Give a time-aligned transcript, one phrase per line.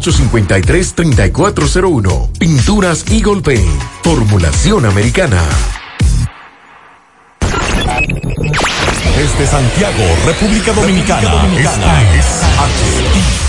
[0.00, 2.38] 809-853-3401.
[2.38, 3.82] Pinturas Eagle Paint.
[4.02, 5.42] Formulación americana.
[9.16, 11.28] Desde Santiago, República Dominicana.
[11.28, 11.70] Dominicana.
[11.70, 12.42] Esta es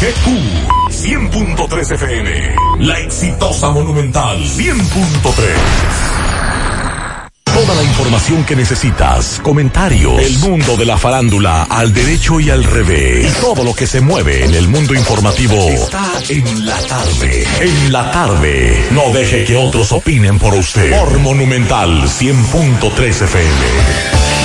[0.02, 0.28] HIGQ
[0.90, 2.56] 100.3 FM.
[2.80, 4.64] La exitosa Monumental 100.3.
[7.54, 12.64] Toda la información que necesitas, comentarios, el mundo de la farándula al derecho y al
[12.64, 17.46] revés, y todo lo que se mueve en el mundo informativo está en la tarde.
[17.62, 18.88] En la tarde.
[18.90, 21.00] No deje que otros opinen por usted.
[21.00, 23.52] Por Monumental 100.3 FM.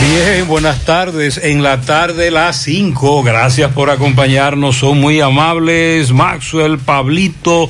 [0.00, 1.38] Bien, buenas tardes.
[1.42, 3.24] En la tarde las 5.
[3.24, 4.77] Gracias por acompañarnos.
[4.77, 6.12] Son muy amables.
[6.12, 7.68] Maxwell, Pablito.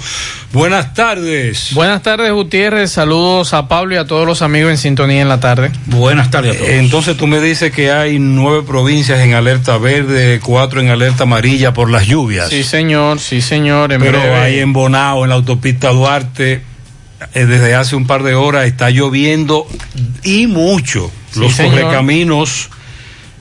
[0.53, 1.75] Buenas tardes.
[1.75, 2.91] Buenas tardes, Gutiérrez.
[2.91, 5.71] Saludos a Pablo y a todos los amigos en sintonía en la tarde.
[5.87, 6.71] Buenas tardes a todos.
[6.71, 11.75] Entonces tú me dices que hay nueve provincias en alerta verde, cuatro en alerta amarilla
[11.75, 12.49] por las lluvias.
[12.49, 13.19] Sí, señor.
[13.19, 13.93] Sí, señor.
[13.93, 16.63] En Pero hay en Bonao, en la autopista Duarte,
[17.35, 19.67] eh, desde hace un par de horas está lloviendo
[20.23, 21.11] y mucho.
[21.37, 22.71] Los sí, correcaminos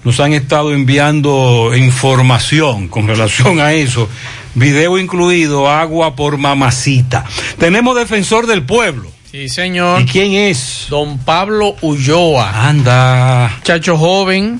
[0.03, 4.09] nos han estado enviando información con relación a eso.
[4.57, 7.23] Video incluido, agua por mamacita.
[7.59, 9.11] Tenemos defensor del pueblo.
[9.29, 10.01] Sí, señor.
[10.01, 10.87] ¿Y quién es?
[10.89, 12.67] Don Pablo Ulloa.
[12.67, 13.55] Anda.
[13.63, 14.59] Chacho joven.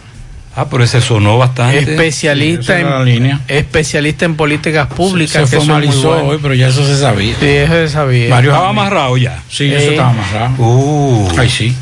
[0.56, 1.80] Ah, pero ese sonó bastante.
[1.80, 3.42] Especialista Sí, en la línea.
[3.48, 5.50] especialista en políticas públicas.
[5.50, 6.24] Se que muy formalizó bueno.
[6.30, 7.36] hoy, pero ya eso se sabía.
[7.40, 8.30] Sí, eso se sabía.
[8.30, 9.42] Varios Estaba amarrado ya.
[9.50, 9.78] Sí, Eh.
[9.78, 10.54] eso estaba amarrado.
[10.60, 11.28] Uh.
[11.38, 11.76] Ay, sí.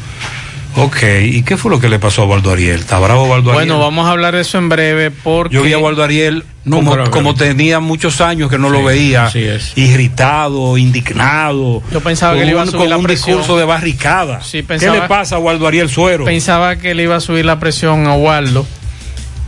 [0.77, 2.81] Ok, ¿y qué fue lo que le pasó a Waldo Ariel?
[2.81, 3.67] ¿Está bravo Waldo Ariel?
[3.69, 7.11] Bueno, vamos a hablar de eso en breve porque Yo vi a Waldo Ariel Nunca
[7.11, 9.31] como, tenía muchos años que no lo veía,
[9.75, 11.83] irritado, indignado.
[11.91, 13.37] Yo pensaba que le iba a subir con la un presión.
[13.37, 14.41] discurso de barricada.
[14.41, 16.25] Sí, ¿Qué le pasa a Waldo Ariel Suero?
[16.25, 18.65] pensaba que le iba a subir la presión a Waldo.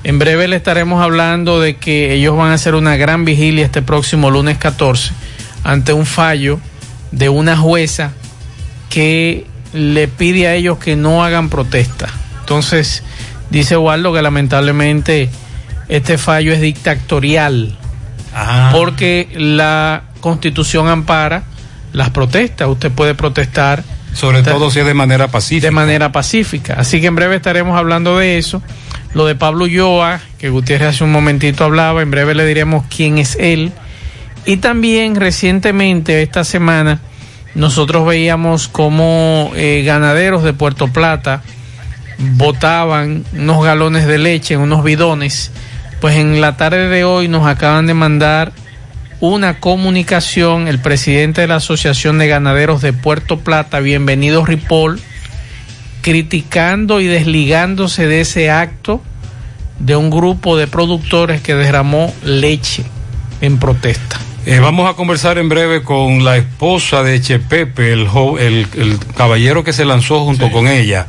[0.03, 3.81] En breve le estaremos hablando de que ellos van a hacer una gran vigilia este
[3.81, 5.11] próximo lunes 14
[5.63, 6.59] ante un fallo
[7.11, 8.13] de una jueza
[8.89, 12.07] que le pide a ellos que no hagan protesta.
[12.39, 13.03] Entonces,
[13.49, 15.29] dice Waldo que lamentablemente
[15.89, 17.77] este fallo es dictatorial
[18.33, 21.43] Ah, porque la constitución ampara
[21.93, 22.67] las protestas.
[22.67, 23.83] Usted puede protestar
[24.13, 25.67] sobre todo si es de manera pacífica.
[25.67, 26.75] de manera pacífica.
[26.77, 28.61] Así que en breve estaremos hablando de eso.
[29.13, 33.17] Lo de Pablo Ulloa, que Gutiérrez hace un momentito hablaba, en breve le diremos quién
[33.17, 33.71] es él.
[34.45, 36.99] Y también recientemente, esta semana,
[37.55, 41.41] nosotros veíamos cómo eh, ganaderos de Puerto Plata
[42.17, 45.51] botaban unos galones de leche en unos bidones.
[46.01, 48.51] Pues en la tarde de hoy nos acaban de mandar
[49.19, 54.99] una comunicación el presidente de la Asociación de Ganaderos de Puerto Plata, bienvenido Ripoll,
[56.01, 59.01] criticando y desligándose de ese acto
[59.79, 62.83] de un grupo de productores que derramó leche
[63.41, 64.17] en protesta.
[64.49, 68.97] Eh, vamos a conversar en breve con la esposa de Chepepe, el, jo- el, el
[69.17, 71.07] caballero que se lanzó junto con ella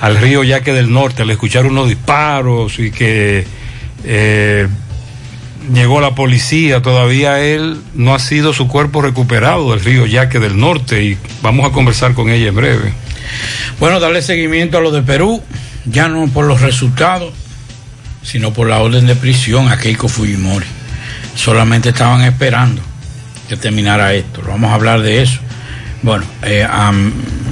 [0.00, 3.44] al río Yaque del Norte al escuchar unos disparos y que
[4.04, 4.68] eh,
[5.72, 6.80] llegó la policía.
[6.80, 11.68] Todavía él no ha sido su cuerpo recuperado del río Yaque del Norte y vamos
[11.68, 12.92] a conversar con ella en breve.
[13.80, 15.42] Bueno, darle seguimiento a lo de Perú,
[15.86, 17.34] ya no por los resultados,
[18.22, 20.66] sino por la orden de prisión a Keiko Fujimori.
[21.34, 22.82] Solamente estaban esperando
[23.48, 24.42] que terminara esto.
[24.46, 25.40] Vamos a hablar de eso.
[26.02, 26.92] Bueno, eh, a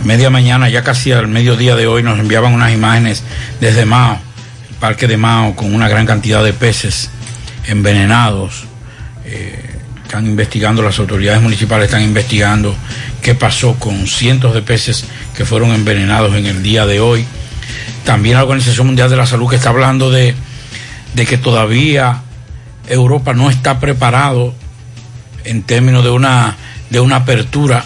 [0.04, 3.22] media mañana, ya casi al mediodía de hoy, nos enviaban unas imágenes
[3.60, 4.18] desde Mao,
[4.70, 7.10] el parque de Mao, con una gran cantidad de peces
[7.66, 8.64] envenenados.
[9.24, 9.72] Eh,
[10.04, 12.76] están investigando, las autoridades municipales están investigando
[13.22, 17.24] qué pasó con cientos de peces que fueron envenenados en el día de hoy.
[18.04, 20.34] También la Organización Mundial de la Salud que está hablando de,
[21.14, 22.20] de que todavía
[22.88, 24.54] Europa no está preparado
[25.44, 26.56] en términos de una,
[26.90, 27.84] de una apertura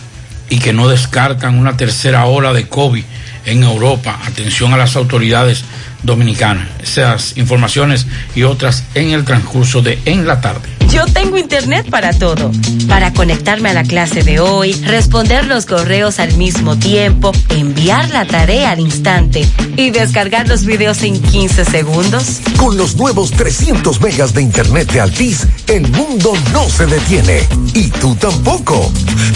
[0.49, 3.05] y que no descartan una tercera ola de COVID
[3.47, 4.21] en Europa.
[4.27, 5.65] Atención a las autoridades
[6.03, 6.69] dominicanas.
[6.83, 10.76] Esas informaciones y otras en el transcurso de En la tarde.
[10.97, 12.51] Yo tengo internet para todo.
[12.89, 18.27] Para conectarme a la clase de hoy, responder los correos al mismo tiempo, enviar la
[18.27, 19.47] tarea al instante
[19.77, 22.41] y descargar los videos en 15 segundos.
[22.57, 27.47] Con los nuevos 300 megas de internet de Altis, el mundo no se detiene.
[27.75, 28.91] Y tú tampoco.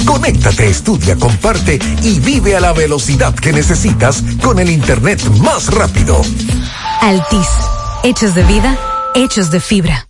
[0.06, 6.22] Conéctate, estudia, comparte y vive a la velocidad que necesitas con el internet más rápido.
[7.02, 7.48] Altis.
[8.02, 8.78] Hechos de vida,
[9.14, 10.09] hechos de fibra.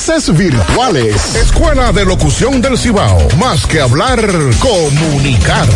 [0.33, 1.35] virtuales.
[1.35, 3.19] Escuela de Locución del Cibao.
[3.37, 4.19] Más que hablar,
[4.57, 5.67] comunicar.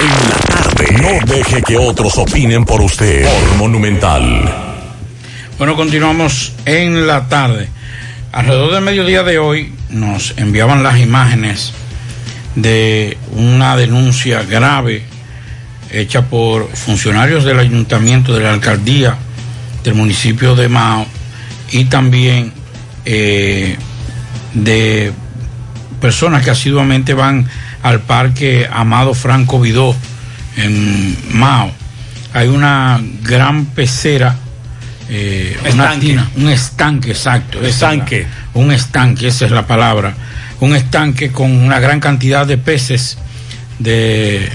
[0.00, 0.92] En la tarde.
[1.00, 3.24] No deje que otros opinen por usted.
[3.24, 4.54] Por Monumental.
[5.56, 7.70] Bueno, continuamos en la tarde.
[8.32, 11.72] Alrededor del mediodía de hoy nos enviaban las imágenes
[12.54, 15.04] de una denuncia grave
[15.90, 19.16] hecha por funcionarios del ayuntamiento, de la alcaldía
[19.82, 21.06] del municipio de Mao
[21.70, 22.52] y también
[23.04, 23.76] eh,
[24.54, 25.12] de
[26.00, 27.48] personas que asiduamente van
[27.82, 29.94] al parque Amado Franco Vidó
[30.56, 31.70] en Mao.
[32.32, 34.36] Hay una gran pecera,
[35.08, 36.18] eh, estanque.
[36.36, 37.60] un estanque, exacto.
[37.62, 38.26] Estanque.
[38.54, 40.14] un estanque, esa es la palabra.
[40.60, 43.18] Un estanque con una gran cantidad de peces
[43.78, 44.48] de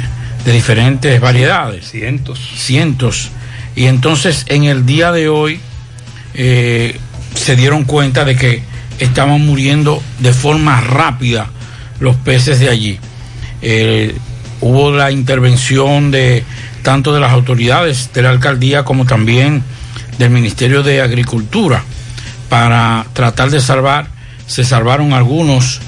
[0.46, 1.90] de diferentes variedades.
[1.90, 2.40] Cientos.
[2.56, 3.30] Cientos.
[3.76, 5.60] Y entonces en el día de hoy
[6.34, 7.00] eh,
[7.40, 8.62] se dieron cuenta de que
[9.00, 11.50] estaban muriendo de forma rápida
[12.00, 13.00] los peces de allí.
[14.62, 16.44] hubo la intervención de
[16.84, 19.64] tanto de las autoridades de la alcaldía como también
[20.18, 21.84] del Ministerio de Agricultura
[22.50, 24.08] para tratar de salvar.
[24.46, 25.80] Se salvaron algunos,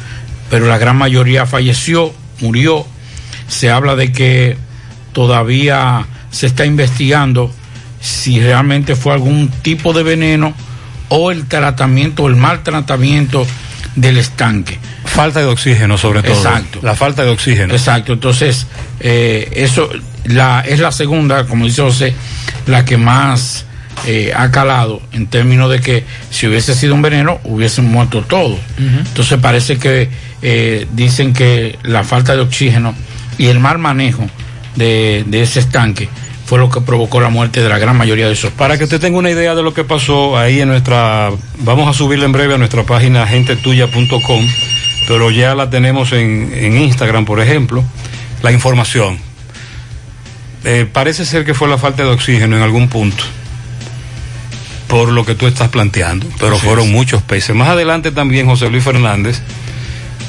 [0.50, 2.86] pero la gran mayoría falleció, murió.
[3.48, 4.58] Se habla de que
[5.12, 7.54] todavía se está investigando
[8.00, 10.54] si realmente fue algún tipo de veneno
[11.14, 13.46] o el tratamiento, el mal tratamiento
[13.96, 14.80] del estanque.
[15.04, 16.34] Falta de oxígeno sobre todo.
[16.34, 16.80] Exacto.
[16.82, 17.74] La falta de oxígeno.
[17.74, 18.14] Exacto.
[18.14, 18.66] Entonces,
[19.02, 19.90] eh, eso
[20.24, 22.16] la, es la segunda, como dice José,
[22.66, 23.66] la que más
[24.08, 28.60] eh, ha calado en términos de que si hubiese sido un veneno, hubiesen muerto todos.
[28.78, 30.10] Entonces parece que
[30.42, 32.96] eh, dicen que la falta de oxígeno
[33.38, 34.26] y el mal manejo
[34.78, 36.08] de, de ese estanque
[36.52, 38.52] fue lo que provocó la muerte de la gran mayoría de esos.
[38.52, 41.30] Para que usted tenga una idea de lo que pasó ahí en nuestra,
[41.60, 44.46] vamos a subirla en breve a nuestra página gentetuya.com,
[45.08, 47.86] pero ya la tenemos en, en Instagram, por ejemplo,
[48.44, 49.18] la información.
[50.66, 53.24] Eh, parece ser que fue la falta de oxígeno en algún punto,
[54.88, 56.92] por lo que tú estás planteando, pero Así fueron es.
[56.92, 57.56] muchos peces.
[57.56, 59.42] Más adelante también José Luis Fernández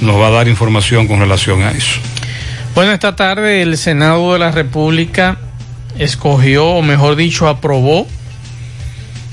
[0.01, 1.99] nos va a dar información con relación a eso.
[2.77, 5.37] Bueno, esta tarde el Senado de la República
[5.99, 8.07] escogió, o mejor dicho, aprobó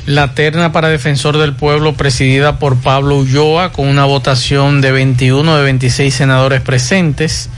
[0.05, 5.55] la terna para defensor del pueblo presidida por Pablo Ulloa con una votación de 21
[5.55, 7.49] de 26 senadores presentes.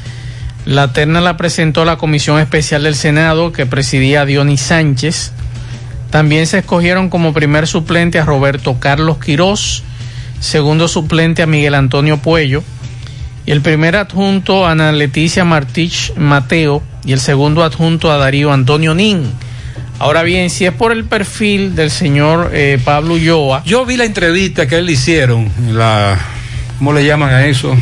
[0.66, 5.32] La terna la presentó la Comisión Especial del Senado que presidía Dionis Sánchez.
[6.10, 9.84] También se escogieron como primer suplente a Roberto Carlos Quirós,
[10.42, 12.64] segundo suplente a Miguel Antonio Puello,
[13.46, 18.52] y el primer adjunto a Ana Leticia Martich Mateo y el segundo adjunto a Darío
[18.54, 19.24] Antonio Nin.
[20.00, 23.62] Ahora bien, si es por el perfil del señor eh, Pablo Ulloa.
[23.66, 26.18] Yo vi la entrevista que él le hicieron, la,
[26.80, 27.76] ¿cómo le llaman a eso?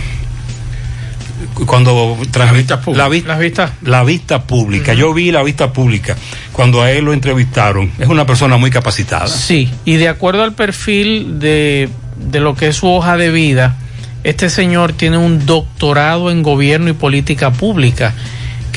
[1.66, 2.52] Cuando tras-
[2.94, 3.72] la, vi- Las vistas.
[3.82, 4.94] la vista pública.
[4.94, 6.16] Yo vi la vista pública
[6.52, 7.92] cuando a él lo entrevistaron.
[8.00, 9.28] Es una persona muy capacitada.
[9.28, 13.78] Sí, y de acuerdo al perfil de, de lo que es su hoja de vida,
[14.26, 18.14] este señor tiene un doctorado en gobierno y política pública,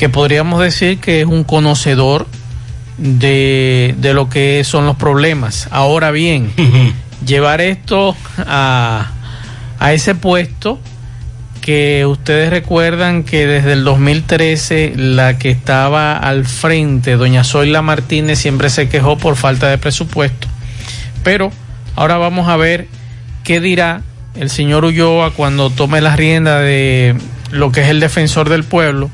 [0.03, 2.27] que podríamos decir que es un conocedor
[2.97, 5.69] de, de lo que son los problemas.
[5.71, 6.51] Ahora bien,
[7.25, 9.11] llevar esto a,
[9.79, 10.77] a ese puesto
[11.61, 18.39] que ustedes recuerdan que desde el 2013 la que estaba al frente, doña Zoila Martínez,
[18.39, 20.49] siempre se quejó por falta de presupuesto.
[21.23, 21.49] Pero
[21.95, 22.89] ahora vamos a ver
[23.45, 24.01] qué dirá
[24.35, 27.15] el señor Ulloa cuando tome la rienda de
[27.51, 29.09] lo que es el defensor del pueblo.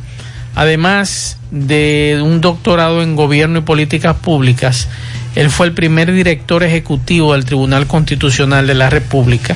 [0.59, 4.89] Además de un doctorado en gobierno y políticas públicas,
[5.35, 9.55] él fue el primer director ejecutivo del Tribunal Constitucional de la República,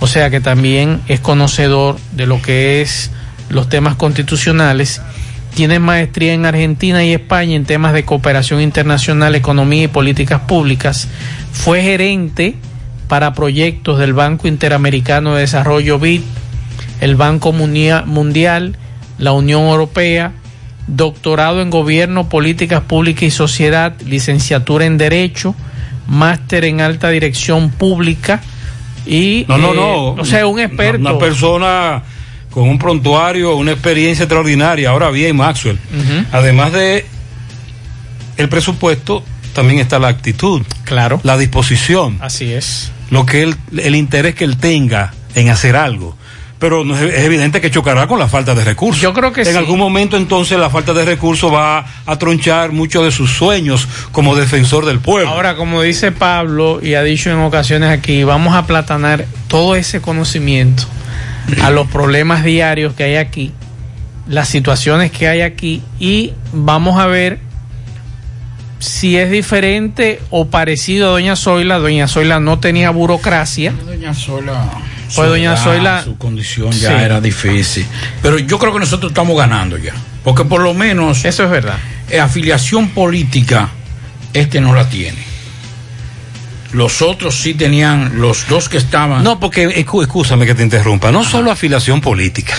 [0.00, 3.10] o sea que también es conocedor de lo que es
[3.50, 5.02] los temas constitucionales.
[5.54, 11.08] Tiene maestría en Argentina y España en temas de cooperación internacional, economía y políticas públicas.
[11.52, 12.54] Fue gerente
[13.06, 16.22] para proyectos del Banco Interamericano de Desarrollo BID,
[17.02, 18.78] el Banco Mundial,
[19.18, 20.32] la Unión Europea,
[20.86, 25.54] doctorado en Gobierno, Políticas Públicas y Sociedad, licenciatura en Derecho,
[26.06, 28.40] máster en Alta Dirección Pública
[29.06, 29.44] y...
[29.48, 30.06] No, no, eh, no.
[30.12, 31.00] O sea, un experto.
[31.00, 32.02] Una, persona
[32.50, 34.90] con un prontuario, una experiencia extraordinaria.
[34.90, 35.78] Ahora bien, Maxwell,
[36.32, 37.04] además de
[38.36, 40.62] el presupuesto, también está la actitud.
[40.84, 41.20] Claro.
[41.24, 42.18] La disposición.
[42.20, 42.92] Así es.
[43.10, 46.16] Lo que él, el interés que él tenga en hacer algo.
[46.58, 49.00] Pero no es, es evidente que chocará con la falta de recursos.
[49.00, 49.56] Yo creo que en sí.
[49.56, 54.34] algún momento entonces la falta de recursos va a tronchar muchos de sus sueños como
[54.34, 55.28] defensor del pueblo.
[55.28, 60.00] Ahora, como dice Pablo y ha dicho en ocasiones aquí, vamos a platanar todo ese
[60.00, 60.84] conocimiento
[61.62, 63.52] a los problemas diarios que hay aquí,
[64.26, 67.38] las situaciones que hay aquí y vamos a ver
[68.80, 71.78] si es diferente o parecido a Doña Zoila.
[71.78, 73.72] Doña Zoila no tenía burocracia.
[73.84, 74.70] Doña Zoila.
[75.14, 77.04] Pues doña Zoila- Su condición ya Sí.
[77.04, 77.86] era difícil.
[78.22, 79.94] Pero yo creo que nosotros estamos ganando ya.
[80.24, 81.24] Porque por lo menos.
[81.24, 81.78] Eso es verdad.
[82.20, 83.70] afiliación política,
[84.32, 85.18] este no la tiene.
[86.72, 89.22] Los otros sí tenían, los dos que estaban.
[89.24, 92.54] No, porque, escú- escúchame que te interrumpa, no solo afiliación política.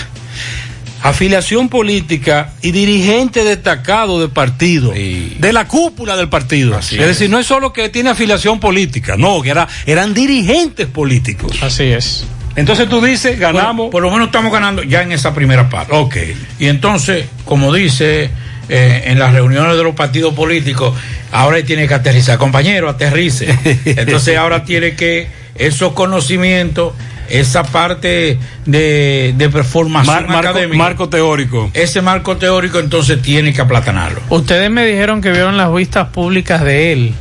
[1.02, 6.76] Afiliación política y dirigente destacado de partido, de la cúpula del partido.
[6.76, 7.06] Así es, es.
[7.08, 11.56] decir, no es solo que tiene afiliación política, no, que era, eran dirigentes políticos.
[11.62, 12.24] Así es.
[12.56, 13.90] Entonces tú dices, ganamos.
[13.90, 15.92] Por lo menos estamos ganando ya en esa primera parte.
[15.94, 16.16] Ok.
[16.58, 18.30] Y entonces, como dice
[18.68, 20.94] eh, en las reuniones de los partidos políticos,
[21.32, 22.38] ahora él tiene que aterrizar.
[22.38, 23.56] Compañero, aterrice.
[23.84, 26.92] Entonces ahora tiene que esos conocimientos
[27.28, 31.70] esa parte de, de performación Mar- marco, académica, marco teórico.
[31.74, 34.20] ese marco teórico entonces tiene que aplatanarlo.
[34.30, 37.14] Ustedes me dijeron que vieron las vistas públicas de él.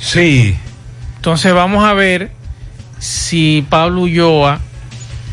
[0.00, 0.56] Sí.
[1.16, 2.30] Entonces vamos a ver
[2.98, 4.60] si Pablo Ulloa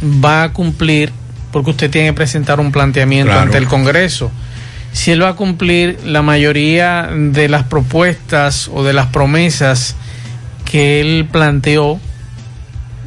[0.04, 1.12] va a cumplir,
[1.52, 3.42] porque usted tiene que presentar un planteamiento Claro.
[3.42, 4.32] ante el Congreso.
[4.92, 9.96] Si él va a cumplir la mayoría de las propuestas o de las promesas
[10.66, 12.00] que él planteó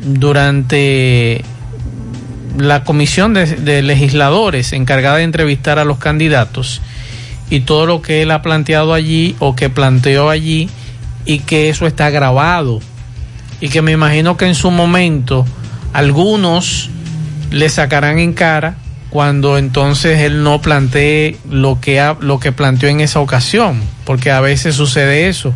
[0.02, 1.44] durante
[2.58, 6.80] la comisión de, de legisladores encargada de entrevistar a los candidatos
[7.48, 10.68] y todo lo que él ha planteado allí o que planteó allí
[11.24, 12.80] y que eso está grabado
[13.60, 15.46] y que me imagino que en su momento
[15.92, 16.90] algunos
[17.50, 18.76] le sacarán en cara
[19.10, 24.40] cuando entonces él no plantee lo que lo que planteó en esa ocasión, porque a
[24.40, 25.52] veces sucede eso.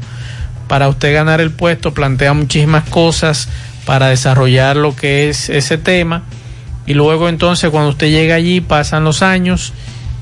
[0.66, 3.48] Para usted ganar el puesto plantea muchísimas cosas
[3.86, 6.24] para desarrollar lo que es ese tema
[6.86, 9.72] y luego entonces cuando usted llega allí pasan los años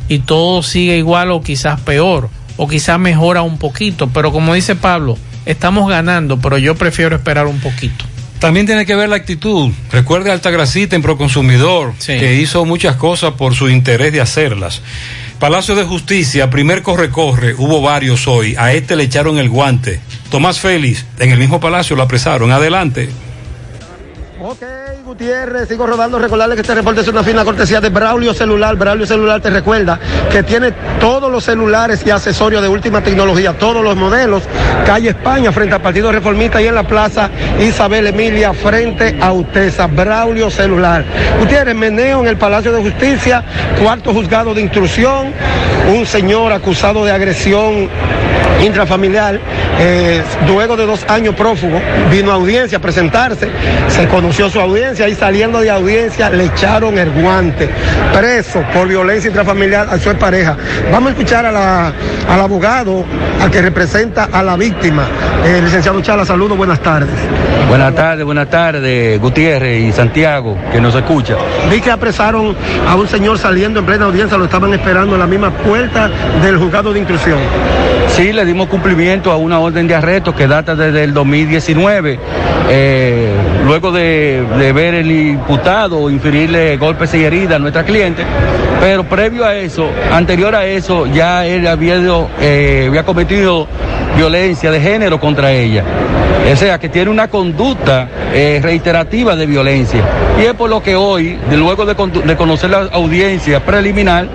[0.08, 4.76] y todo sigue igual o quizás peor o quizás mejora un poquito, pero como dice
[4.76, 5.16] Pablo,
[5.46, 8.04] estamos ganando, pero yo prefiero esperar un poquito.
[8.42, 9.70] También tiene que ver la actitud.
[9.92, 14.82] Recuerde a Altagracita en Proconsumidor, que hizo muchas cosas por su interés de hacerlas.
[15.38, 18.56] Palacio de Justicia, primer corre-corre, hubo varios hoy.
[18.58, 20.00] A este le echaron el guante.
[20.28, 22.50] Tomás Félix, en el mismo palacio lo apresaron.
[22.50, 23.10] Adelante.
[24.40, 24.64] Ok,
[25.22, 26.18] Gutiérrez, sigo rodando.
[26.18, 28.74] Recordarle que este reporte es una fina cortesía de Braulio Celular.
[28.74, 29.96] Braulio Celular te recuerda
[30.28, 34.42] que tiene todos los celulares y accesorios de última tecnología, todos los modelos.
[34.84, 39.86] Calle España, frente al Partido Reformista y en la Plaza Isabel Emilia, frente a Utesa.
[39.86, 41.04] Braulio Celular.
[41.38, 43.44] Gutiérrez, meneo en el Palacio de Justicia,
[43.80, 45.32] cuarto juzgado de instrucción.
[45.94, 47.88] Un señor acusado de agresión
[48.64, 49.38] intrafamiliar,
[49.78, 53.48] eh, luego de dos años prófugo, vino a audiencia a presentarse,
[53.88, 57.68] se conoció su audiencia y saliendo de audiencia le echaron el guante,
[58.12, 60.56] preso por violencia intrafamiliar a su pareja.
[60.90, 61.92] Vamos a escuchar a la-
[62.28, 63.04] al abogado,
[63.40, 65.04] al que representa a la víctima,
[65.44, 67.08] eh, licenciado Chala, saludos, buenas tardes.
[67.68, 71.36] Buenas tardes, buenas tardes, Gutiérrez y Santiago, que nos escucha.
[71.70, 72.54] Vi que apresaron
[72.88, 76.10] a un señor saliendo en plena audiencia, lo estaban esperando en la misma puerta
[76.42, 77.38] del juzgado de instrucción.
[78.08, 82.18] Sí, le cumplimiento a una orden de arresto que data desde el 2019,
[82.68, 83.32] eh,
[83.64, 88.24] luego de, ver el imputado inferirle golpes y heridas a nuestra cliente,
[88.80, 91.96] pero previo a eso, anterior a eso, ya él había,
[92.40, 93.66] eh, había cometido
[94.16, 95.84] violencia de género contra ella.
[96.52, 100.00] O sea, que tiene una conducta eh, reiterativa de violencia.
[100.40, 104.26] Y es por lo que hoy, luego de, de conocer la audiencia preliminar,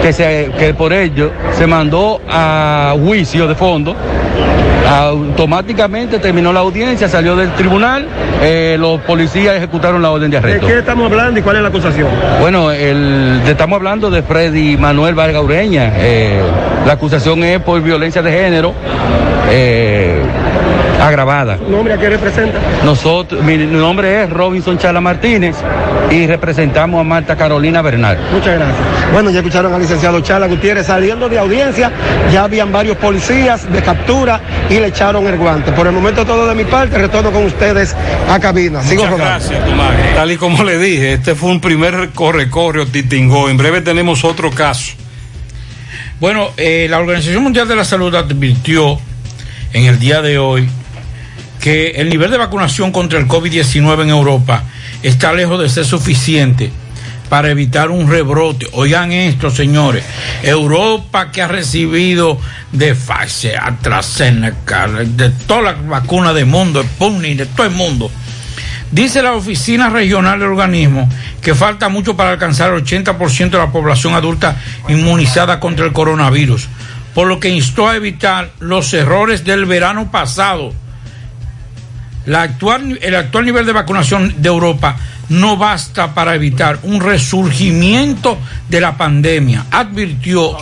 [0.00, 3.94] que, se, que por ello se mandó a juicio de fondo.
[4.88, 8.06] Automáticamente terminó la audiencia, salió del tribunal,
[8.42, 10.66] eh, los policías ejecutaron la orden de ¿De arresto.
[10.66, 12.08] qué estamos hablando y cuál es la acusación?
[12.40, 15.92] Bueno, el, estamos hablando de Freddy Manuel Vargas Ureña.
[15.96, 16.40] eh,
[16.86, 18.72] la acusación es por violencia de género
[19.50, 20.22] eh,
[21.00, 21.56] agravada.
[21.68, 22.58] ¿Nombre a qué representa?
[22.84, 25.56] Nosotros, mi nombre es Robinson Chala Martínez
[26.10, 28.18] y representamos a Marta Carolina Bernal.
[28.32, 28.76] Muchas gracias.
[29.12, 31.90] Bueno, ya escucharon al licenciado Chala Gutiérrez saliendo de audiencia,
[32.32, 35.72] ya habían varios policías de captura y le echaron el guante.
[35.72, 37.96] Por el momento todo de mi parte, retorno con ustedes
[38.28, 38.82] a cabina.
[38.82, 39.46] Sigo Muchas rodando.
[39.46, 39.94] gracias, Tomás.
[40.14, 43.48] Tal y como le dije, este fue un primer corre-corre o titingó.
[43.48, 44.92] En breve tenemos otro caso.
[46.20, 48.98] Bueno, eh, la Organización Mundial de la Salud advirtió
[49.72, 50.68] en el día de hoy
[51.60, 54.64] que el nivel de vacunación contra el COVID-19 en Europa
[55.02, 56.72] está lejos de ser suficiente
[57.28, 58.66] para evitar un rebrote.
[58.72, 60.04] Oigan esto, señores.
[60.42, 62.38] Europa que ha recibido
[62.72, 68.10] de Pfizer, AstraZeneca, de todas las vacunas del mundo, Sputnik, de todo el mundo.
[68.90, 71.08] Dice la Oficina Regional del Organismo
[71.40, 74.56] que falta mucho para alcanzar el 80% de la población adulta
[74.88, 76.68] inmunizada contra el coronavirus,
[77.14, 80.74] por lo que instó a evitar los errores del verano pasado.
[82.26, 84.96] La actual, el actual nivel de vacunación de Europa
[85.30, 90.56] no basta para evitar un resurgimiento de la pandemia, advirtió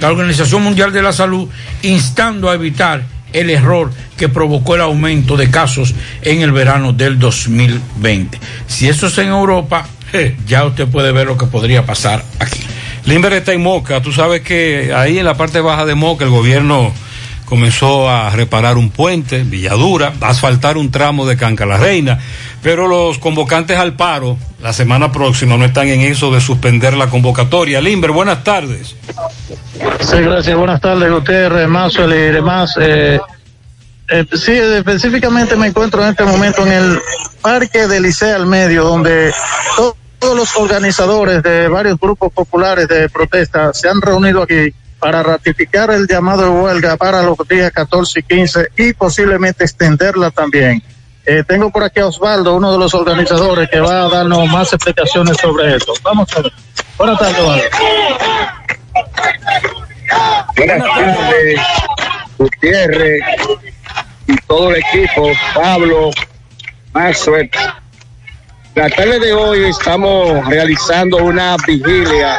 [0.00, 1.48] la Organización Mundial de la Salud,
[1.82, 7.18] instando a evitar el error que provocó el aumento de casos en el verano del
[7.18, 8.38] 2020.
[8.66, 12.60] Si eso es en Europa, eh, ya usted puede ver lo que podría pasar aquí.
[13.06, 14.02] Limber está en Moca.
[14.02, 16.92] Tú sabes que ahí en la parte baja de Moca el gobierno
[17.50, 22.18] comenzó a reparar un puente, Villadura, a asfaltar un tramo de Canca la Reina,
[22.62, 27.08] pero los convocantes al paro la semana próxima no están en eso de suspender la
[27.08, 27.80] convocatoria.
[27.80, 28.94] Limber, buenas tardes.
[30.00, 30.56] Sí, gracias.
[30.56, 32.74] Buenas tardes, Gutiérrez, Mazo y demás.
[32.80, 33.18] Eh,
[34.12, 36.98] Eh, sí, específicamente me encuentro en este momento en el
[37.40, 39.32] Parque de Licea al Medio, donde
[39.76, 45.22] to- todos los organizadores de varios grupos populares de protesta se han reunido aquí para
[45.22, 50.82] ratificar el llamado de huelga para los días 14 y 15 y posiblemente extenderla también.
[51.24, 54.72] Eh, tengo por aquí a Osvaldo, uno de los organizadores, que va a darnos más
[54.72, 55.92] explicaciones sobre esto.
[56.02, 56.52] Vamos a ver.
[56.96, 57.64] Buenas tardes, Osvaldo.
[60.56, 61.60] Buenas tardes,
[62.38, 63.22] Gutiérrez
[64.26, 66.10] y todo el equipo, Pablo,
[66.92, 67.50] Maxwell.
[68.74, 72.38] La tarde de hoy estamos realizando una vigilia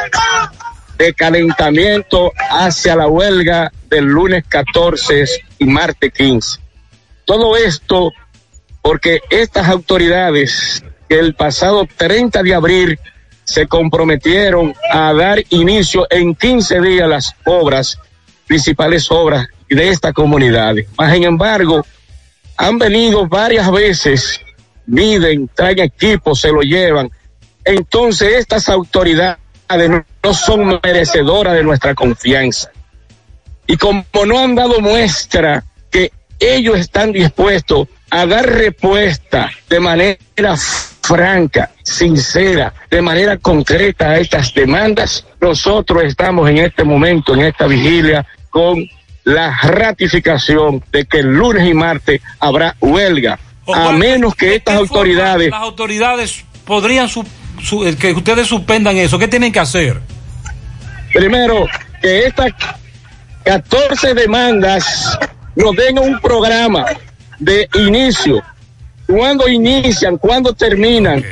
[0.98, 5.24] de calentamiento hacia la huelga del lunes 14
[5.58, 6.60] y martes 15.
[7.24, 8.12] Todo esto
[8.82, 12.98] porque estas autoridades que el pasado 30 de abril
[13.44, 17.98] se comprometieron a dar inicio en 15 días las obras,
[18.46, 20.74] principales obras de esta comunidad.
[20.96, 21.84] Mas, sin embargo,
[22.56, 24.40] han venido varias veces,
[24.86, 27.10] miden, traen equipos, se lo llevan.
[27.64, 29.41] Entonces, estas autoridades
[30.22, 32.70] no son merecedoras de nuestra confianza.
[33.66, 40.18] Y como no han dado muestra que ellos están dispuestos a dar respuesta de manera
[40.56, 47.66] franca, sincera, de manera concreta a estas demandas, nosotros estamos en este momento, en esta
[47.66, 48.86] vigilia, con
[49.24, 53.38] la ratificación de que el lunes y martes habrá huelga,
[53.72, 57.24] a menos que estas autoridades Las autoridades podrían su-
[57.62, 59.18] su- que ustedes suspendan eso.
[59.18, 60.00] ¿Qué tienen que hacer?
[61.12, 61.66] Primero,
[62.00, 62.52] que estas
[63.44, 65.18] 14 demandas
[65.56, 66.86] nos den un programa
[67.38, 68.42] de inicio.
[69.06, 70.16] ¿Cuándo inician?
[70.16, 71.22] ¿Cuándo terminan?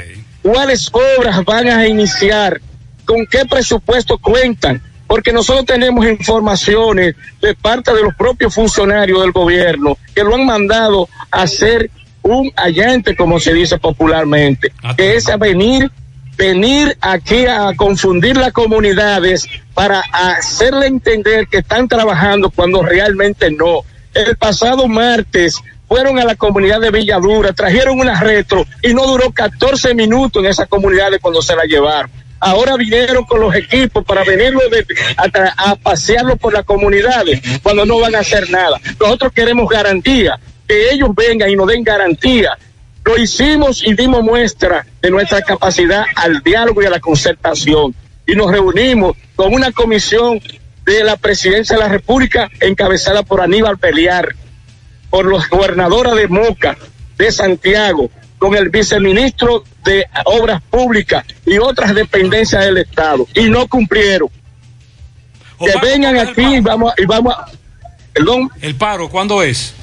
[0.42, 2.60] ¿Cuáles obras van a iniciar?
[3.04, 4.82] ¿Con qué presupuesto cuentan?
[5.06, 10.46] Porque nosotros tenemos informaciones de parte de los propios funcionarios del gobierno que lo han
[10.46, 11.90] mandado a hacer
[12.22, 15.90] un allante, como se dice popularmente, que es a venir
[16.40, 23.82] venir aquí a confundir las comunidades para hacerle entender que están trabajando cuando realmente no.
[24.14, 29.30] El pasado martes fueron a la comunidad de Villadura, trajeron una retro y no duró
[29.30, 32.10] 14 minutos en esa comunidad cuando se la llevaron.
[32.40, 34.62] Ahora vinieron con los equipos para venirlo
[35.18, 38.80] a, a pasearlo por las comunidades cuando no van a hacer nada.
[38.98, 42.56] Nosotros queremos garantía, que ellos vengan y nos den garantía
[43.10, 47.94] lo hicimos y dimos muestra de nuestra capacidad al diálogo y a la concertación.
[48.26, 50.40] Y nos reunimos con una comisión
[50.84, 54.34] de la presidencia de la República encabezada por Aníbal Peliar,
[55.10, 56.76] por los gobernadores de Moca,
[57.18, 63.26] de Santiago, con el viceministro de Obras Públicas y otras dependencias del Estado.
[63.34, 64.28] Y no cumplieron.
[65.58, 67.46] Que vengan aquí y vamos, a- y vamos a...
[68.14, 68.50] Perdón.
[68.62, 69.74] ¿El paro cuándo es?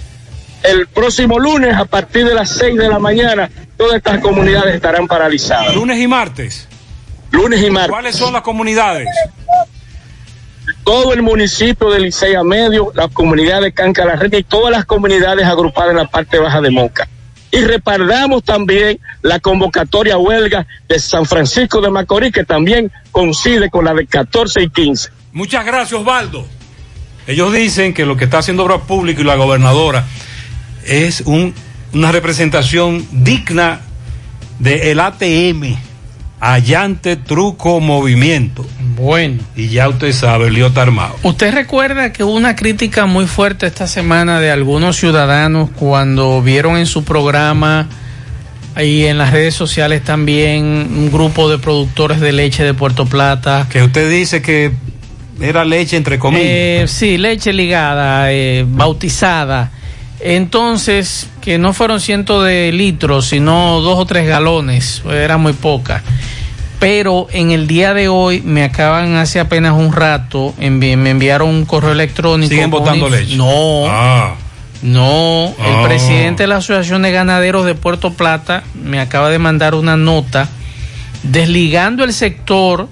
[0.63, 5.08] El próximo lunes a partir de las 6 de la mañana todas estas comunidades estarán
[5.08, 5.76] paralizadas.
[5.76, 6.67] Lunes y martes.
[7.32, 7.91] Lunes y martes.
[7.91, 9.08] ¿Cuáles son las comunidades?
[10.84, 15.91] Todo el municipio de Licea Medio, la comunidad de Cancalarreta y todas las comunidades agrupadas
[15.91, 17.08] en la parte baja de Moca.
[17.52, 23.70] Y respaldamos también la convocatoria a huelga de San Francisco de Macorís, que también coincide
[23.70, 25.10] con la de 14 y 15.
[25.32, 26.46] Muchas gracias, Osvaldo.
[27.26, 30.06] Ellos dicen que lo que está haciendo Obras Públicas y la gobernadora
[30.88, 31.54] es un-
[31.93, 33.82] una representación digna
[34.60, 35.78] del ATM,
[36.39, 38.65] Allante Truco Movimiento.
[38.95, 39.41] Bueno.
[39.56, 41.15] Y ya usted sabe, el lío está armado.
[41.23, 46.78] Usted recuerda que hubo una crítica muy fuerte esta semana de algunos ciudadanos cuando vieron
[46.78, 47.88] en su programa
[48.80, 53.67] y en las redes sociales también un grupo de productores de leche de Puerto Plata.
[53.71, 54.71] Que usted dice que
[55.41, 56.45] era leche entre comillas.
[56.47, 59.71] Eh, sí, leche ligada, eh, bautizada.
[60.20, 66.04] Entonces, que no fueron cientos de litros, sino dos o tres galones, era muy poca.
[66.80, 71.50] Pero en el día de hoy, me acaban hace apenas un rato, envi- me enviaron
[71.50, 72.50] un correo electrónico.
[72.50, 73.36] ¿Siguen inf- leche?
[73.36, 73.86] No.
[73.88, 74.36] Ah.
[74.84, 75.84] No, el Ah.
[75.84, 80.50] presidente de la Asociación de Ganaderos de Puerto Plata me acaba de mandar una nota
[81.24, 82.88] desligando el sector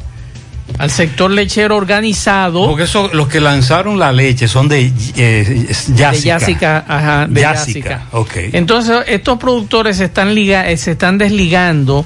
[0.78, 2.66] al sector lechero organizado.
[2.68, 6.12] Porque eso, los que lanzaron la leche son de eh, Yásica.
[6.12, 8.08] De Yásica, ajá, de Yásica, Yásica.
[8.12, 8.32] ok.
[8.54, 12.06] Entonces, estos productores se están, liga, eh, se están desligando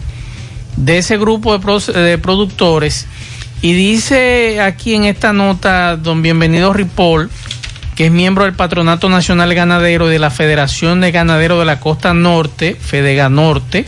[0.75, 3.07] de ese grupo de, pro- de productores.
[3.61, 7.29] Y dice aquí en esta nota, don Bienvenido Ripoll,
[7.95, 11.79] que es miembro del Patronato Nacional Ganadero y de la Federación de Ganaderos de la
[11.81, 13.85] Costa Norte, Fedega Norte,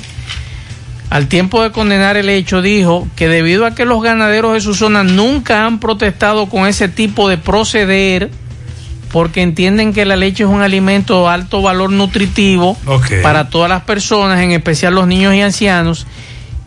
[1.12, 4.74] al tiempo de condenar el hecho, dijo que debido a que los ganaderos de su
[4.74, 8.32] zona nunca han protestado con ese tipo de proceder,
[9.12, 12.78] porque entienden que la leche es un alimento de alto valor nutritivo
[13.22, 16.08] para todas las personas, en especial los niños y ancianos,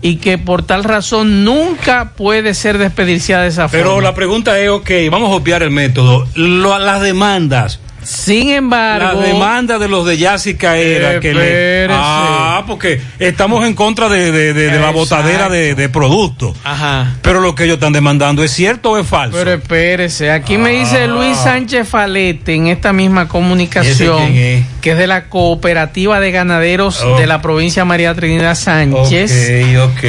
[0.02, 4.02] y que por tal razón nunca puede ser desperdiciada de esa Pero forma.
[4.11, 6.26] la pregunta es, ok, vamos a obviar el método.
[6.35, 7.80] Lo- las demandas.
[8.04, 9.20] Sin embargo...
[9.20, 11.86] Las demandas de los de Yásica era que le...
[11.90, 16.56] Ah, porque estamos en contra de, de- de- de la botadera de, de productos.
[16.64, 17.16] Ajá.
[17.22, 19.36] Pero lo que ellos están demandando, ¿es cierto o es falso?
[19.36, 20.80] Pero espérese, aquí me Ah.
[20.80, 27.02] dice Luis Sánchez Falete en esta misma comunicación, que es de la cooperativa de ganaderos
[27.02, 27.18] Oh.
[27.18, 30.00] de la provincia María Trinidad Sánchez, Ok, ok.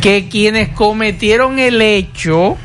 [0.00, 2.56] que quienes cometieron el hecho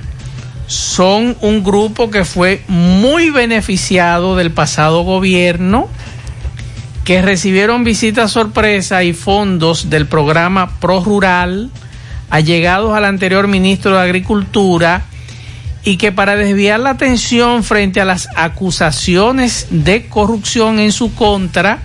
[0.67, 5.88] son un grupo que fue muy beneficiado del pasado gobierno,
[7.04, 11.69] que recibieron visitas sorpresa y fondos del programa Pro Rural,
[12.30, 15.06] allegados al anterior ministro de Agricultura,
[15.84, 21.80] y que para desviar la atención frente a las acusaciones de corrupción en su contra,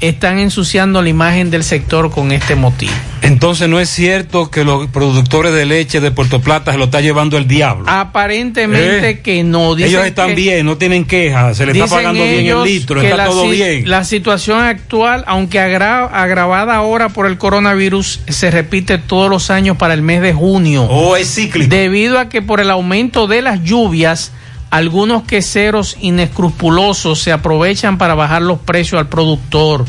[0.00, 2.92] están ensuciando la imagen del sector con este motivo.
[3.22, 7.00] Entonces no es cierto que los productores de leche de Puerto Plata se lo está
[7.00, 7.86] llevando el diablo.
[7.88, 9.74] Aparentemente Eh, que no.
[9.74, 13.00] Dicen ellos están que- bien, no tienen quejas, se le está pagando bien el litro,
[13.00, 13.88] está la todo bien.
[13.88, 19.76] La situación actual, aunque agra- agravada ahora por el coronavirus, se repite todos los años
[19.76, 20.84] para el mes de junio.
[20.84, 21.68] Oh, es cíclico.
[21.74, 24.30] Debido a que por el aumento de las lluvias,
[24.70, 29.84] algunos queseros inescrupulosos se aprovechan para bajar los precios al productor,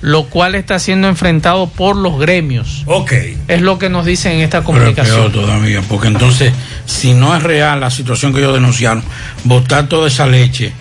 [0.00, 2.82] lo cual está siendo enfrentado por los gremios.
[2.86, 3.12] Ok.
[3.48, 5.32] Es lo que nos dicen en esta Pero comunicación.
[5.32, 6.52] todavía, porque entonces,
[6.86, 9.02] si no es real la situación que ellos denunciaron,
[9.44, 10.72] botar toda esa leche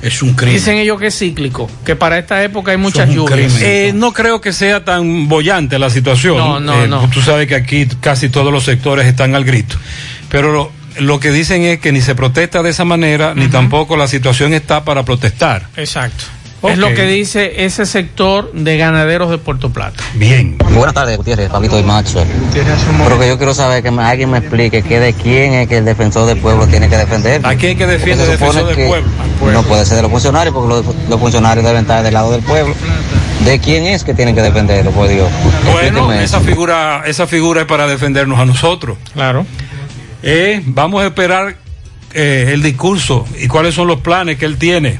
[0.00, 0.54] es un crimen.
[0.54, 3.52] Dicen ellos que es cíclico, que para esta época hay muchas lluvias.
[3.52, 3.62] crimen.
[3.64, 6.36] Eh, no creo que sea tan bollante la situación.
[6.38, 7.08] No, no, Eh, no.
[7.10, 9.76] Tú sabes que aquí casi todos los sectores están al grito.
[10.28, 14.08] Pero lo, que dicen es que ni se protesta de esa manera, ni tampoco la
[14.08, 15.66] situación está para protestar.
[15.76, 16.24] Exacto.
[16.62, 20.02] Es lo que dice ese sector de ganaderos de Puerto Plata.
[20.14, 20.56] Bien.
[20.74, 22.24] Buenas tardes, Gutiérrez, Pablito y Macho.
[23.04, 25.84] Pero que yo quiero saber que alguien me explique que de quién es que el
[25.84, 27.46] defensor del pueblo tiene que defender.
[27.46, 29.08] ¿A quién que defiende el defensor del que pueblo?
[29.52, 32.42] No puede ser de los funcionarios porque los, los funcionarios deben estar del lado del
[32.42, 32.74] pueblo.
[33.44, 35.30] ¿De quién es que tienen que defenderlo, por Dios?
[35.64, 36.46] Bueno, Explíqueme esa eso.
[36.46, 38.98] figura, esa figura es para defendernos a nosotros.
[39.14, 39.46] Claro.
[40.22, 41.56] Eh, vamos a esperar
[42.12, 44.98] eh, el discurso y cuáles son los planes que él tiene.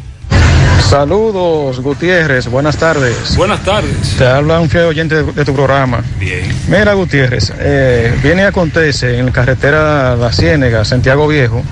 [0.88, 2.46] Saludos, Gutiérrez.
[2.48, 3.36] Buenas tardes.
[3.36, 4.16] Buenas tardes.
[4.16, 6.02] Te habla un fiel oyente de, de tu programa.
[6.18, 6.44] Bien.
[6.68, 11.62] Mira, Gutiérrez, eh, viene y acontece en la carretera La Ciénega, Santiago Viejo.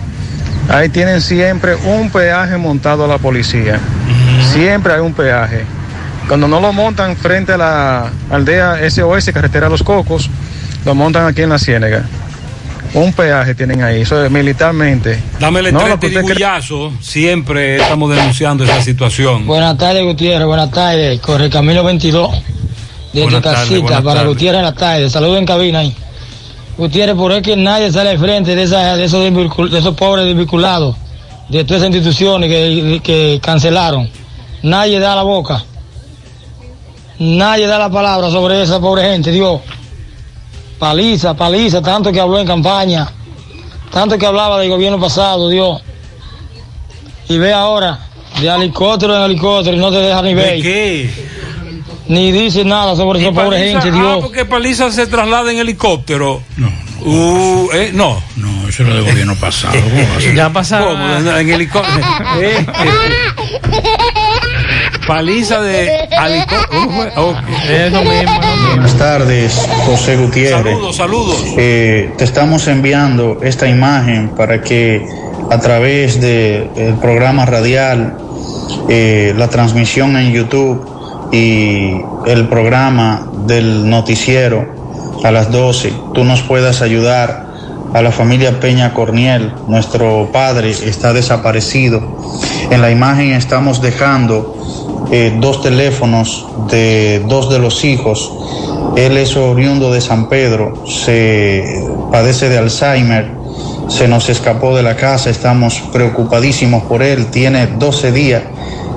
[0.68, 3.78] Ahí tienen siempre un peaje montado a la policía.
[4.52, 5.64] Siempre hay un peaje.
[6.28, 10.28] Cuando no lo montan frente a la aldea SOS, carretera Los Cocos,
[10.84, 12.04] lo montan aquí en La Ciénega.
[12.96, 15.22] Un peaje tienen ahí, eso es militarmente.
[15.38, 16.92] Dame el No, cree- tiribullazo.
[17.00, 19.46] Siempre estamos denunciando esa situación.
[19.46, 20.46] Buenas tardes, Gutiérrez.
[20.46, 21.20] Buenas tardes.
[21.20, 22.30] Corre Camilo 22.
[23.12, 24.22] De Buenas tu tardes, casita para.
[24.24, 25.10] Gutiérrez en la tarde.
[25.10, 25.94] Saludos en cabina ahí.
[26.78, 29.78] Gutiérrez, por eso es que nadie sale al frente de, esa, de, esos, desvincul- de
[29.78, 30.96] esos pobres desvinculados,
[31.50, 34.08] de todas esas instituciones que, que cancelaron.
[34.62, 35.62] Nadie da la boca.
[37.18, 39.60] Nadie da la palabra sobre esa pobre gente, Dios.
[40.78, 43.08] Paliza, paliza, tanto que habló en campaña,
[43.90, 45.80] tanto que hablaba del gobierno pasado, Dios.
[47.28, 47.98] Y ve ahora,
[48.40, 50.56] de helicóptero en helicóptero y no te deja ni ver.
[50.56, 51.10] ¿De qué?
[52.08, 54.18] Ni dice nada sobre esa pobre gente, Ah, Dios.
[54.22, 56.42] porque Paliza se traslada en helicóptero.
[56.56, 56.70] No.
[57.00, 58.22] Uh, eh, no.
[58.36, 59.74] No, eso era del gobierno pasado.
[59.74, 60.34] ¿Cómo va a ser?
[60.34, 60.92] Ya pasaba.
[60.92, 61.16] ¿Cómo?
[61.16, 61.98] En, en helicóptero.
[65.06, 66.08] Paliza de
[67.90, 68.40] lo mismo.
[68.70, 70.74] Buenas tardes, José Gutiérrez.
[70.74, 71.44] Saludos, saludos.
[71.56, 75.06] Eh, te estamos enviando esta imagen para que
[75.50, 78.18] a través del programa radial,
[78.88, 80.84] eh, la transmisión en YouTube
[81.32, 84.74] y el programa del noticiero
[85.22, 87.46] a las 12, tú nos puedas ayudar
[87.94, 89.52] a la familia Peña Corniel.
[89.68, 92.02] Nuestro padre está desaparecido.
[92.70, 94.55] En la imagen estamos dejando
[95.10, 98.32] eh, dos teléfonos de dos de los hijos.
[98.96, 101.64] Él es oriundo de San Pedro, se
[102.10, 103.30] padece de Alzheimer,
[103.88, 108.42] se nos escapó de la casa, estamos preocupadísimos por él, tiene 12 días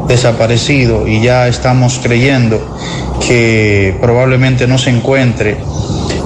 [0.08, 2.78] desaparecido y ya estamos creyendo
[3.26, 5.58] que probablemente no se encuentre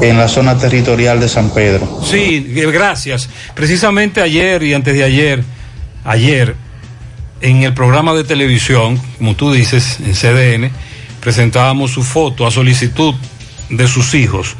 [0.02, 2.02] en la zona territorial de San Pedro.
[2.04, 3.30] Sí, eh, gracias.
[3.54, 5.43] Precisamente ayer y antes de ayer,
[6.06, 6.56] ayer,
[7.43, 10.71] en el programa de televisión, como tú dices, en CDN,
[11.19, 13.13] presentábamos su foto a solicitud
[13.69, 14.56] de sus hijos.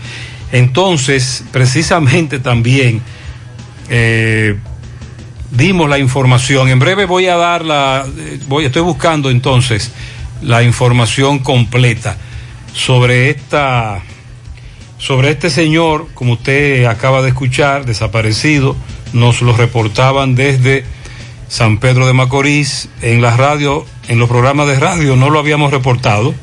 [0.52, 3.02] Entonces, precisamente también,
[3.90, 4.58] eh,
[5.50, 6.68] dimos la información.
[6.68, 9.94] En breve voy a dar la, eh, voy, estoy buscando entonces
[10.42, 12.18] la información completa
[12.74, 14.02] sobre esta,
[14.98, 18.76] sobre este señor, como usted acaba de escuchar, desaparecido.
[19.14, 20.84] Nos lo reportaban desde
[21.54, 25.70] San Pedro de Macorís en la radio, en los programas de radio no lo habíamos
[25.70, 26.34] reportado,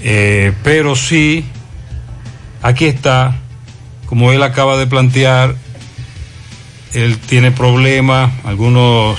[0.00, 1.44] eh, pero sí,
[2.62, 3.36] aquí está,
[4.06, 5.56] como él acaba de plantear,
[6.94, 9.18] él tiene problemas, algunos...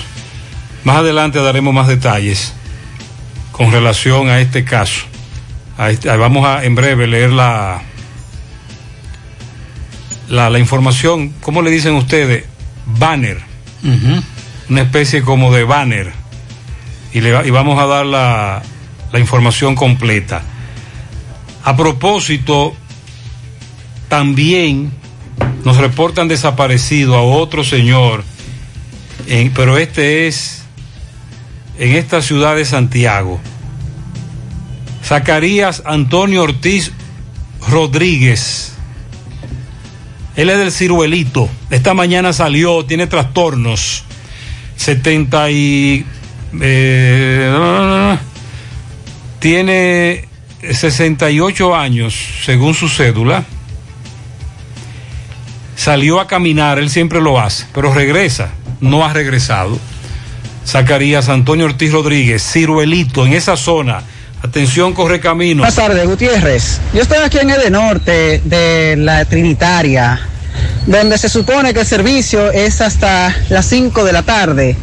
[0.85, 2.53] Más adelante daremos más detalles
[3.51, 5.01] con relación a este caso.
[6.05, 7.81] Vamos a en breve leer la,
[10.29, 12.45] la, la información, ¿cómo le dicen ustedes?
[12.85, 13.41] Banner.
[14.69, 16.11] Una especie como de banner.
[17.13, 18.61] Y, le, y vamos a dar la,
[19.11, 20.41] la información completa.
[21.63, 22.75] A propósito,
[24.09, 24.91] también
[25.63, 28.23] nos reportan desaparecido a otro señor,
[29.53, 30.63] pero este es
[31.77, 33.39] en esta ciudad de Santiago.
[35.03, 36.91] Zacarías Antonio Ortiz
[37.69, 38.73] Rodríguez.
[40.35, 41.49] Él es del ciruelito.
[41.69, 44.03] Esta mañana salió, tiene trastornos.
[44.77, 46.05] 70 y...
[46.61, 48.17] eh,
[49.39, 50.25] tiene
[50.71, 53.45] 68 años, según su cédula.
[55.75, 58.49] Salió a caminar, él siempre lo hace, pero regresa,
[58.81, 59.77] no ha regresado.
[60.65, 64.01] Zacarías Antonio Ortiz Rodríguez, ciruelito, en esa zona.
[64.41, 65.59] Atención, corre camino.
[65.59, 66.79] Buenas tardes, Gutiérrez.
[66.93, 70.19] Yo estoy aquí en el norte de la Trinitaria,
[70.87, 74.75] donde se supone que el servicio es hasta las 5 de la tarde.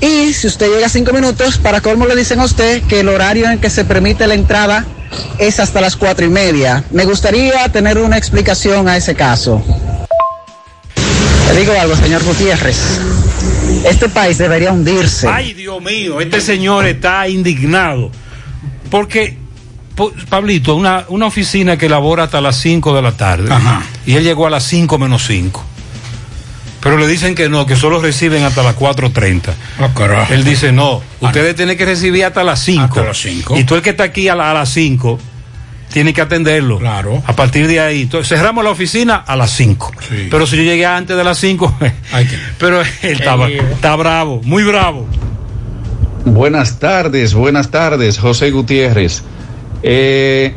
[0.00, 3.08] Y si usted llega a 5 minutos, para colmo le dicen a usted que el
[3.08, 4.84] horario en que se permite la entrada
[5.38, 6.84] es hasta las cuatro y media.
[6.90, 9.62] Me gustaría tener una explicación a ese caso.
[11.52, 12.78] Le digo algo, señor Gutiérrez.
[13.88, 15.28] Este país debería hundirse.
[15.28, 18.10] Ay, Dios mío, este señor está indignado.
[18.90, 19.36] Porque,
[19.94, 23.48] po- Pablito, una, una oficina que labora hasta las 5 de la tarde.
[24.06, 25.64] Y él llegó a las 5 menos 5.
[26.80, 29.52] Pero le dicen que no, que solo reciben hasta las 4.30.
[30.30, 32.82] Él dice, no, ustedes tienen que recibir hasta las 5.
[32.84, 33.58] Hasta las cinco.
[33.58, 35.18] Y tú el que está aquí a, la- a las 5,
[35.90, 36.78] tiene que atenderlo.
[36.78, 37.22] Claro.
[37.26, 38.02] A partir de ahí.
[38.02, 39.92] Entonces, cerramos la oficina a las 5.
[40.30, 41.74] Pero si yo llegué antes de las 5,
[42.58, 45.06] pero él está, está bravo, muy bravo.
[46.26, 49.22] Buenas tardes, buenas tardes, José Gutiérrez.
[49.82, 50.54] Eh,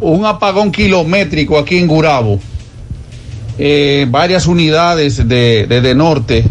[0.00, 2.40] un apagón kilométrico aquí en Gurabo.
[3.58, 6.44] Eh, varias unidades de, de, de norte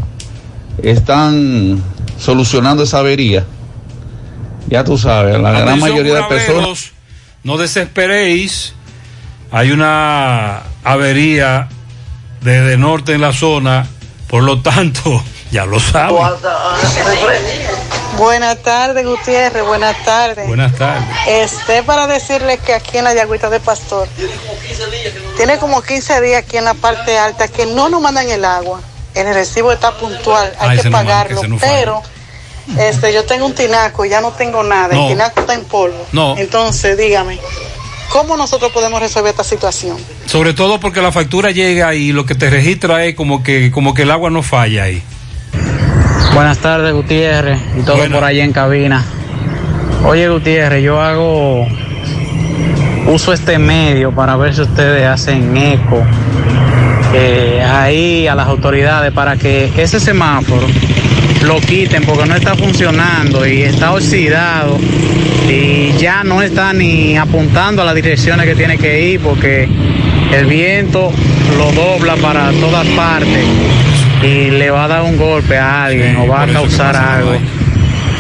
[0.84, 1.82] están
[2.20, 3.46] solucionando esa avería.
[4.68, 6.92] Ya tú sabes, la gran mayoría de personas.
[7.44, 8.74] No desesperéis.
[9.52, 11.70] Hay una avería
[12.42, 13.88] desde norte en la zona.
[14.28, 16.18] Por lo tanto, ya lo saben.
[18.18, 20.48] Buenas tardes, Gutiérrez, buenas tardes.
[20.48, 21.08] Buenas tardes.
[21.28, 24.10] Este, para decirles que aquí en la Yagüita de Pastor,
[25.38, 28.82] tiene como 15 días aquí en la parte alta que no nos mandan el agua.
[29.14, 32.02] El recibo está puntual, hay Ah, que no pagarlo, no pero
[32.78, 35.04] este, yo tengo un tinaco y ya no tengo nada, No.
[35.04, 36.06] el tinaco está en polvo.
[36.12, 36.38] No.
[36.38, 37.40] Entonces, dígame,
[38.12, 39.98] ¿cómo nosotros podemos resolver esta situación?
[40.28, 43.94] Sobre todo porque la factura llega y lo que te registra es como que, como
[43.94, 45.02] que el agua no falla ahí.
[46.34, 49.04] Buenas tardes, Gutiérrez, y todo por allá en cabina.
[50.06, 51.66] Oye, Gutiérrez, yo hago
[53.08, 56.04] uso este medio para ver si ustedes hacen eco
[57.14, 60.68] eh, ahí a las autoridades para que ese semáforo
[61.46, 64.78] lo quiten porque no está funcionando y está oxidado
[65.50, 69.70] y ya no está ni apuntando a las direcciones que tiene que ir porque
[70.34, 71.12] el viento
[71.58, 73.46] lo dobla para todas partes
[74.22, 77.32] y le va a dar un golpe a alguien o va a causar algo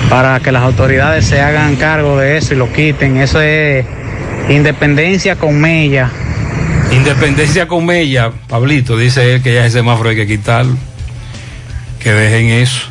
[0.10, 3.18] para que las autoridades se hagan cargo de eso y lo quiten.
[3.18, 3.86] Eso es
[4.50, 6.12] independencia con mella.
[6.92, 10.78] Independencia con Mella, Pablito, dice él que ya ese semáforo hay que quitarlo.
[12.00, 12.88] Que dejen eso.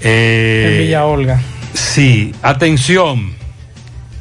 [0.00, 1.40] Eh, En Villa Olga.
[1.72, 3.32] Sí, atención.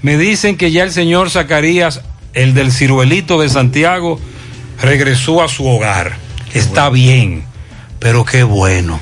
[0.01, 2.01] Me dicen que ya el señor Zacarías,
[2.33, 4.19] el del ciruelito de Santiago,
[4.81, 6.13] regresó a su hogar.
[6.53, 7.43] Está bien,
[7.99, 8.99] pero qué bueno.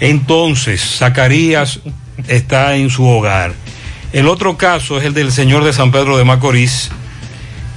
[0.00, 1.80] Entonces, Zacarías
[2.28, 3.52] está en su hogar.
[4.12, 6.90] El otro caso es el del señor de San Pedro de Macorís,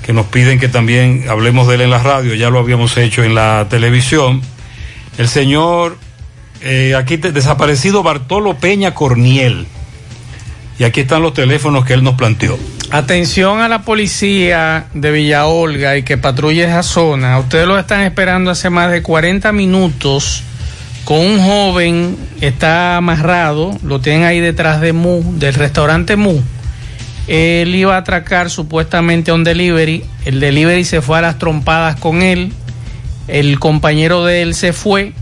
[0.03, 3.23] que nos piden que también hablemos de él en la radio, ya lo habíamos hecho
[3.23, 4.41] en la televisión.
[5.19, 5.97] El señor,
[6.61, 9.67] eh, aquí desaparecido Bartolo Peña Corniel.
[10.79, 12.57] Y aquí están los teléfonos que él nos planteó.
[12.89, 17.37] Atención a la policía de Villa Olga y que patrulle esa zona.
[17.37, 20.43] Ustedes lo están esperando hace más de 40 minutos
[21.03, 26.39] con un joven, está amarrado, lo tienen ahí detrás de Mu, del restaurante Mu.
[27.27, 31.95] Él iba a atracar supuestamente a un delivery, el delivery se fue a las trompadas
[31.97, 32.51] con él,
[33.27, 35.13] el compañero de él se fue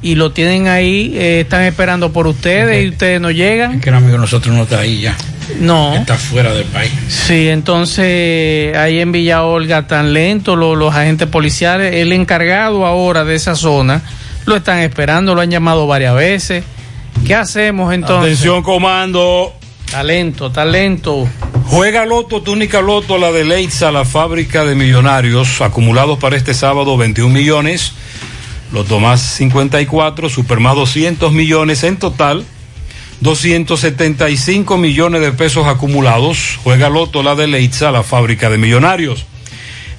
[0.00, 3.74] y lo tienen ahí, eh, están esperando por ustedes y ustedes no llegan.
[3.74, 5.16] Es que el amigo nosotros no está ahí ya.
[5.60, 5.94] No.
[5.94, 6.90] Está fuera del país.
[7.08, 13.24] Sí, entonces ahí en Villa Olga tan lento lo- los agentes policiales, el encargado ahora
[13.24, 14.02] de esa zona,
[14.46, 16.64] lo están esperando, lo han llamado varias veces.
[17.26, 18.34] ¿Qué hacemos entonces?
[18.34, 19.52] Atención, comando.
[19.90, 21.28] Talento, talento.
[21.66, 26.96] Juega Loto, túnica Loto, la de Leitza, la fábrica de millonarios, acumulados para este sábado
[26.96, 27.92] 21 millones,
[28.72, 32.44] Loto más 54, Super más 200 millones en total,
[33.20, 36.58] 275 millones de pesos acumulados.
[36.62, 39.26] Juega Loto, la de Leitza, la fábrica de millonarios.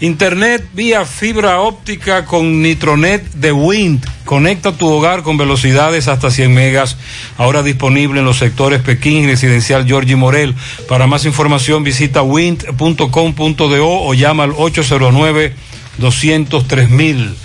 [0.02, 4.06] Internet vía fibra óptica con Nitronet de Wind.
[4.26, 6.98] Conecta tu hogar con velocidades hasta 100 megas.
[7.38, 10.54] Ahora disponible en los sectores Pekín y Residencial Georgie Morel.
[10.90, 17.36] Para más información visita wind.com.do o llama al 809-203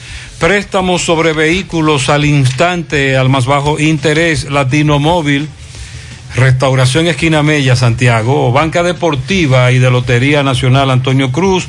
[0.41, 5.49] Préstamos sobre vehículos al instante, al más bajo interés, Latino Móvil.
[6.35, 11.69] Restauración Esquina Mella, Santiago, Banca Deportiva y de Lotería Nacional Antonio Cruz.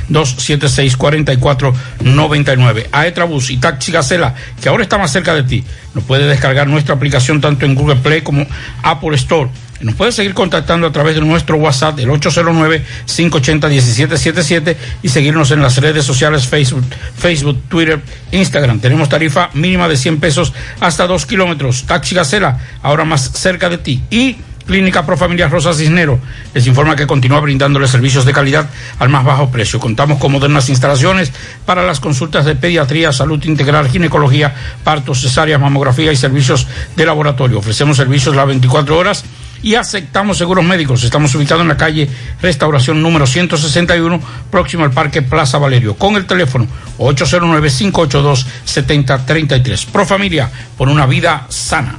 [0.09, 2.87] 809-276-4499.
[2.91, 5.65] Aetrabús y Taxi Gacela, que ahora está más cerca de ti.
[5.93, 8.47] Nos puede descargar nuestra aplicación tanto en Google Play como
[8.83, 9.49] Apple Store.
[9.81, 15.77] Nos puede seguir contactando a través de nuestro WhatsApp, el 809-580-1777 y seguirnos en las
[15.77, 16.83] redes sociales Facebook,
[17.17, 18.01] Facebook, Twitter,
[18.31, 18.79] Instagram.
[18.79, 21.83] Tenemos tarifa mínima de 100 pesos hasta 2 kilómetros.
[21.85, 24.01] Taxi Gacela, ahora más cerca de ti.
[24.09, 26.19] Y Clínica Profamiliar Rosa Cisnero
[26.53, 28.69] les informa que continúa brindándole servicios de calidad
[28.99, 29.79] al más bajo precio.
[29.79, 31.31] Contamos con modernas instalaciones
[31.65, 34.53] para las consultas de pediatría, salud integral, ginecología,
[34.83, 37.59] partos, cesáreas, mamografía y servicios de laboratorio.
[37.59, 39.23] Ofrecemos servicios las 24 horas
[39.61, 41.03] y aceptamos seguros médicos.
[41.03, 42.09] Estamos ubicados en la calle
[42.41, 49.85] Restauración número 161, próximo al Parque Plaza Valerio, con el teléfono 809-582-7033.
[49.87, 51.97] Profamilia, por una vida sana.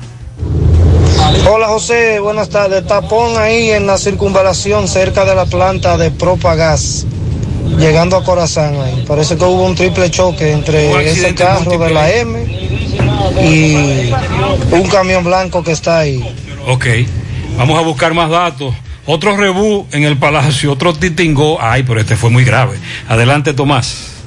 [1.51, 2.87] Hola José, buenas tardes.
[2.87, 7.07] Tapón ahí en la circunvalación cerca de la planta de Propagas,
[7.79, 8.81] llegando a Corazán.
[8.81, 9.05] Ahí.
[9.07, 12.45] Parece que hubo un triple choque entre ese carro de la M
[13.43, 14.11] y
[14.73, 16.23] un camión blanco que está ahí.
[16.67, 16.87] Ok,
[17.59, 18.75] vamos a buscar más datos.
[19.05, 21.61] Otro rebú en el Palacio, otro titingó.
[21.61, 22.79] Ay, pero este fue muy grave.
[23.09, 24.18] Adelante, Tomás.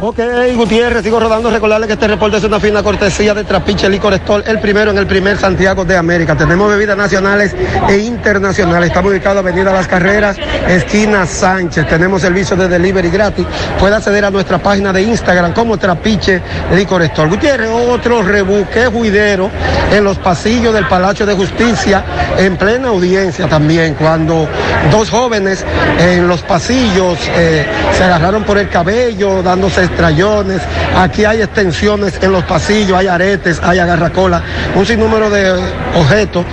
[0.00, 0.18] Ok,
[0.56, 1.50] Gutiérrez, sigo rodando.
[1.50, 5.06] Recordarle que este reporte es una fina cortesía de Trapiche Licor el primero en el
[5.06, 6.36] primer Santiago de América.
[6.36, 7.54] Tenemos bebidas nacionales
[7.88, 8.88] e internacionales.
[8.88, 10.36] Estamos ubicados Avenida Las Carreras,
[10.66, 11.86] esquina Sánchez.
[11.86, 13.46] Tenemos servicio de delivery gratis.
[13.78, 16.42] Puede acceder a nuestra página de Instagram como Trapiche
[16.74, 17.30] Licor Store.
[17.30, 19.48] Gutiérrez, otro rebuque juidero
[19.92, 22.04] en los pasillos del Palacio de Justicia,
[22.36, 24.48] en plena audiencia también, cuando
[24.90, 25.64] dos jóvenes
[26.00, 27.64] en los pasillos eh,
[27.96, 30.62] se agarraron por el cabello, dándose estrellones,
[30.96, 34.42] aquí hay extensiones en los pasillos, hay aretes, hay agarracola,
[34.74, 35.52] un sinnúmero de
[35.94, 36.44] objetos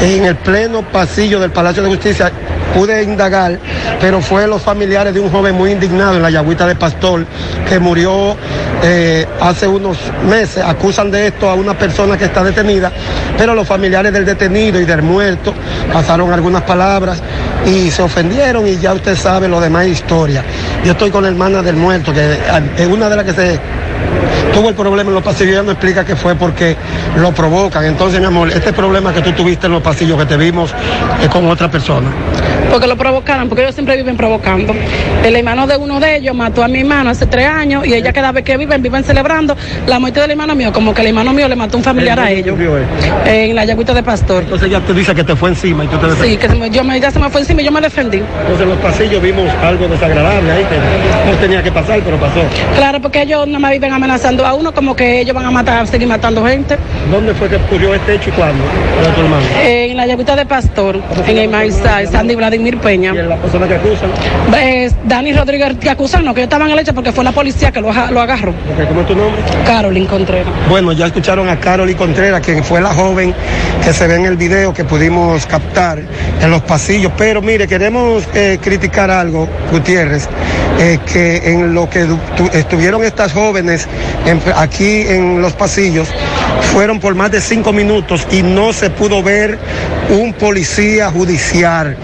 [0.00, 2.32] en el pleno pasillo del Palacio de Justicia.
[2.74, 3.58] Pude indagar,
[4.00, 7.24] pero fue los familiares de un joven muy indignado en la Yagüita de Pastor
[7.66, 8.36] que murió
[8.82, 9.96] eh, hace unos
[10.28, 10.62] meses.
[10.62, 12.92] Acusan de esto a una persona que está detenida,
[13.38, 15.54] pero los familiares del detenido y del muerto
[15.90, 17.22] pasaron algunas palabras
[17.66, 20.44] y se ofendieron y ya usted sabe lo demás historia.
[20.84, 22.38] Yo estoy con la hermana del muerto, que
[22.76, 23.60] es una de las que se
[24.54, 26.76] tuvo el problema en los pasillos, ella no explica que fue porque
[27.16, 27.84] lo provocan.
[27.84, 30.72] Entonces, mi amor, este problema que tú tuviste en los pasillos que te vimos
[31.22, 32.08] es con otra persona.
[32.76, 34.74] Porque lo provocaron, porque ellos siempre viven provocando.
[35.24, 38.12] El hermano de uno de ellos mató a mi hermano hace tres años y ella
[38.12, 39.56] cada vez que viven, viven celebrando
[39.86, 42.30] la muerte del hermano mío, como que el hermano mío le mató un familiar a
[42.30, 42.54] ellos.
[43.24, 44.42] En la yagüita de pastor.
[44.42, 46.68] Entonces ella te dice que te fue encima y tú te Sí, que se me-
[46.68, 48.18] yo me, ella se me fue encima y yo me defendí.
[48.18, 52.40] Entonces en los pasillos vimos algo desagradable ahí que no tenía que pasar, pero pasó.
[52.76, 55.86] Claro, porque ellos no me viven amenazando a uno, como que ellos van a matar,
[55.86, 56.76] seguir matando gente.
[57.10, 58.62] ¿Dónde fue que ocurrió este hecho y cuándo?
[59.16, 59.42] Hermano.
[59.64, 63.12] En la yagüita de pastor, en el Maizal, Sandy Vladimir Peña.
[63.14, 64.10] ¿Y la persona que acusan?
[64.60, 67.32] Es Dani Rodríguez que acusan, no, que ellos estaban en el hecho porque fue la
[67.32, 68.50] policía que lo, agarró.
[68.50, 69.42] Ok, ¿Cómo es tu nombre?
[69.66, 70.46] Carolyn Contreras.
[70.68, 73.32] Bueno, ya escucharon a Carol y Contreras, quien fue la joven
[73.84, 76.00] que se ve en el video que pudimos captar
[76.42, 77.12] en los pasillos.
[77.16, 80.28] Pero mire, queremos eh, criticar algo, Gutiérrez,
[80.80, 82.04] eh, que en lo que
[82.36, 83.86] tu- estuvieron estas jóvenes
[84.26, 86.08] en- aquí en los pasillos
[86.72, 89.58] fueron por más de cinco minutos y no se pudo ver
[90.10, 91.96] un policía judicial.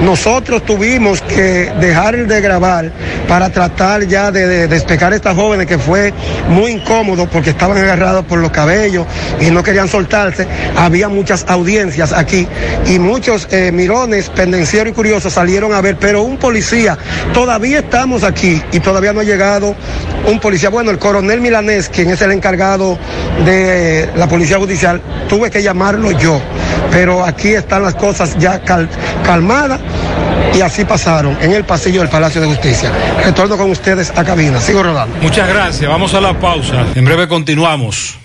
[0.00, 2.92] Nosotros tuvimos que dejar de grabar
[3.26, 6.12] para tratar ya de, de despejar a estas jóvenes que fue
[6.48, 9.06] muy incómodo porque estaban agarrados por los cabellos
[9.40, 10.46] y no querían soltarse.
[10.76, 12.46] Había muchas audiencias aquí
[12.86, 16.98] y muchos eh, mirones, pendencieros y curiosos salieron a ver, pero un policía,
[17.32, 19.74] todavía estamos aquí y todavía no ha llegado
[20.26, 20.68] un policía.
[20.68, 22.98] Bueno, el coronel Milanés, quien es el encargado
[23.44, 26.40] de la policía judicial, tuve que llamarlo yo,
[26.90, 28.88] pero aquí están las cosas ya cal-
[29.24, 29.80] calmadas
[30.54, 32.92] y así pasaron en el pasillo del Palacio de Justicia.
[33.24, 34.60] Retorno con ustedes a cabina.
[34.60, 35.16] Sigo rodando.
[35.20, 35.90] Muchas gracias.
[35.90, 36.86] Vamos a la pausa.
[36.94, 38.18] En breve continuamos.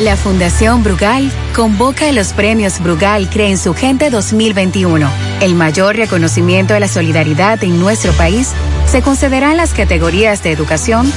[0.00, 5.08] La Fundación Brugal convoca a los premios Brugal Cree en su Gente 2021.
[5.40, 8.52] El mayor reconocimiento de la solidaridad en nuestro país
[8.86, 11.10] se concederá en las categorías de educación,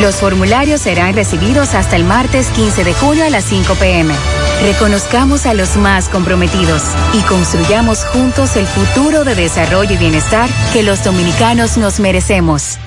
[0.00, 4.14] Los formularios serán recibidos hasta el martes 15 de junio a las 5 pm.
[4.62, 6.82] Reconozcamos a los más comprometidos
[7.12, 12.78] y construyamos juntos el futuro de desarrollo y bienestar que los dominicanos nos merecemos.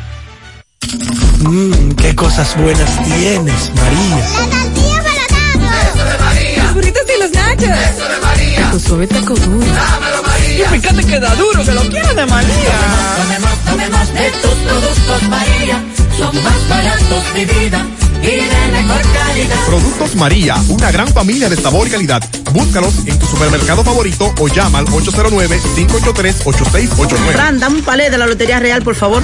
[1.39, 4.25] Mmm, qué cosas buenas tienes, María.
[6.63, 7.63] Los burritos y los nachos.
[7.63, 8.71] Eso de María.
[8.71, 9.65] Tu suave taco duro.
[9.65, 10.65] Dámelo, María.
[10.65, 12.79] Y fíjate que da duro, que lo quiero de María.
[13.17, 15.83] Tomemos, tomemos de tus productos María.
[16.17, 17.85] Son más baratos de vida
[18.21, 19.65] y de mejor calidad.
[19.65, 22.21] Productos María, una gran familia de sabor y calidad.
[22.51, 27.33] Búscalos en tu supermercado favorito o llama al 809-583-8689.
[27.33, 29.23] Fran, dame un palé de la Lotería Real, por favor.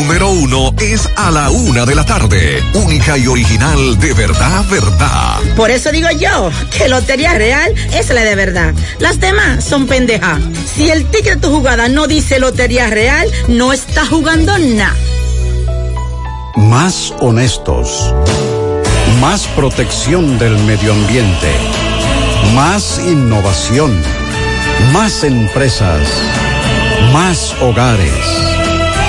[0.01, 2.63] número uno, es a la una de la tarde.
[2.73, 5.39] Única y original de verdad, verdad.
[5.55, 8.73] Por eso digo yo que Lotería Real es la de verdad.
[8.97, 10.41] Las demás son pendejas.
[10.65, 14.95] Si el ticket de tu jugada no dice Lotería Real, no está jugando nada.
[16.55, 18.11] Más honestos.
[19.19, 21.51] Más protección del medio ambiente.
[22.55, 24.01] Más innovación.
[24.93, 26.01] Más empresas.
[27.13, 28.60] Más hogares.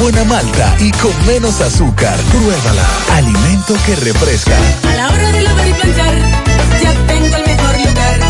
[0.00, 2.18] Buena malta y con menos azúcar.
[2.30, 2.86] Pruébala.
[3.14, 4.56] Alimento que refresca.
[4.88, 6.14] A la hora de lavar y planchar,
[6.82, 8.20] ya tengo el mejor lugar.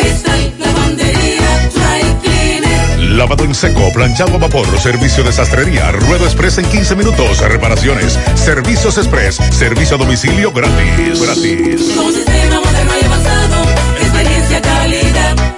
[0.00, 2.98] Cristal Lavandería Dry Cleaner.
[3.16, 8.18] Lavado en seco, planchado a vapor, servicio de sastrería, ruedo express en 15 minutos, reparaciones,
[8.36, 11.20] servicios express, servicio a domicilio gratis.
[11.20, 11.82] Gratis.
[11.96, 13.62] Con un sistema moderno y avanzado,
[14.00, 15.57] experiencia, calidad.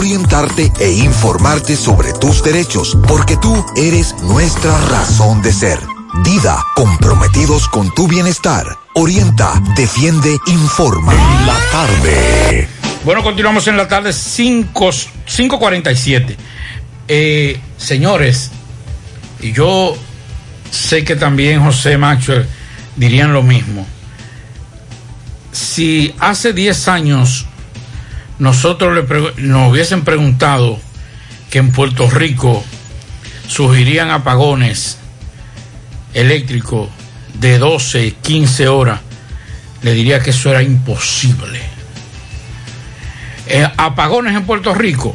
[0.01, 5.77] orientarte e informarte sobre tus derechos, porque tú eres nuestra razón de ser.
[6.23, 8.65] Dida, comprometidos con tu bienestar.
[8.95, 11.13] Orienta, defiende, informa.
[11.45, 12.67] La tarde.
[13.05, 16.35] Bueno, continuamos en la tarde 5 5.47.
[17.07, 18.49] Eh, señores,
[19.39, 19.95] y yo
[20.71, 22.47] sé que también José Maxwell
[22.95, 23.85] dirían lo mismo.
[25.51, 27.45] Si hace 10 años
[28.39, 30.79] nosotros le nos hubiesen preguntado
[31.49, 32.63] que en Puerto Rico
[33.47, 34.97] surgirían apagones
[36.13, 36.89] eléctricos
[37.39, 39.01] de 12, 15 horas,
[39.81, 41.59] le diría que eso era imposible.
[43.47, 45.13] Eh, apagones en Puerto Rico,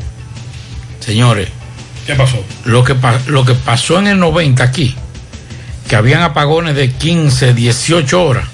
[1.01, 1.49] señores.
[2.07, 2.45] ¿Qué pasó?
[2.65, 2.95] Lo que,
[3.27, 4.95] lo que pasó en el 90 aquí,
[5.89, 8.49] que habían apagones de 15, 18 horas.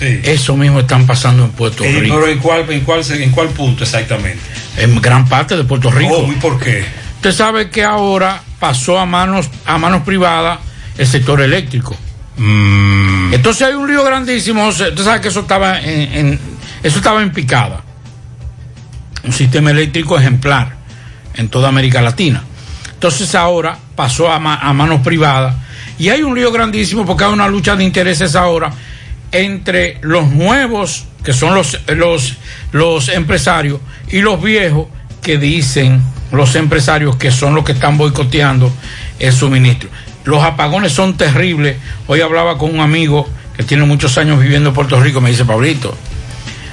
[0.00, 2.14] Eso mismo están pasando en Puerto Eh, Rico.
[2.16, 4.40] pero ¿en cuál, en, cuál, ¿en cuál punto exactamente?
[4.78, 6.14] En gran parte de Puerto Rico.
[6.16, 6.84] ¿Cómo y por qué?
[7.16, 10.58] Usted sabe que ahora pasó a manos, a manos privadas
[10.98, 11.96] el sector eléctrico.
[12.36, 13.34] Mm.
[13.34, 14.66] Entonces hay un lío grandísimo.
[14.68, 16.40] Usted sabe que eso estaba en, en-
[16.82, 17.82] eso estaba en picada.
[19.24, 20.74] Un sistema eléctrico ejemplar
[21.34, 22.42] en toda América Latina.
[22.94, 25.54] Entonces ahora pasó a, ma- a manos privadas
[25.98, 28.72] y hay un lío grandísimo porque hay una lucha de intereses ahora
[29.32, 32.36] entre los nuevos, que son los, los,
[32.72, 34.86] los empresarios, y los viejos
[35.22, 36.02] que dicen
[36.32, 38.72] los empresarios que son los que están boicoteando
[39.18, 39.90] el suministro.
[40.24, 41.76] Los apagones son terribles.
[42.06, 45.44] Hoy hablaba con un amigo que tiene muchos años viviendo en Puerto Rico, me dice,
[45.44, 45.94] Pablito,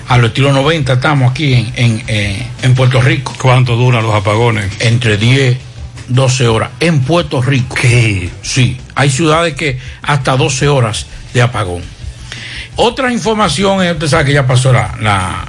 [0.07, 3.33] a los estilo 90 estamos aquí en, en, eh, en Puerto Rico.
[3.39, 4.71] ¿Cuánto duran los apagones?
[4.79, 5.57] Entre 10,
[6.07, 6.71] 12 horas.
[6.79, 7.75] En Puerto Rico.
[7.75, 8.29] ¿Qué?
[8.41, 8.77] Sí.
[8.95, 11.81] Hay ciudades que hasta 12 horas de apagón.
[12.81, 15.45] Otra información es, usted sabe que ya pasó la- la-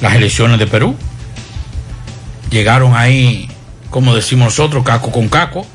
[0.00, 0.96] las elecciones de Perú.
[2.50, 3.48] Llegaron ahí,
[3.90, 5.66] como decimos nosotros, caco con caco,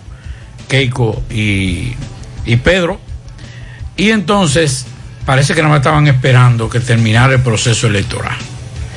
[0.67, 1.93] Keiko y,
[2.45, 2.99] y Pedro.
[3.95, 4.85] Y entonces
[5.25, 8.35] parece que no me estaban esperando que terminara el proceso electoral.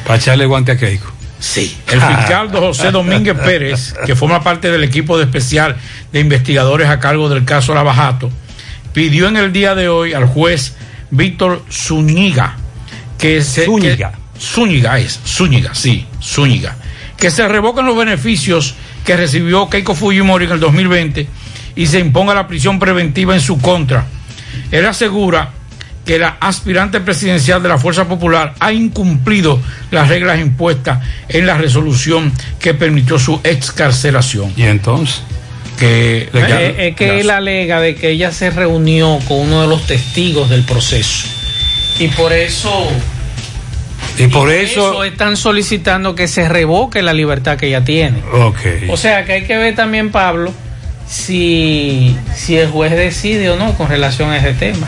[0.04, 1.10] Para echarle guante a Keiko.
[1.38, 1.74] Sí.
[1.86, 5.76] El fiscal José Domínguez Pérez, que forma parte del equipo de especial
[6.12, 8.30] de investigadores a cargo del caso Lavajato,
[8.92, 10.74] pidió en el día de hoy al juez
[11.10, 12.56] Víctor Zúñiga
[13.18, 13.64] que se.
[13.66, 14.12] Zúñiga.
[14.12, 16.76] que- Zúñiga es, Zúñiga, sí, Zúñiga.
[17.18, 21.26] Que se revoquen los beneficios que recibió Keiko Fujimori en el 2020
[21.76, 24.06] y se imponga la prisión preventiva en su contra.
[24.70, 25.50] Él asegura
[26.06, 31.58] que la aspirante presidencial de la Fuerza Popular ha incumplido las reglas impuestas en la
[31.58, 34.52] resolución que permitió su excarcelación.
[34.56, 35.22] ¿Y entonces?
[35.80, 39.86] Que Eh, es que él alega de que ella se reunió con uno de los
[39.86, 41.26] testigos del proceso.
[41.98, 42.88] Y por eso.
[44.18, 45.02] Y por eso.
[45.04, 48.18] están solicitando que se revoque la libertad que ella tiene.
[48.32, 48.58] Ok.
[48.90, 50.52] O sea que hay que ver también, Pablo,
[51.08, 54.86] si, si el juez decide o no con relación a ese tema.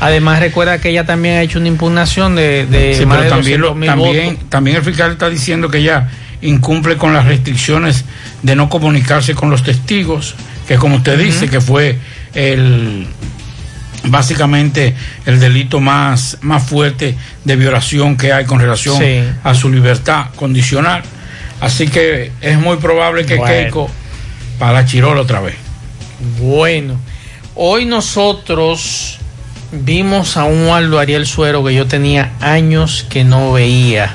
[0.00, 3.36] Además, recuerda que ella también ha hecho una impugnación de, de Sí, más pero de
[3.36, 6.08] también, lo- 200.000 también, el fiscal está diciendo que ya
[6.40, 8.04] incumple con las restricciones
[8.42, 10.34] de no comunicarse con los testigos,
[10.66, 11.98] que como usted dice, que fue
[12.34, 13.06] el
[14.04, 14.94] básicamente
[15.26, 19.20] el delito más, más fuerte de violación que hay con relación Sí.
[19.44, 21.02] a su libertad condicional.
[21.60, 23.52] Así que es muy probable que Bueno.
[23.52, 23.90] Keiko
[24.58, 25.56] para la Chirola otra vez.
[26.40, 26.98] Bueno,
[27.54, 29.18] hoy nosotros
[29.72, 34.14] vimos a un Waldo Ariel Suero que yo tenía años que no veía.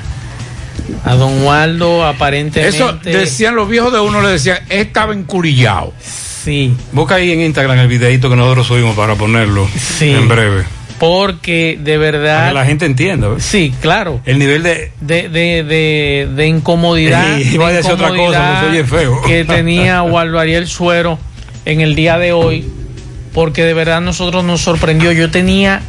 [1.04, 2.76] A don Waldo aparentemente...
[2.76, 5.92] Eso decían los viejos de uno, le decían, estaba enculillado.
[6.00, 6.74] Sí.
[6.92, 10.10] Busca ahí en Instagram el videito que nosotros subimos para ponerlo Sí.
[10.10, 10.64] en breve.
[10.98, 12.48] Porque de Para verdad...
[12.48, 13.28] que la gente entienda.
[13.38, 14.20] Sí, claro.
[14.24, 14.92] El nivel de.
[15.00, 19.20] de, de, de, de incomodidad, Sí, iba a de decir otra cosa, se oye feo.
[19.26, 21.18] que tenía Waldo Ariel Suero
[21.64, 22.64] en el día de hoy,
[23.32, 25.10] porque de verdad nosotros nos sorprendió.
[25.12, 25.82] Yo tenía,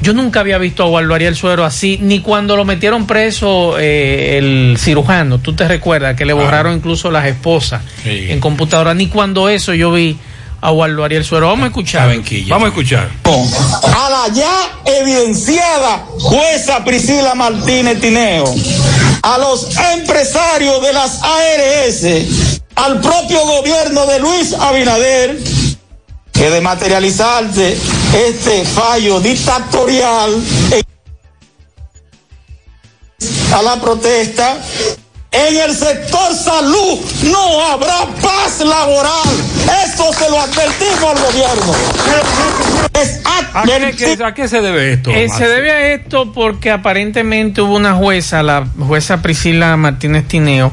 [0.00, 4.38] yo nunca había visto a Waldo Ariel Suero así, ni cuando lo metieron preso eh,
[4.38, 9.48] el cirujano, tú te recuerdas que le borraron incluso las esposas en computadora, ni cuando
[9.48, 10.16] eso yo vi
[10.60, 11.48] a Waldo Ariel Suero.
[11.48, 12.08] Vamos a escuchar.
[12.48, 13.08] Vamos a escuchar.
[13.24, 18.52] a la ya evidenciada jueza Priscila Martínez Tineo,
[19.22, 22.04] a los empresarios de las ARS,
[22.74, 25.38] al propio gobierno de Luis Abinader,
[26.32, 27.76] que de materializarse
[28.14, 30.30] este fallo dictatorial
[33.54, 34.58] a la protesta,
[35.30, 36.98] en el sector salud
[37.30, 39.28] no habrá paz laboral.
[39.84, 41.74] Esto se lo advertimos al gobierno.
[43.00, 45.10] Es ¿A qué, qué- a qué se debe esto?
[45.10, 50.72] Eh, se debe a esto porque aparentemente hubo una jueza, la jueza Priscila Martínez Tineo,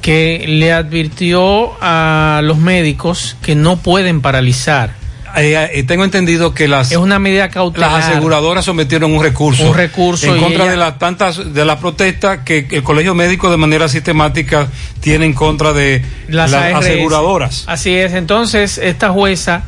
[0.00, 4.94] que le advirtió a los médicos que no pueden paralizar.
[5.36, 7.90] Eh, eh, tengo entendido que las Es una medida cautelar.
[7.92, 11.78] las aseguradoras sometieron un recurso, Un recurso en contra ella- de las tantas de las
[11.78, 14.68] protestas que el colegio médico de manera sistemática
[15.00, 16.74] tiene en contra de las, ARS.
[16.76, 17.64] aseguradoras.
[17.66, 19.64] Así es, entonces esta jueza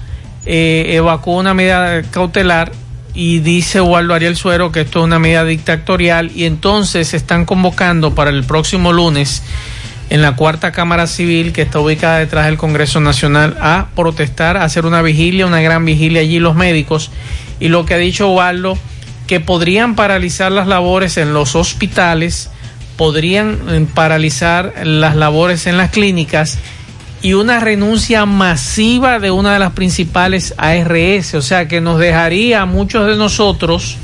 [0.46, 2.72] eh, evacuó una medida cautelar
[3.14, 7.44] y dice Waldo Ariel Suero que esto es una medida dictatorial y entonces se están
[7.46, 9.42] convocando para el próximo lunes
[10.10, 14.64] en la cuarta Cámara Civil que está ubicada detrás del Congreso Nacional a protestar, a
[14.64, 17.10] hacer una vigilia, una gran vigilia allí los médicos.
[17.60, 18.78] Y lo que ha dicho Waldo
[19.26, 22.50] que podrían paralizar las labores en los hospitales,
[22.96, 26.58] podrían eh, paralizar las labores en las clínicas
[27.22, 32.62] y una renuncia masiva de una de las principales ARS, o sea que nos dejaría
[32.62, 33.96] a muchos de nosotros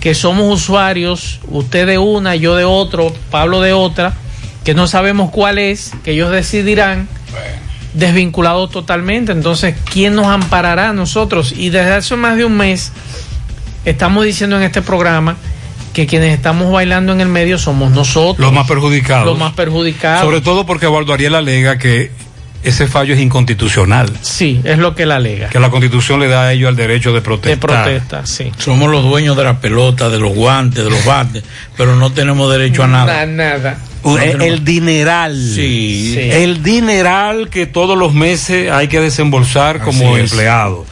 [0.00, 4.14] que somos usuarios, usted de una, yo de otro, Pablo de otra,
[4.66, 7.06] que no sabemos cuál es, que ellos decidirán,
[7.94, 9.30] desvinculados totalmente.
[9.30, 11.54] Entonces, ¿quién nos amparará a nosotros?
[11.56, 12.90] Y desde hace más de un mes
[13.84, 15.36] estamos diciendo en este programa
[15.92, 18.44] que quienes estamos bailando en el medio somos nosotros.
[18.44, 19.26] Los más perjudicados.
[19.26, 20.22] Los más perjudicados.
[20.22, 22.10] Sobre todo porque Waldo Ariel alega que
[22.64, 24.12] ese fallo es inconstitucional.
[24.22, 25.48] Sí, es lo que él alega.
[25.48, 27.70] Que la constitución le da a ellos el derecho de protestar.
[27.70, 28.50] De protesta, sí.
[28.58, 31.44] Somos los dueños de la pelota, de los guantes, de los bates,
[31.76, 33.24] pero no tenemos derecho a nada.
[33.26, 33.78] nada.
[34.06, 35.36] Uh, el, el dineral.
[35.36, 36.12] Sí.
[36.14, 36.18] Sí.
[36.18, 40.32] El dineral que todos los meses hay que desembolsar como es.
[40.32, 40.86] empleado.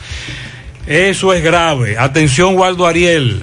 [0.86, 1.96] Eso es grave.
[1.98, 3.42] Atención, Waldo Ariel.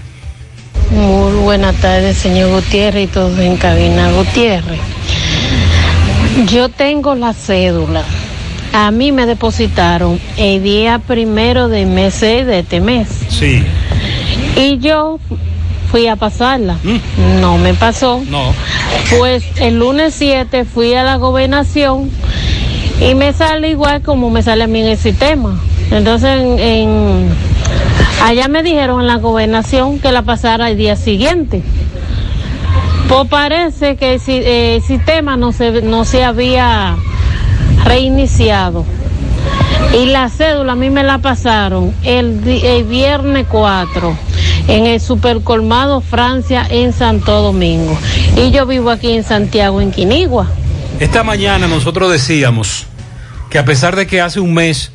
[0.91, 4.11] Muy buenas tardes, señor Gutiérrez y todos en cabina.
[4.11, 4.79] Gutiérrez,
[6.47, 8.03] yo tengo la cédula
[8.73, 13.09] a mí me depositaron el día primero del mes de este mes.
[13.29, 13.63] Sí.
[14.55, 15.19] Y yo
[15.91, 16.77] fui a pasarla.
[17.41, 18.21] No me pasó.
[18.27, 18.53] No.
[19.17, 22.09] Pues el lunes 7 fui a la gobernación
[23.01, 25.59] y me sale igual como me sale a mí en el sistema.
[25.91, 27.29] Entonces, en, en-
[28.23, 31.61] allá me dijeron en la gobernación que la pasara el día siguiente.
[33.09, 36.95] Pues parece que el, si- el sistema no se, no se había
[37.83, 38.85] reiniciado.
[39.93, 44.15] Y la cédula a mí me la pasaron el, el viernes 4
[44.67, 47.97] en el supercolmado Francia en Santo Domingo.
[48.37, 50.47] Y yo vivo aquí en Santiago, en Quinigua.
[50.99, 52.85] Esta mañana nosotros decíamos
[53.49, 54.91] que a pesar de que hace un mes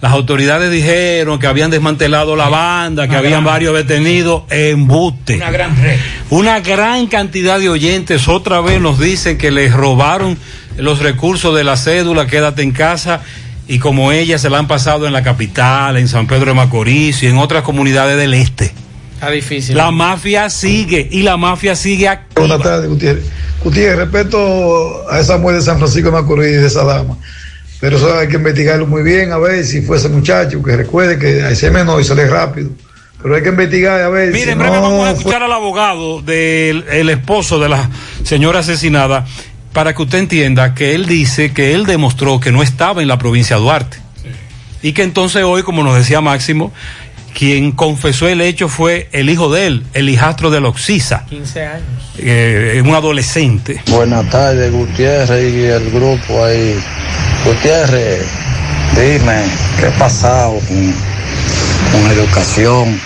[0.00, 5.36] las autoridades dijeron que habían desmantelado la banda, que Una habían gran- varios detenidos, embuste.
[5.36, 5.98] Una gran red.
[6.30, 10.38] Una gran cantidad de oyentes otra vez nos dicen que les robaron
[10.76, 13.22] los recursos de la cédula, quédate en casa,
[13.66, 17.20] y como ella se la han pasado en la capital, en San Pedro de Macorís
[17.24, 18.72] y en otras comunidades del este.
[19.18, 19.76] Está difícil.
[19.76, 22.46] La mafia sigue y la mafia sigue activa.
[22.46, 23.24] Buenas tardes, Gutiérrez.
[23.64, 27.16] Gutiérrez, respeto a esa muerte de San Francisco de Macorís de esa dama.
[27.80, 31.18] Pero eso hay que investigarlo muy bien, a ver si fue ese muchacho, que recuerde
[31.18, 32.70] que a ese menor y sale rápido.
[33.20, 35.42] Pero hay que investigar, a ver Mire, si en breve no vamos a fue- escuchar
[35.42, 37.90] al abogado del el esposo de la
[38.22, 39.26] señora asesinada
[39.72, 43.18] para que usted entienda que él dice que él demostró que no estaba en la
[43.18, 43.96] provincia de Duarte.
[44.80, 46.72] Y que entonces hoy, como nos decía Máximo,
[47.36, 51.66] quien confesó el hecho fue el hijo de él, el hijastro de la Oxisa, 15
[51.66, 51.82] años.
[52.18, 53.82] eh, un adolescente.
[53.88, 56.76] Buenas tardes, Gutiérrez y el grupo ahí.
[57.44, 58.26] Gutiérrez,
[58.94, 59.42] dime,
[59.78, 60.94] ¿qué ha pasado con,
[61.92, 63.00] con educación?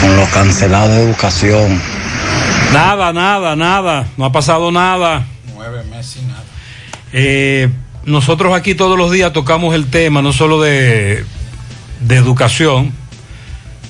[0.00, 1.80] Con los cancelados de educación.
[2.72, 5.26] Nada, nada, nada, no ha pasado nada.
[5.54, 6.42] Nueve meses y nada.
[7.12, 7.68] Eh,
[8.04, 11.24] nosotros aquí todos los días tocamos el tema, no solo de,
[12.00, 12.92] de educación,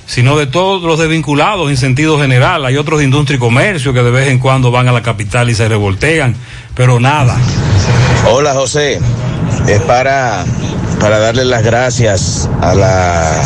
[0.05, 2.65] sino de todos los desvinculados en sentido general.
[2.65, 5.49] Hay otros de industria y comercio que de vez en cuando van a la capital
[5.49, 6.35] y se revoltean,
[6.75, 7.37] pero nada.
[8.31, 8.99] Hola José,
[9.67, 10.45] es para,
[10.99, 13.41] para darle las gracias a, la,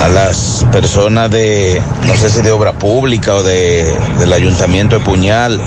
[0.00, 5.04] a las personas de, no sé si de obra pública o de, del ayuntamiento de
[5.04, 5.60] Puñal,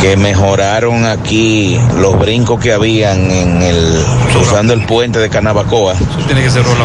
[0.00, 4.04] que mejoraron aquí los brincos que habían en el,
[4.40, 5.94] usando el puente de Canabacoa.
[5.94, 6.84] Eso tiene que ser rola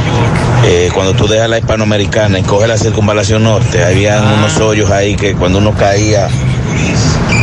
[0.65, 5.15] Eh, cuando tú dejas la hispanoamericana y coges la circunvalación norte, habían unos hoyos ahí
[5.15, 6.27] que cuando uno caía,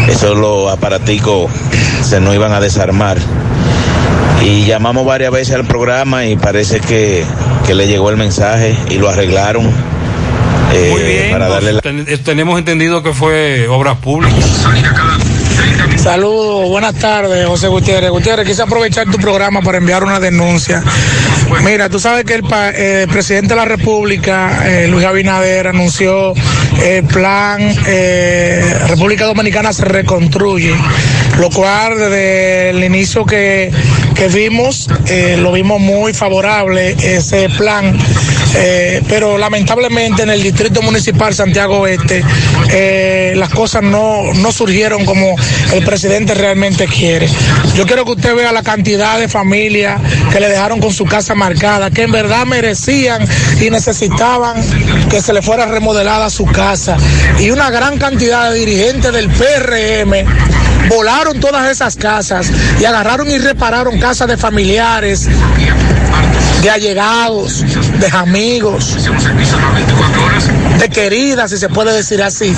[0.08, 1.50] esos los aparaticos
[2.02, 3.18] se nos iban a desarmar.
[4.42, 7.24] Y llamamos varias veces al programa y parece que,
[7.66, 9.66] que le llegó el mensaje y lo arreglaron.
[10.72, 11.80] eh, Muy bien, para darle la...
[11.82, 14.64] ten- tenemos entendido que fue obras públicas.
[15.96, 18.10] Saludos, buenas tardes, José Gutiérrez.
[18.10, 20.82] Gutiérrez, quise aprovechar tu programa para enviar una denuncia.
[21.62, 22.44] Mira, tú sabes que el,
[22.74, 26.32] eh, presidente de la República, eh, Luis Abinader, anunció
[26.82, 30.74] el plan eh, República Dominicana se reconstruye,
[31.38, 33.70] lo cual desde el inicio que,
[34.20, 37.96] que vimos, eh, lo vimos muy favorable ese plan.
[38.54, 42.22] Eh, pero lamentablemente en el distrito municipal Santiago Oeste
[42.72, 45.36] eh, las cosas no, no surgieron como
[45.72, 47.28] el presidente realmente quiere.
[47.74, 49.98] Yo quiero que usted vea la cantidad de familias
[50.30, 53.26] que le dejaron con su casa marcada, que en verdad merecían
[53.58, 54.56] y necesitaban
[55.08, 56.98] que se le fuera remodelada su casa.
[57.38, 62.50] Y una gran cantidad de dirigentes del PRM volaron todas esas casas
[62.80, 65.28] y agarraron y repararon casas de familiares
[66.62, 67.64] de allegados,
[67.98, 68.96] de amigos,
[70.78, 72.54] de queridas, si se puede decir así.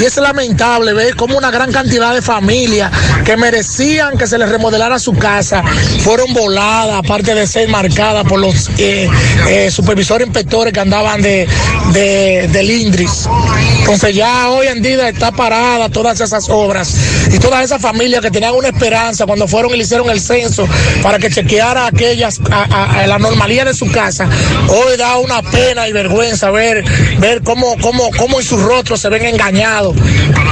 [0.00, 2.92] Y es lamentable ver cómo una gran cantidad de familias
[3.24, 5.62] que merecían que se les remodelara su casa
[6.00, 9.08] fueron voladas, aparte de ser marcadas por los eh,
[9.48, 11.48] eh, supervisores inspectores que andaban de,
[11.92, 13.28] de, del INDRIS.
[13.80, 16.94] Entonces ya hoy en día está parada todas esas obras
[17.32, 20.68] y todas esas familias que tenían una esperanza cuando fueron y le hicieron el censo
[21.02, 24.28] para que chequeara aquellas a, la normalidad de su casa.
[24.68, 26.84] Hoy da una pena y vergüenza ver,
[27.18, 29.96] ver cómo, cómo, cómo en sus rostros se ven engañados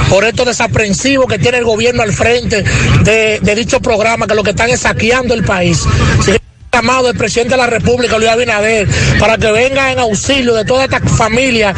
[0.09, 2.63] por estos desaprensivos que tiene el gobierno al frente
[3.03, 5.83] de, dicho programa que lo que están es saqueando el país.
[6.25, 6.39] Que
[6.71, 8.87] llamado del presidente de la República, Luis Abinader,
[9.19, 11.73] para que venga en auxilio de toda esta familia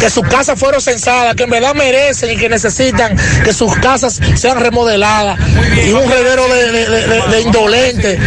[0.00, 4.20] que sus casas fueron censadas, que en verdad merecen y que necesitan que sus casas
[4.36, 5.38] sean remodeladas.
[5.86, 8.20] Y un reguero de, de, de- de- de indolentes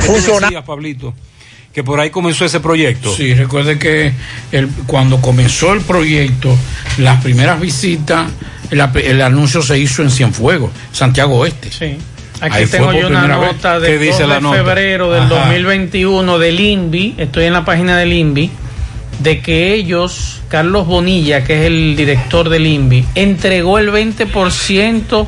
[0.00, 0.64] funcionarios.
[0.64, 1.14] Pablito,
[1.72, 3.14] que por ahí comenzó ese proyecto.
[3.14, 4.12] Sí, recuerde que
[4.52, 6.56] el- cuando comenzó el proyecto,
[6.98, 8.26] las primeras visitas,
[8.70, 11.70] el, anuncio se hizo en Cienfuegos, Santiago Oeste.
[11.70, 11.96] Sí.
[12.40, 14.56] Aquí Ahí tengo yo una nota ¿Qué del dice 2 la de nota?
[14.56, 15.34] febrero del Ajá.
[15.46, 18.50] 2021 del INVI, estoy en la página del INVI,
[19.20, 25.26] de que ellos, Carlos Bonilla, que es el director del INVI, entregó el 20%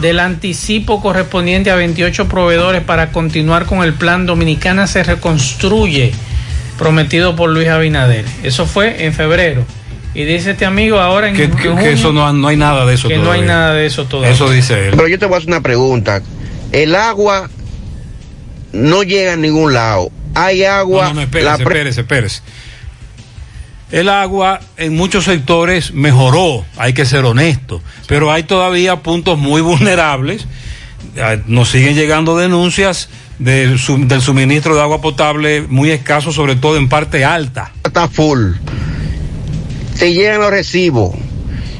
[0.00, 6.12] del anticipo correspondiente a 28 proveedores para continuar con el plan Dominicana se reconstruye,
[6.78, 8.24] prometido por Luis Abinader.
[8.42, 9.64] Eso fue en febrero.
[10.14, 12.94] Y dice este amigo ahora en, Que, que- que eso no, no hay nada de
[12.94, 14.30] eso que no hay nada de eso todavía.
[14.34, 14.94] Eso dice él.
[14.96, 16.22] Pero yo te voy a hacer una pregunta.
[16.70, 17.48] El agua
[18.72, 20.10] no llega a ningún lado.
[20.34, 21.04] Hay agua.
[21.04, 22.42] No, no, no, espérese, la pre- espérese, espérese.
[23.92, 29.60] El agua en muchos sectores mejoró, hay que ser honesto, pero hay todavía puntos muy
[29.60, 30.46] vulnerables.
[31.20, 33.78] Ah, Nos siguen llegando denuncias del,
[34.08, 37.70] del suministro de agua potable muy escaso, sobre todo en parte alta.
[37.84, 38.52] está full.
[39.98, 41.14] Te llegan los recibos.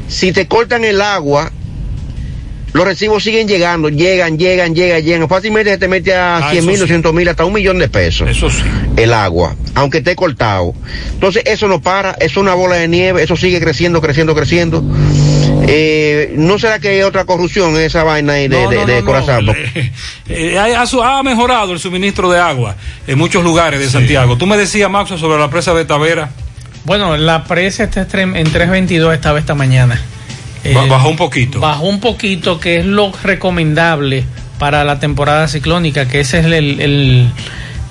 [0.08, 1.50] Si te cortan el agua,
[2.72, 5.28] los recibos siguen llegando, llegan, llegan, llegan, llegan.
[5.28, 6.80] Fácilmente se te mete a Ah, 100 eso mil, sí.
[6.80, 8.28] 200 mil, hasta un millón de pesos.
[8.30, 8.62] Eso sí.
[8.96, 10.74] El agua, aunque esté cortado.
[11.12, 14.82] Entonces, eso no para, eso es una bola de nieve, eso sigue creciendo, creciendo, creciendo.
[15.68, 18.86] Eh, ¿No será que hay otra corrupción en esa vaina ahí de, No, de, no,
[18.86, 19.06] de no, no.
[19.06, 19.46] Corazán?
[20.28, 22.74] Eh, ha, ha- ha mejorado el suministro de agua
[23.06, 24.36] en muchos lugares de Santiago.
[24.36, 26.30] Tú me decías, Maxo, sobre la presa de Tavera.
[26.84, 30.00] Bueno, la presa está en 322 estaba esta mañana.
[30.64, 31.60] Eh, bajó un poquito.
[31.60, 34.24] Bajó un poquito, que es lo recomendable
[34.58, 37.28] para la temporada ciclónica, que esa es el- el-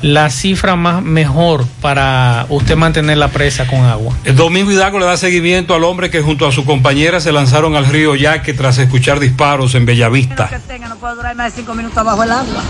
[0.01, 4.15] la cifra más mejor para usted mantener la presa con agua.
[4.23, 7.75] El Domingo Hidalgo le da seguimiento al hombre que junto a su compañera se lanzaron
[7.75, 10.49] al río Yaque tras escuchar disparos en Bellavista.
[10.67, 12.63] tenga, no puedo durar más de cinco minutos bajo el agua.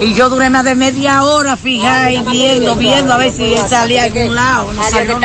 [0.00, 4.02] Y yo duré más de media hora fija y viendo, viendo a ver si salía
[4.02, 4.72] a algún lado.
[4.72, 5.18] No salió.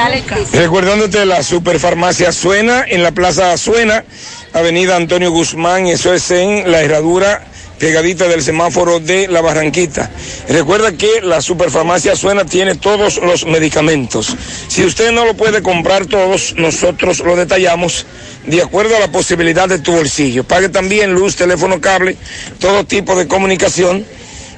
[0.54, 4.06] Recordándote la superfarmacia Suena en la Plaza Suena,
[4.54, 7.51] Avenida Antonio Guzmán, eso es en la herradura
[7.82, 10.12] pegadita del semáforo de la Barranquita.
[10.48, 14.38] Recuerda que la superfarmacia Suena tiene todos los medicamentos.
[14.68, 18.06] Si usted no lo puede comprar todos, nosotros lo detallamos
[18.46, 20.44] de acuerdo a la posibilidad de tu bolsillo.
[20.44, 22.18] Pague también luz, teléfono, cable,
[22.60, 24.06] todo tipo de comunicación.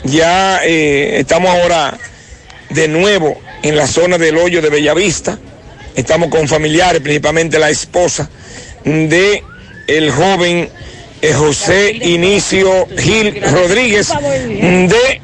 [0.05, 1.99] ya eh, estamos ahora
[2.71, 5.39] de nuevo en la zona del hoyo de Bellavista.
[5.95, 8.29] Estamos con familiares, principalmente la esposa
[8.85, 9.43] de
[9.87, 10.69] el joven
[11.23, 15.21] eh, José Inicio Gil Rodríguez de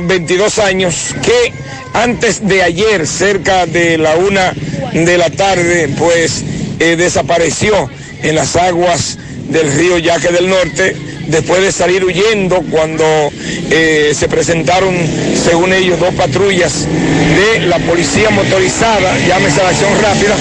[0.00, 1.52] 22 años que
[1.92, 4.52] antes de ayer, cerca de la una
[4.92, 6.42] de la tarde, pues
[6.80, 7.88] eh, desapareció
[8.22, 9.18] en las aguas
[9.48, 10.96] del río Yaque del Norte
[11.28, 13.04] después de salir huyendo cuando
[13.70, 14.94] eh, se presentaron,
[15.42, 20.36] según ellos, dos patrullas de la policía motorizada, llámese la acción rápida,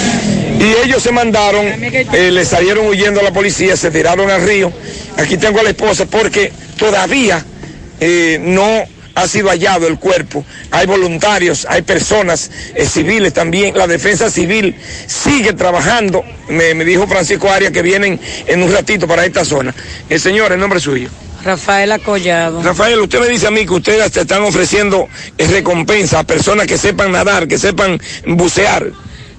[0.60, 4.72] y ellos se mandaron, eh, le salieron huyendo a la policía, se tiraron al río.
[5.18, 7.44] Aquí tengo a la esposa porque todavía
[8.00, 8.84] eh, no
[9.16, 10.46] ha sido hallado el cuerpo.
[10.72, 13.78] Hay voluntarios, hay personas eh, civiles también.
[13.78, 14.76] La defensa civil
[15.08, 16.24] sigue trabajando.
[16.50, 19.74] Me, me dijo Francisco Arias que vienen en un ratito para esta zona.
[20.10, 21.10] El señor, el nombre suyo.
[21.44, 22.64] Rafaela Collado.
[22.64, 26.68] Rafael, usted me dice a mí que ustedes te están ofreciendo eh, recompensa a personas
[26.68, 28.92] que sepan nadar, que sepan bucear.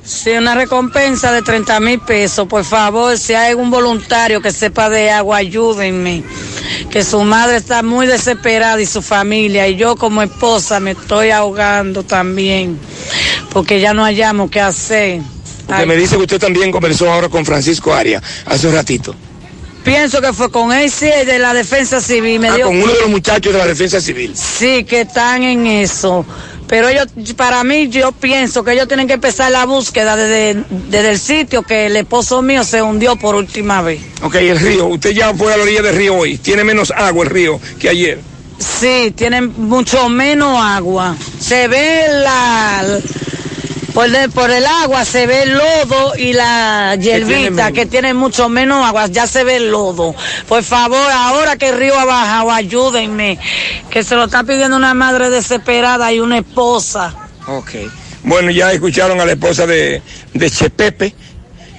[0.04, 2.46] Sí, una recompensa de 30 mil pesos.
[2.46, 6.22] Por favor, si hay algún voluntario que sepa de agua, ayúdenme.
[6.90, 9.66] Que su madre está muy desesperada y su familia.
[9.66, 12.78] Y yo como esposa me estoy ahogando también.
[13.50, 15.22] Porque ya no hallamos qué hacer.
[15.66, 19.14] Porque me dice que usted también conversó ahora con Francisco Arias hace un ratito.
[19.84, 22.40] Pienso que fue con él, sí, de la defensa civil.
[22.40, 24.34] Me Ah, dio- con uno de los muchachos de la defensa civil.
[24.34, 26.24] Sí, que están en eso.
[26.66, 27.06] Pero ellos,
[27.36, 31.62] para mí, yo pienso que ellos tienen que empezar la búsqueda desde, desde el sitio
[31.62, 34.00] que el esposo mío se hundió por última vez.
[34.22, 34.86] Ok, el río.
[34.86, 36.38] Usted ya fue a la orilla del río hoy.
[36.38, 38.20] Tiene menos agua el río que ayer.
[38.58, 41.16] Sí, tienen mucho menos agua.
[41.38, 42.82] Se ve la...
[43.94, 48.48] Por, de- por el agua se ve el lodo y la hierbita, que tiene mucho
[48.48, 50.14] menos agua, ya se ve el lodo.
[50.48, 53.38] Por favor, ahora que el río ha bajado, ayúdenme,
[53.90, 57.14] que se lo está pidiendo una madre desesperada y una esposa.
[57.46, 57.70] Ok.
[58.24, 61.14] Bueno, ya escucharon a la esposa de, de Chepepe,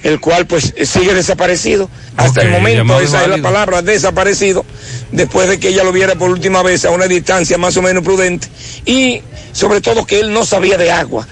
[0.02, 1.90] el cual pues sigue desaparecido.
[2.16, 4.64] Hasta el momento, esa es la palabra, desaparecido,
[5.12, 8.02] después de que ella lo viera por última vez a una distancia más o menos
[8.02, 8.48] prudente.
[8.86, 9.20] Y
[9.52, 11.26] sobre todo que él no sabía de agua,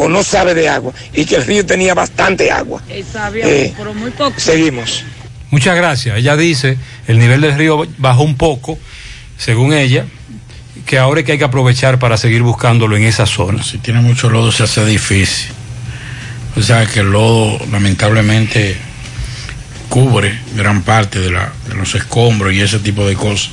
[0.00, 2.82] o no sabe de agua, y que el río tenía bastante agua.
[2.88, 4.38] Él sabía, Eh, pero muy poco.
[4.38, 5.04] Seguimos.
[5.50, 6.16] Muchas gracias.
[6.16, 6.76] Ella dice,
[7.08, 8.78] el nivel del río bajó un poco,
[9.36, 10.04] según ella,
[10.86, 13.62] que ahora es que hay que aprovechar para seguir buscándolo en esa zona.
[13.62, 15.50] Si tiene mucho lodo se hace difícil.
[16.56, 18.76] O sea que el lodo lamentablemente
[19.88, 23.50] cubre gran parte de, la- de los escombros y ese tipo de cosas.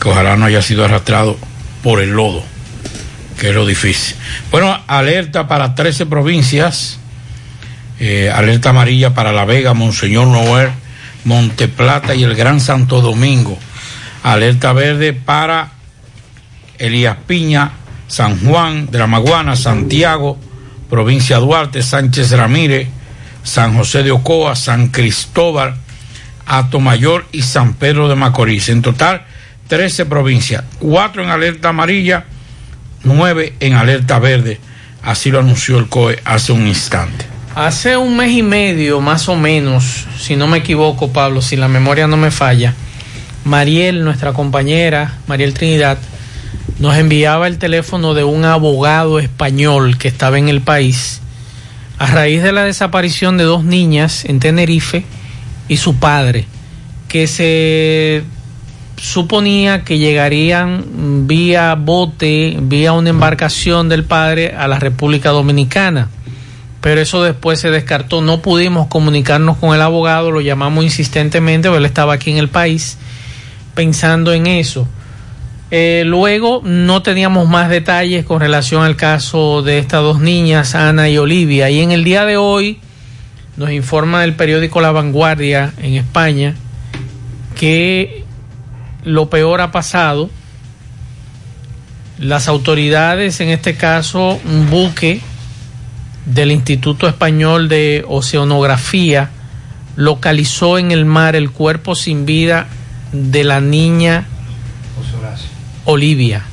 [0.00, 1.38] Que ojalá no haya sido arrastrado
[1.82, 2.44] por el lodo,
[3.40, 4.16] que es lo difícil.
[4.50, 6.98] Bueno, alerta para 13 provincias.
[7.98, 10.70] Eh, alerta amarilla para La Vega, Monseñor Noel,
[11.24, 13.58] Monteplata y el Gran Santo Domingo.
[14.22, 15.72] Alerta verde para
[16.78, 17.72] Elías Piña,
[18.08, 20.38] San Juan de la Maguana, Santiago,
[20.90, 22.88] provincia Duarte, Sánchez Ramírez,
[23.42, 25.76] San José de Ocoa, San Cristóbal,
[26.44, 28.68] Atomayor y San Pedro de Macorís.
[28.68, 29.24] En total,
[29.68, 32.24] 13 provincias, 4 en alerta amarilla,
[33.04, 34.60] 9 en alerta verde.
[35.02, 37.24] Así lo anunció el COE hace un instante.
[37.54, 41.68] Hace un mes y medio, más o menos, si no me equivoco, Pablo, si la
[41.68, 42.74] memoria no me falla,
[43.44, 45.98] Mariel, nuestra compañera, Mariel Trinidad,
[46.78, 51.20] nos enviaba el teléfono de un abogado español que estaba en el país
[51.98, 55.04] a raíz de la desaparición de dos niñas en Tenerife
[55.68, 56.46] y su padre,
[57.08, 58.22] que se
[59.00, 66.08] suponía que llegarían vía bote, vía una embarcación del padre a la República Dominicana.
[66.82, 71.78] Pero eso después se descartó, no pudimos comunicarnos con el abogado, lo llamamos insistentemente, porque
[71.78, 72.98] él estaba aquí en el país
[73.74, 74.86] pensando en eso.
[75.70, 81.08] Eh, luego no teníamos más detalles con relación al caso de estas dos niñas, Ana
[81.08, 81.70] y Olivia.
[81.70, 82.80] Y en el día de hoy
[83.56, 86.54] nos informa el periódico La Vanguardia en España
[87.58, 88.19] que
[89.04, 90.30] lo peor ha pasado.
[92.18, 95.20] Las autoridades, en este caso un buque
[96.26, 99.30] del Instituto Español de Oceanografía,
[99.96, 102.66] localizó en el mar el cuerpo sin vida
[103.12, 104.26] de la niña
[105.84, 106.44] Olivia.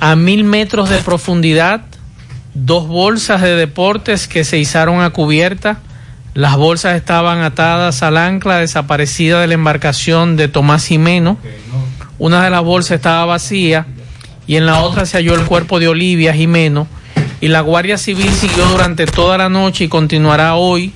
[0.00, 1.82] A mil metros de profundidad,
[2.54, 5.78] dos bolsas de deportes que se izaron a cubierta.
[6.38, 11.36] Las bolsas estaban atadas al ancla desaparecida de la embarcación de Tomás Jimeno.
[12.20, 13.86] Una de las bolsas estaba vacía
[14.46, 16.86] y en la otra se halló el cuerpo de Olivia Jimeno.
[17.40, 20.92] Y la Guardia Civil siguió durante toda la noche y continuará hoy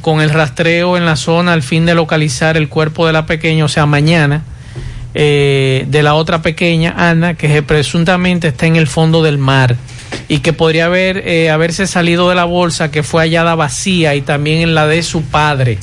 [0.00, 3.66] con el rastreo en la zona al fin de localizar el cuerpo de la pequeña,
[3.66, 4.42] o sea, mañana,
[5.12, 9.76] eh, de la otra pequeña, Ana, que presuntamente está en el fondo del mar
[10.28, 14.22] y que podría haber, eh, haberse salido de la bolsa que fue hallada vacía y
[14.22, 15.78] también en la de su padre.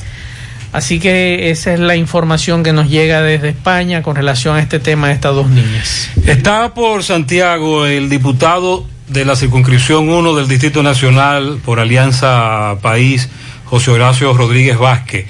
[0.72, 4.78] Así que esa es la información que nos llega desde España con relación a este
[4.78, 6.10] tema de estas dos niñas.
[6.26, 13.28] Está por Santiago el diputado de la circunscripción 1 del Distrito Nacional por Alianza País,
[13.64, 15.26] José Horacio Rodríguez Vázquez.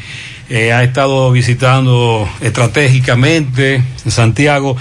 [0.49, 4.77] Eh, ha estado visitando estratégicamente en Santiago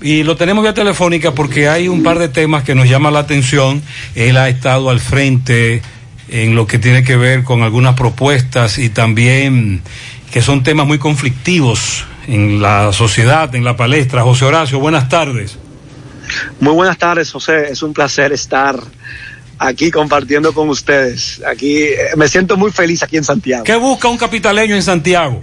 [0.00, 3.20] y lo tenemos vía telefónica porque hay un par de temas que nos llaman la
[3.20, 3.82] atención.
[4.14, 5.82] Él ha estado al frente
[6.28, 9.82] en lo que tiene que ver con algunas propuestas y también
[10.30, 14.22] que son temas muy conflictivos en la sociedad, en la palestra.
[14.22, 15.58] José Horacio, buenas tardes.
[16.60, 17.70] Muy buenas tardes, José.
[17.70, 18.80] Es un placer estar
[19.58, 21.42] aquí compartiendo con ustedes.
[21.46, 23.64] Aquí eh, me siento muy feliz aquí en Santiago.
[23.64, 25.42] ¿Qué busca un capitaleño en Santiago?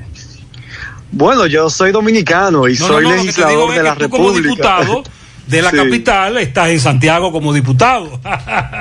[1.12, 3.76] Bueno, yo soy dominicano y No, soy no, no, lo que te digo legislador es
[3.78, 4.50] de la que tú como República.
[4.50, 5.04] diputado
[5.48, 5.78] de la Sí.
[5.78, 8.20] capital estás en Santiago como diputado.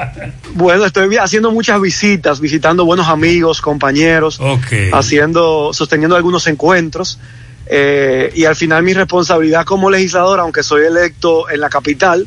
[0.55, 4.41] Bueno, estoy haciendo muchas visitas, visitando buenos amigos, compañeros,
[4.93, 7.19] haciendo, sosteniendo algunos encuentros.
[7.67, 12.27] eh, y al final mi responsabilidad como legislador, aunque soy electo en la capital,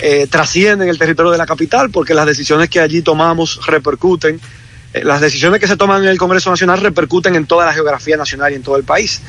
[0.00, 4.40] eh, trasciende en el territorio de la capital porque las decisiones que allí tomamos repercuten,
[4.92, 8.52] las decisiones que se toman en el Congreso Nacional repercuten en toda la geografía nacional
[8.52, 9.22] y en todo el país.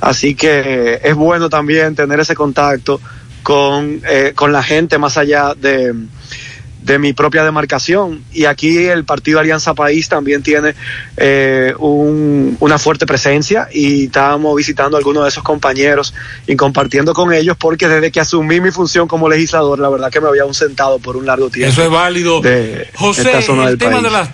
[0.00, 3.00] Así que es bueno también tener ese contacto
[3.42, 5.94] con, eh, con la gente más allá de,
[6.82, 8.22] de mi propia demarcación.
[8.32, 10.74] Y aquí el Partido Alianza País también tiene
[11.16, 16.14] eh, un- una fuerte presencia y estábamos visitando a algunos de esos compañeros
[16.46, 20.20] y compartiendo con ellos porque desde que asumí mi función como legislador, la verdad que
[20.20, 21.72] me había ausentado por un largo tiempo.
[21.72, 22.40] Eso es válido.
[22.40, 24.04] de José, esta zona el del tema país.
[24.04, 24.28] de las,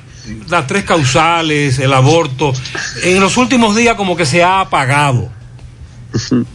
[0.49, 2.53] las tres causales, el aborto,
[3.03, 5.31] en los últimos días como que se ha apagado.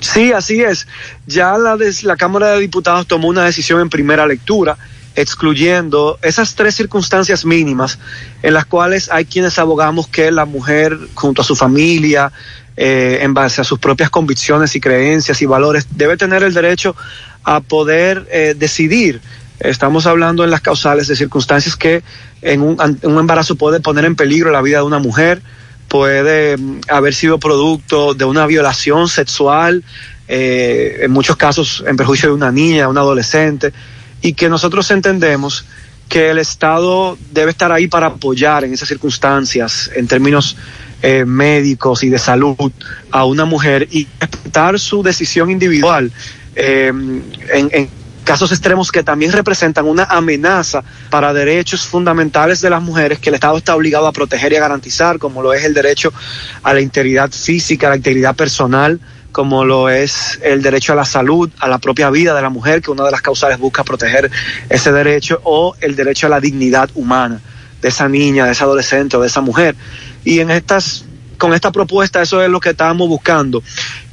[0.00, 0.86] Sí, así es.
[1.26, 4.78] Ya la, la Cámara de Diputados tomó una decisión en primera lectura
[5.16, 7.98] excluyendo esas tres circunstancias mínimas
[8.42, 12.30] en las cuales hay quienes abogamos que la mujer junto a su familia,
[12.76, 16.94] eh, en base a sus propias convicciones y creencias y valores, debe tener el derecho
[17.42, 19.20] a poder eh, decidir.
[19.58, 22.04] Estamos hablando en las causales de circunstancias que
[22.42, 25.42] en un, un embarazo puede poner en peligro la vida de una mujer,
[25.88, 29.82] puede mm, haber sido producto de una violación sexual,
[30.28, 33.72] eh, en muchos casos en perjuicio de una niña, una adolescente,
[34.20, 35.64] y que nosotros entendemos
[36.08, 40.56] que el Estado debe estar ahí para apoyar en esas circunstancias, en términos
[41.02, 42.72] eh, médicos y de salud,
[43.10, 46.10] a una mujer y respetar su decisión individual
[46.54, 46.92] eh,
[47.52, 47.88] en
[48.28, 53.36] casos extremos que también representan una amenaza para derechos fundamentales de las mujeres que el
[53.36, 56.12] Estado está obligado a proteger y a garantizar, como lo es el derecho
[56.62, 59.00] a la integridad física, a la integridad personal,
[59.32, 62.82] como lo es el derecho a la salud, a la propia vida de la mujer,
[62.82, 64.30] que una de las causales busca proteger
[64.68, 67.40] ese derecho, o el derecho a la dignidad humana
[67.80, 69.74] de esa niña, de esa adolescente o de esa mujer.
[70.22, 71.06] Y en estas,
[71.38, 73.62] con esta propuesta eso es lo que estábamos buscando.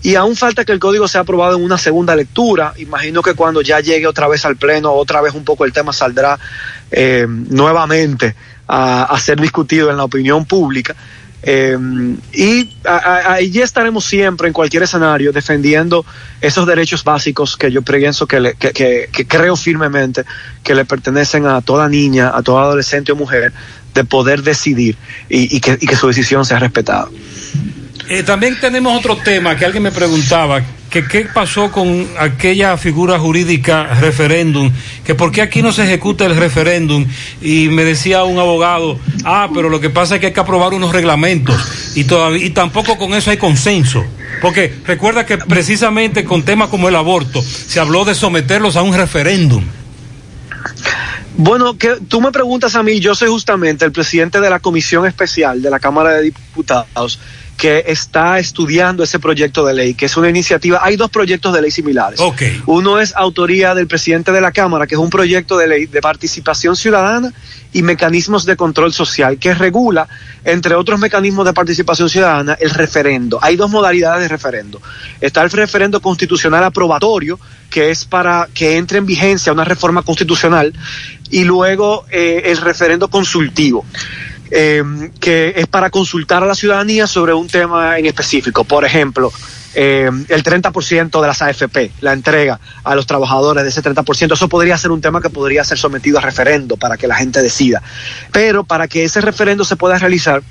[0.03, 2.73] Y aún falta que el código sea aprobado en una segunda lectura.
[2.77, 5.91] Imagino que cuando ya llegue otra vez al pleno, otra vez un poco el tema
[5.91, 6.39] saldrá
[6.91, 8.35] eh, nuevamente
[8.67, 10.95] a, ser discutido en la opinión pública.
[11.47, 11.77] Eh,
[12.33, 16.03] y allí estaremos siempre, en cualquier escenario, defendiendo
[16.41, 20.23] esos derechos básicos que yo pienso que, le, que, creo firmemente
[20.63, 23.53] que le pertenecen a toda niña, a toda adolescente o mujer,
[23.95, 24.97] de poder decidir
[25.29, 27.07] y, que su decisión sea respetada.
[28.07, 30.61] Eh, también tenemos otro tema que alguien me preguntaba,
[30.91, 34.71] que qué pasó con aquella figura jurídica referéndum,
[35.03, 37.07] que por qué aquí no se ejecuta el referéndum
[37.41, 40.73] y me decía un abogado, ah, pero lo que pasa es que hay que aprobar
[40.73, 41.59] unos reglamentos
[41.95, 44.05] y todavía y tampoco con eso hay consenso.
[44.41, 48.93] Porque recuerda que precisamente con temas como el aborto se habló de someterlos a un
[48.93, 49.63] referéndum.
[51.37, 55.05] Bueno, que tú me preguntas a mí, yo soy justamente el presidente de la comisión
[55.05, 57.19] especial de la Cámara de Diputados
[57.57, 60.79] que está estudiando ese proyecto de ley, que es una iniciativa.
[60.81, 62.19] Hay dos proyectos de ley similares.
[62.19, 62.61] Okay.
[62.65, 66.01] Uno es autoría del presidente de la Cámara, que es un proyecto de ley de
[66.01, 67.33] participación ciudadana
[67.71, 70.07] y mecanismos de control social, que regula,
[70.43, 73.39] entre otros mecanismos de participación ciudadana, el referendo.
[73.41, 74.81] Hay dos modalidades de referendo.
[75.21, 80.73] Está el referendo constitucional aprobatorio, que es para que entre en vigencia una reforma constitucional,
[81.31, 83.85] y luego eh, el referendo consultivo
[84.51, 84.83] eh,
[85.19, 88.63] que es para consultar a la ciudadanía sobre un tema en específico.
[88.63, 89.31] Por ejemplo,
[89.73, 94.47] eh, el 30% de las AFP, la entrega a los trabajadores de ese 30%, eso
[94.47, 97.81] podría ser un tema que podría ser sometido a referendo para que la gente decida.
[98.31, 100.41] Pero para que ese referendo se pueda realizar,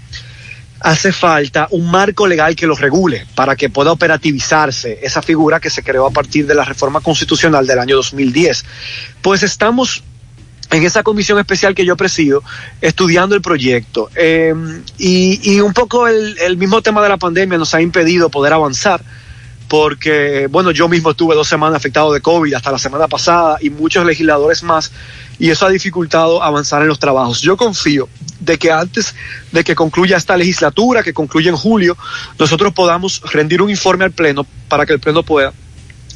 [0.80, 5.70] hace falta un marco legal que lo regule para que pueda operativizarse esa figura que
[5.70, 8.64] se creó a partir de la reforma constitucional del año 2010.
[9.22, 10.02] Pues estamos
[10.74, 12.42] en esa comisión especial que yo presido,
[12.80, 14.10] estudiando el proyecto.
[14.98, 18.52] Y, y, un poco el, el, mismo tema de la pandemia nos ha impedido poder
[18.52, 19.00] avanzar,
[19.68, 23.70] porque, bueno, yo mismo estuve dos semanas afectado de COVID hasta la semana pasada y
[23.70, 24.90] muchos legisladores más,
[25.38, 27.40] y eso ha dificultado avanzar en los trabajos.
[27.40, 28.08] Yo confío
[28.40, 29.14] de que antes
[29.52, 31.96] de que concluya esta legislatura, que concluya en julio,
[32.36, 35.52] nosotros podamos rendir un informe al Pleno para que el Pleno pueda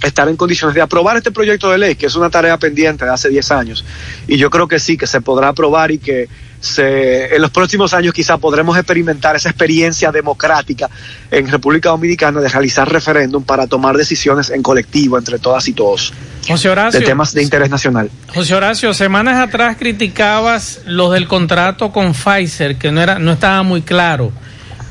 [0.02, 3.10] estar en condiciones de aprobar este proyecto de ley, que es una tarea pendiente de
[3.10, 3.84] hace 10 años.
[4.26, 6.28] Y yo creo que sí, que se podrá aprobar y que
[6.60, 10.88] se, en los próximos años quizá podremos experimentar esa experiencia democrática
[11.30, 16.12] en República Dominicana de realizar referéndum para tomar decisiones en colectivo entre todas y todos.
[16.46, 18.10] José Horacio, de temas de interés nacional.
[18.34, 23.62] José Horacio, semanas atrás criticabas los del contrato con Pfizer, que no, era, no estaba
[23.62, 24.32] muy claro,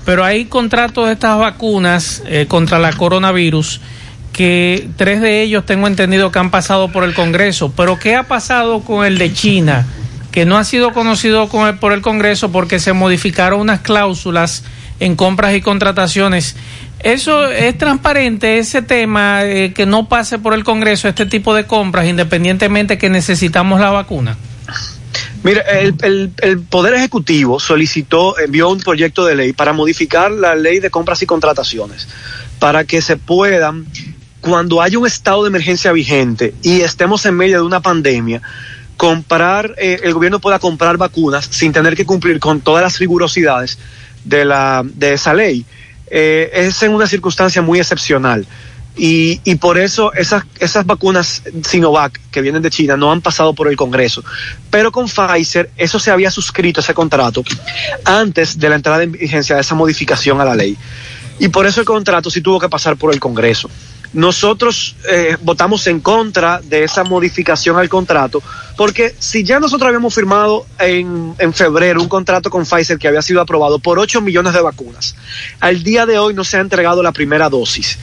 [0.06, 3.82] pero hay contratos de estas vacunas eh, contra la coronavirus
[4.34, 8.24] que tres de ellos tengo entendido que han pasado por el Congreso, pero ¿qué ha
[8.24, 9.86] pasado con el de China?
[10.32, 14.64] Que no ha sido conocido con el, por el Congreso porque se modificaron unas cláusulas
[15.00, 16.56] en compras y contrataciones.
[17.00, 21.66] ¿Eso es transparente, ese tema, eh, que no pase por el Congreso este tipo de
[21.66, 24.38] compras, independientemente que necesitamos la vacuna?
[25.44, 30.56] Mira, el, el, el, Poder Ejecutivo solicitó, envió un proyecto de ley para modificar la
[30.56, 32.08] ley de compras y contrataciones,
[32.60, 33.86] para que se puedan
[34.48, 38.42] cuando haya un estado de emergencia vigente y estemos en medio de una pandemia,
[38.96, 43.78] comprar, eh, el gobierno pueda comprar vacunas sin tener que cumplir con todas las rigurosidades
[44.24, 45.66] de, la, de esa ley.
[46.10, 48.48] Eh, es en una circunstancia muy excepcional.
[48.96, 53.54] Y, y por eso esas, esas vacunas Sinovac que vienen de China no han pasado
[53.54, 54.24] por el Congreso.
[54.72, 57.44] Pero con Pfizer, eso se había suscrito, ese contrato,
[58.06, 60.78] antes de la entrada en vigencia de esa modificación a la ley.
[61.38, 63.70] Y por eso el contrato sí tuvo que pasar por el Congreso.
[64.14, 68.42] Nosotros eh, votamos en contra de esa modificación al contrato,
[68.76, 73.22] porque si ya nosotros habíamos firmado en, en, febrero un contrato con Pfizer que había
[73.22, 75.16] sido aprobado por 8 millones de vacunas,
[75.60, 77.98] al día de hoy no se ha entregado la primera dosis.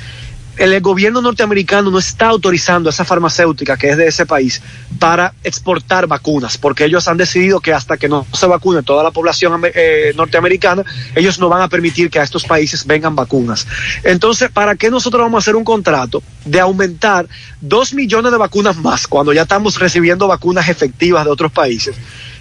[0.56, 4.62] El gobierno norteamericano no está autorizando a esa farmacéutica que es de ese país
[4.98, 9.10] para exportar vacunas, porque ellos han decidido que hasta que no se vacune toda la
[9.10, 13.66] población eh, norteamericana, ellos no van a permitir que a estos países vengan vacunas.
[14.04, 17.26] Entonces, ¿para qué nosotros vamos a hacer un contrato de aumentar
[17.60, 21.96] dos millones de vacunas más cuando ya estamos recibiendo vacunas efectivas de otros países?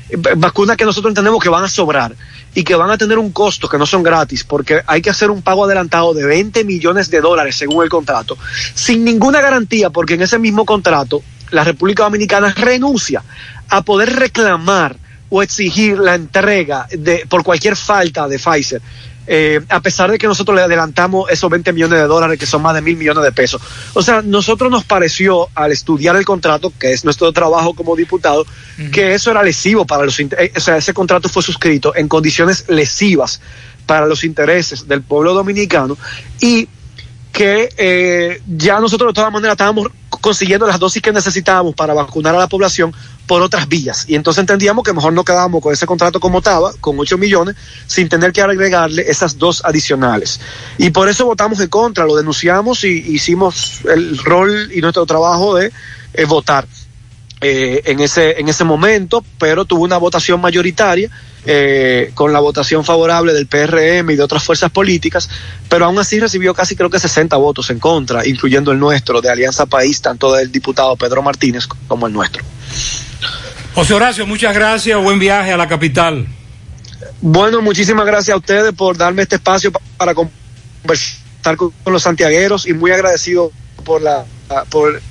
[0.10, 2.16] Eh, vacunas que nosotros entendemos que van a sobrar
[2.56, 5.32] y que van a tener un costo que no son gratis porque hay que hacer
[5.32, 8.38] un pago adelantado de 20 millones de dólares según el contrato,
[8.74, 11.22] sin ninguna garantía porque en ese mismo contrato
[11.52, 13.24] la República Dominicana renuncia
[13.70, 14.98] a poder reclamar
[15.30, 18.82] o exigir la entrega de, por cualquier falta de Pfizer.
[19.26, 22.62] Eh, a pesar de que nosotros le adelantamos esos 20 millones de dólares, que son
[22.62, 23.62] más de mil millones de pesos.
[23.94, 28.46] O sea, nosotros nos pareció, al estudiar el contrato, que es nuestro trabajo como diputado,
[28.92, 32.66] que eso era lesivo para los intereses, o sea, ese contrato fue suscrito en condiciones
[32.68, 33.40] lesivas
[33.86, 35.98] para los intereses del pueblo dominicano
[36.40, 36.68] y
[37.34, 39.88] que eh, ya nosotros de todas maneras estábamos
[40.22, 42.94] consiguiendo las dosis que necesitábamos para vacunar a la población
[43.26, 44.06] por otras vías.
[44.08, 47.56] Y entonces entendíamos que mejor no quedábamos con ese contrato como estaba, con 8 millones,
[47.88, 50.40] sin tener que agregarle esas dos adicionales.
[50.78, 55.56] Y por eso votamos en contra, lo denunciamos y hicimos el rol y nuestro trabajo
[55.56, 55.72] de
[56.14, 56.68] eh, votar.
[57.42, 61.10] Eh, en ese en ese momento, pero tuvo una votación mayoritaria
[61.46, 65.30] eh, con la votación favorable del PRM y de otras fuerzas políticas,
[65.70, 69.30] pero aún así recibió casi creo que 60 votos en contra, incluyendo el nuestro de
[69.30, 72.44] Alianza País, tanto del diputado Pedro Martínez como el nuestro.
[73.76, 76.28] José Horacio, muchas gracias, buen viaje a la capital.
[77.22, 82.04] Bueno, muchísimas gracias a ustedes por darme este espacio pa- para conversar con, con los
[82.04, 83.52] santiagueros y muy agradecido
[83.84, 84.26] por la
[84.70, 85.02] por,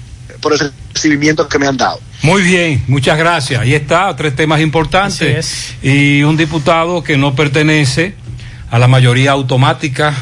[0.40, 0.72] por el
[1.02, 1.98] recibimiento que me han dado.
[2.22, 3.60] Muy bien, muchas gracias.
[3.60, 5.74] Ahí está, tres temas importantes.
[5.82, 8.14] Y un diputado que no pertenece
[8.70, 10.14] a la mayoría automática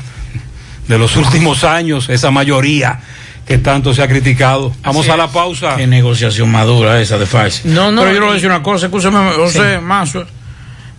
[0.88, 3.00] de los últimos años, esa mayoría
[3.46, 4.72] que tanto se ha criticado.
[4.82, 5.30] Vamos Así a la es.
[5.30, 5.76] pausa.
[5.76, 7.66] Qué negociación madura esa de Pfizer.
[7.66, 9.80] No, no, Pero yo le voy a y- decir una cosa, escúchame, José Sí.
[9.84, 10.24] Mazo.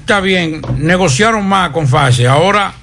[0.02, 2.28] Está bien, negociaron más con Pfizer.
[2.28, 2.74] Ahora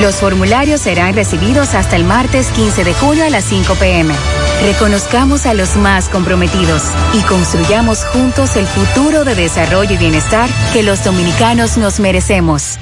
[0.00, 4.14] Los formularios serán recibidos hasta el martes 15 de julio a las 5 pm.
[4.62, 6.82] Reconozcamos a los más comprometidos
[7.14, 12.78] y construyamos juntos el futuro de desarrollo y bienestar que los dominicanos nos merecemos.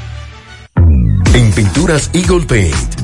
[1.34, 3.03] En Pinturas Eagle Paint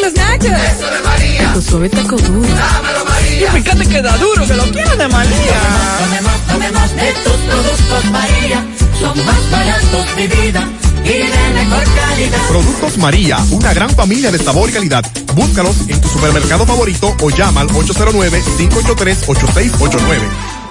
[0.00, 0.46] y los nachos.
[0.46, 1.52] Eso de María.
[1.52, 2.48] Tu suave taco duro.
[2.48, 3.48] Dámelo, María.
[3.48, 5.60] Y fíjate que da duro, que lo quiero de María.
[5.98, 8.64] Tomemos, tomemos de tus productos, María.
[9.00, 10.68] Son más baratos de vida
[11.04, 12.38] y de mejor calidad.
[12.48, 15.04] Productos María, una gran familia de sabor y calidad.
[15.34, 20.28] Búscalos en tu supermercado favorito o llama al 809-583-8689.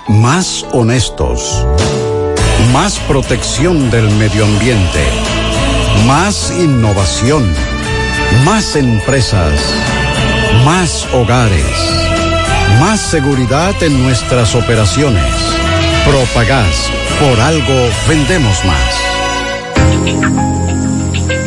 [0.10, 1.65] Más honestos.
[2.73, 5.03] Más protección del medio ambiente.
[6.06, 7.51] Más innovación.
[8.45, 9.60] Más empresas.
[10.64, 11.65] Más hogares.
[12.80, 15.23] Más seguridad en nuestras operaciones.
[16.06, 16.89] Propagás.
[17.19, 19.10] Por algo vendemos más.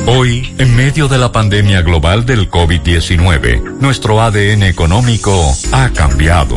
[0.07, 5.33] Hoy, en medio de la pandemia global del COVID-19, nuestro ADN económico
[5.73, 6.57] ha cambiado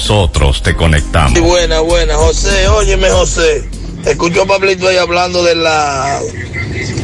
[0.01, 1.39] nosotros te conectamos.
[1.39, 3.63] Buena, buena, José, óyeme, José.
[4.03, 6.19] Escucho a Pablito ahí hablando de la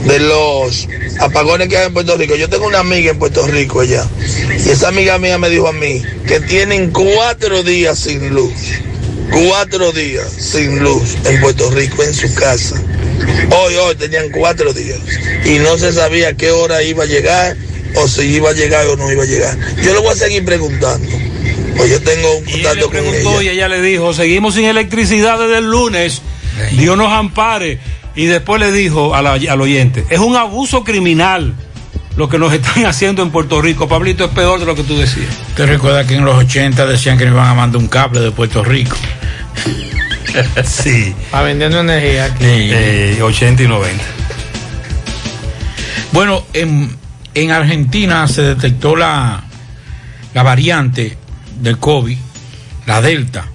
[0.05, 0.87] de los
[1.19, 2.35] apagones que hay en Puerto Rico.
[2.35, 4.03] Yo tengo una amiga en Puerto Rico allá.
[4.65, 8.51] Y esa amiga mía me dijo a mí que tienen cuatro días sin luz.
[9.29, 12.81] Cuatro días sin luz en Puerto Rico, en su casa.
[13.51, 14.97] Hoy, hoy tenían cuatro días.
[15.45, 17.55] Y no se sabía qué hora iba a llegar
[17.93, 19.55] o si iba a llegar o no iba a llegar.
[19.83, 21.07] Yo le voy a seguir preguntando.
[21.77, 23.51] Pues yo tengo un Y él le contacto con preguntó y ella.
[23.53, 26.21] ella le dijo, seguimos sin electricidad desde el lunes,
[26.73, 27.79] Dios nos ampare.
[28.15, 31.53] Y después le dijo a la- al oyente, es un abuso criminal
[32.15, 33.87] lo que nos están haciendo en Puerto Rico.
[33.87, 35.27] Pablito, es peor de lo que tú decías.
[35.55, 38.31] ¿Te recuerda que en los 80 decían que nos iban a mandar un cable de
[38.31, 38.95] Puerto Rico?
[40.65, 41.13] sí.
[41.31, 42.35] Para vendiendo energía.
[42.39, 44.03] Eh, 80 y 90.
[46.11, 46.95] Bueno, en,
[47.33, 49.43] en Argentina se detectó la,
[50.33, 51.17] la variante
[51.59, 52.17] del COVID,
[52.85, 53.45] la Delta.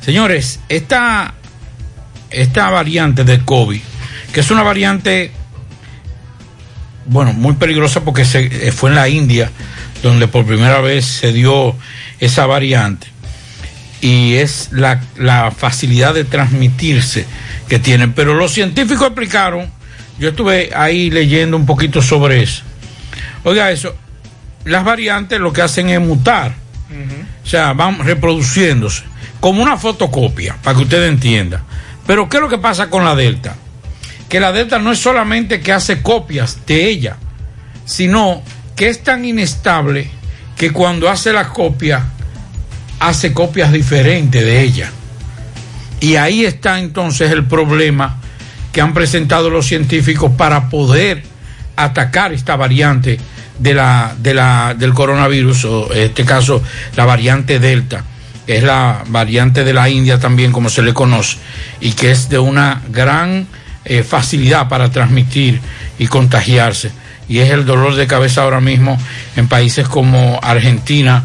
[0.00, 1.34] Señores, esta,
[2.30, 3.80] esta variante del COVID,
[4.32, 5.30] que es una variante,
[7.06, 9.50] bueno, muy peligrosa porque se, eh, fue en la India
[10.02, 11.76] donde por primera vez se dio
[12.20, 13.06] esa variante
[14.00, 17.26] y es la, la facilidad de transmitirse
[17.68, 18.12] que tienen.
[18.12, 19.70] Pero los científicos explicaron,
[20.18, 22.62] yo estuve ahí leyendo un poquito sobre eso.
[23.44, 23.94] Oiga, eso,
[24.64, 26.54] las variantes lo que hacen es mutar,
[27.42, 29.04] o sea, van reproduciéndose,
[29.40, 31.62] como una fotocopia, para que usted entienda.
[32.06, 33.56] Pero ¿qué es lo que pasa con la Delta?
[34.28, 37.16] Que la Delta no es solamente que hace copias de ella,
[37.84, 38.42] sino
[38.76, 40.10] que es tan inestable
[40.56, 42.04] que cuando hace la copia,
[42.98, 44.90] hace copias diferentes de ella.
[46.00, 48.18] Y ahí está entonces el problema
[48.72, 51.22] que han presentado los científicos para poder
[51.76, 53.18] atacar esta variante
[53.60, 56.62] de la, de la, del coronavirus, o en este caso
[56.96, 58.04] la variante Delta,
[58.46, 61.36] que es la variante de la India también, como se le conoce,
[61.80, 63.46] y que es de una gran
[63.84, 65.60] eh, facilidad para transmitir
[65.98, 66.90] y contagiarse.
[67.28, 68.98] Y es el dolor de cabeza ahora mismo
[69.36, 71.24] en países como Argentina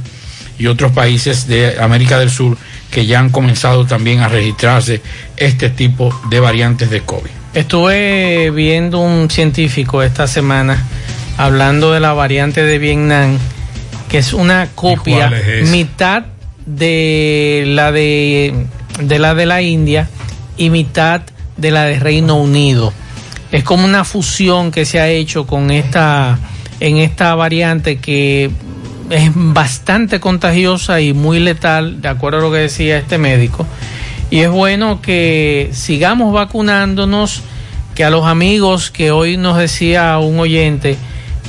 [0.60, 2.58] y otros países de América del Sur
[2.92, 5.02] que ya han comenzado también a registrarse
[5.36, 7.32] este tipo de variantes de COVID.
[7.54, 10.84] Estuve viendo un científico esta semana
[11.38, 13.38] hablando de la variante de Vietnam,
[14.10, 16.24] que es una copia es mitad
[16.66, 18.66] de la de,
[19.00, 20.10] de la de la India
[20.58, 21.22] y mitad
[21.58, 22.94] de la de Reino Unido.
[23.52, 26.40] Es como una fusión que se ha hecho con esta
[26.80, 28.50] en esta variante que
[29.10, 33.66] es bastante contagiosa y muy letal, de acuerdo a lo que decía este médico.
[34.32, 37.44] Y es bueno que sigamos vacunándonos,
[37.94, 40.98] que a los amigos que hoy nos decía un oyente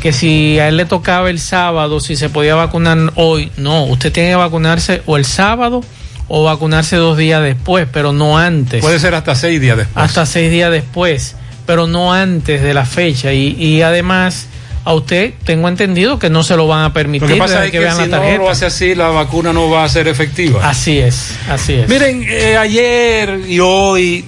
[0.00, 4.12] que si a él le tocaba el sábado, si se podía vacunar hoy, no, usted
[4.12, 5.82] tiene que vacunarse o el sábado
[6.28, 8.82] o vacunarse dos días después, pero no antes.
[8.82, 10.04] Puede ser hasta seis días después.
[10.04, 11.36] Hasta seis días después,
[11.66, 13.32] pero no antes de la fecha.
[13.32, 14.48] Y, y además,
[14.86, 17.72] a usted tengo entendido que no se lo van a permitir Lo que pasa es
[17.72, 20.68] que, vean si la no lo hace así, la vacuna no va a ser efectiva.
[20.68, 21.88] Así es, así es.
[21.88, 24.24] Miren, eh, ayer y hoy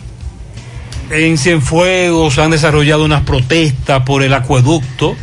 [1.10, 5.16] en Cienfuegos han desarrollado unas protestas por el acueducto,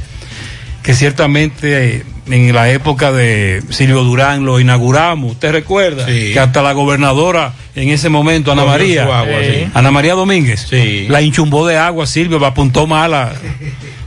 [0.86, 5.32] que ciertamente eh, en la época de Silvio Durán lo inauguramos.
[5.32, 6.06] ¿Usted recuerda?
[6.06, 9.68] Que hasta la gobernadora en ese momento, Ana María, su agua, sí.
[9.74, 10.68] Ana María Domínguez,
[11.10, 13.34] la hinchumbó de agua, Silvio, apuntó mal a,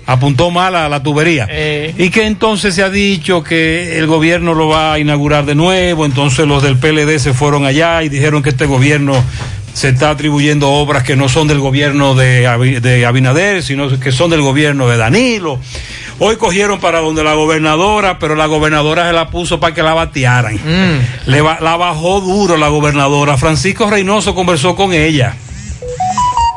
[0.07, 1.49] apuntó mal a la tubería.
[1.51, 1.95] Eh.
[1.99, 6.07] Y que entonces se ha dicho que el gobierno lo va a inaugurar de nuevo,
[6.07, 9.21] entonces los del PLD se fueron allá y dijeron que este gobierno
[9.73, 12.47] se está atribuyendo obras que no son del gobierno de
[13.05, 15.61] Abinader, sino que son del gobierno de Danilo.
[16.21, 19.95] Hoy cogieron para donde la gobernadora, pero la gobernadora se la puso para que la
[19.95, 20.55] batearan.
[20.55, 21.31] Mm.
[21.31, 23.37] Le la bajó duro la gobernadora.
[23.37, 25.37] Francisco Reynoso conversó con ella.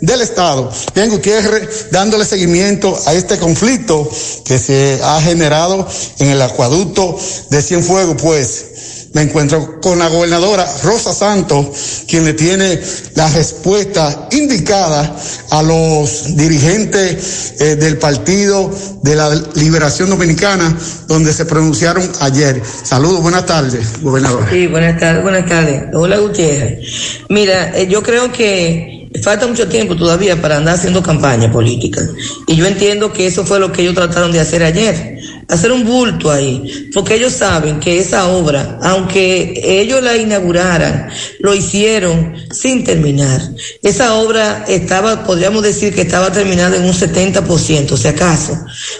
[0.00, 0.72] del Estado.
[0.94, 4.08] Bien, Gutiérrez, dándole seguimiento a este conflicto
[4.44, 5.86] que se ha generado
[6.18, 7.18] en el acueducto
[7.50, 8.64] de Cienfuegos, pues.
[9.14, 12.80] Me encuentro con la gobernadora Rosa Santos, quien le tiene
[13.14, 15.16] la respuesta indicada
[15.50, 18.72] a los dirigentes eh, del Partido
[19.02, 20.76] de la Liberación Dominicana,
[21.06, 22.60] donde se pronunciaron ayer.
[22.82, 24.50] Saludos, buenas tardes, gobernadora.
[24.50, 25.84] Sí, buenas tardes, buenas tardes.
[25.94, 26.80] Hola Gutiérrez.
[27.28, 32.00] Mira, eh, yo creo que falta mucho tiempo todavía para andar haciendo campaña política.
[32.46, 35.18] Y yo entiendo que eso fue lo que ellos trataron de hacer ayer.
[35.48, 36.90] Hacer un bulto ahí.
[36.92, 41.08] Porque ellos saben que esa obra, aunque ellos la inauguraran,
[41.40, 43.40] lo hicieron sin terminar.
[43.82, 48.58] Esa obra estaba, podríamos decir que estaba terminada en un 70%, si acaso.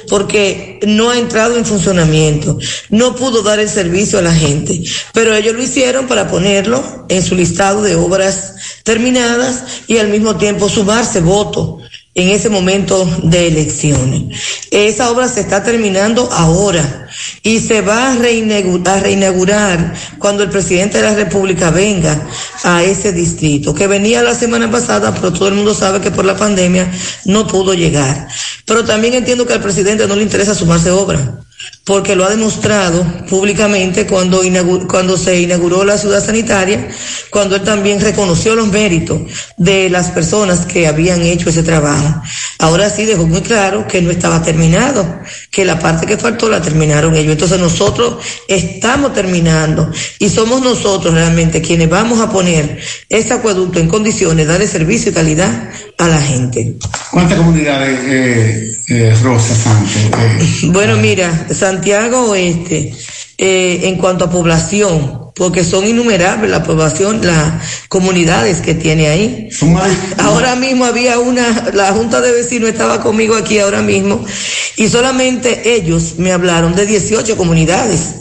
[0.09, 2.59] Porque no ha entrado en funcionamiento.
[2.91, 4.83] No pudo dar el servicio a la gente.
[5.13, 8.55] Pero ellos lo hicieron para ponerlo en su listado de obras
[8.85, 11.79] terminadas y al mismo tiempo sumarse voto
[12.15, 14.39] en ese momento de elecciones.
[14.71, 17.09] Esa obra se está terminando ahora
[17.43, 22.29] y se va a reinaugu- a reinaugurar cuando el presidente de la República venga
[22.63, 26.25] a ese distrito, que venía la semana pasada, pero todo el mundo sabe que por
[26.25, 26.89] la pandemia
[27.25, 28.29] no pudo llegar.
[28.65, 31.41] Pero también entiendo que al presidente no le interesa sumarse obra
[31.85, 34.41] porque lo ha demostrado públicamente cuando,
[34.89, 36.89] cuando se inauguró la ciudad sanitaria,
[37.29, 39.21] cuando él también reconoció los méritos
[39.59, 42.23] de las personas que habían hecho ese trabajo.
[42.59, 45.21] Ahora sí dejó muy claro que no estaba terminado,
[45.51, 47.33] que la parte que faltó la terminaron ellos.
[47.33, 48.17] Entonces nosotros
[48.49, 52.79] estamos terminando y somos nosotros realmente quienes vamos a poner
[53.11, 56.77] ese acueducto en condiciones de darle servicio y calidad a la gente.
[57.11, 59.97] ¿Cuántas comunidades, eh, eh, Rosa Santos?
[59.97, 62.95] Eh, Bueno, mira, Santiago Oeste,
[63.37, 69.49] eh, en cuanto a población, porque son innumerables la población, las comunidades que tiene ahí.
[70.19, 74.25] Ahora mismo había una, la Junta de Vecinos estaba conmigo aquí ahora mismo,
[74.77, 78.15] y solamente ellos me hablaron de 18 comunidades.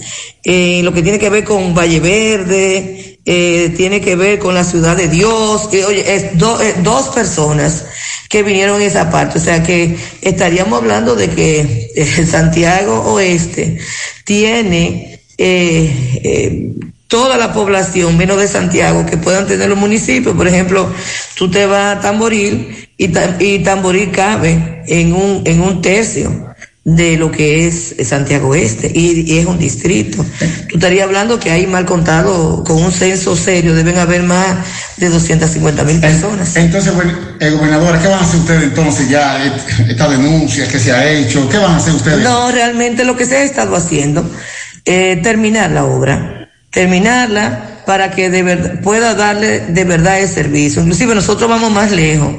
[0.43, 4.63] Eh, lo que tiene que ver con Valle Verde, eh, tiene que ver con la
[4.63, 7.85] ciudad de Dios, eh, oye, es eh, dos personas
[8.29, 9.37] que vinieron en esa parte.
[9.37, 13.79] O sea que estaríamos hablando de que eh, Santiago Oeste
[14.25, 16.73] tiene eh,
[17.07, 20.35] toda la población menos de Santiago que puedan tener los municipios.
[20.35, 20.91] Por ejemplo,
[21.35, 23.09] tú te vas a Tamboril y,
[23.39, 26.52] y Tamboril cabe en un, en un tercio
[26.85, 30.25] de lo que es Santiago Oeste y, y es un distrito.
[30.69, 34.57] Tú estarías hablando que hay mal contado, con un censo serio, deben haber más
[34.97, 36.55] de 250 mil personas.
[36.57, 39.45] Entonces, bueno, eh, gobernadora, ¿qué van a hacer ustedes entonces ya?
[39.45, 39.51] eh,
[39.87, 42.19] Esta denuncia que se ha hecho, ¿qué van a hacer ustedes?
[42.19, 44.29] No, realmente lo que se ha estado haciendo,
[44.83, 50.81] eh, terminar la obra, terminarla para que de verdad pueda darle de verdad el servicio.
[50.81, 52.35] Inclusive nosotros vamos más lejos.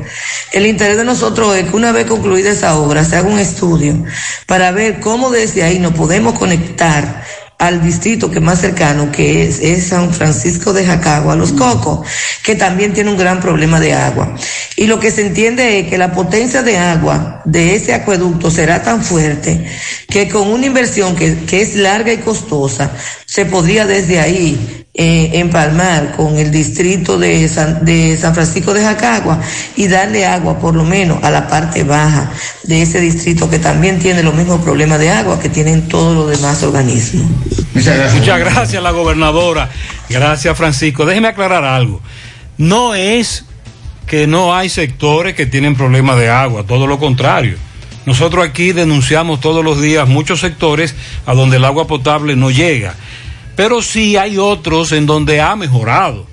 [0.53, 4.05] El interés de nosotros es que una vez concluida esa obra se haga un estudio
[4.47, 7.25] para ver cómo desde ahí nos podemos conectar
[7.59, 12.07] al distrito que más cercano, que es, es San Francisco de Jacagua, Los Cocos,
[12.43, 14.35] que también tiene un gran problema de agua.
[14.77, 18.83] Y lo que se entiende es que la potencia de agua de ese acueducto será
[18.83, 19.65] tan fuerte
[20.09, 22.91] que con una inversión que, que es larga y costosa,
[23.25, 28.85] se podría desde ahí eh, empalmar con el distrito de San, de San Francisco de
[28.85, 29.41] Jacagua
[29.75, 32.31] y darle agua por lo menos a la parte baja
[32.63, 36.31] de ese distrito que también tiene los mismos problemas de agua que tienen todos los
[36.31, 37.27] demás organismos.
[37.75, 38.15] Muchas gracias.
[38.21, 39.69] Muchas gracias, la gobernadora.
[40.09, 41.05] Gracias, Francisco.
[41.05, 42.01] Déjeme aclarar algo.
[42.57, 43.45] No es
[44.07, 47.57] que no hay sectores que tienen problemas de agua, todo lo contrario.
[48.07, 50.95] Nosotros aquí denunciamos todos los días muchos sectores
[51.27, 52.95] a donde el agua potable no llega.
[53.57, 56.27] Pero sí hay otros en donde ha mejorado.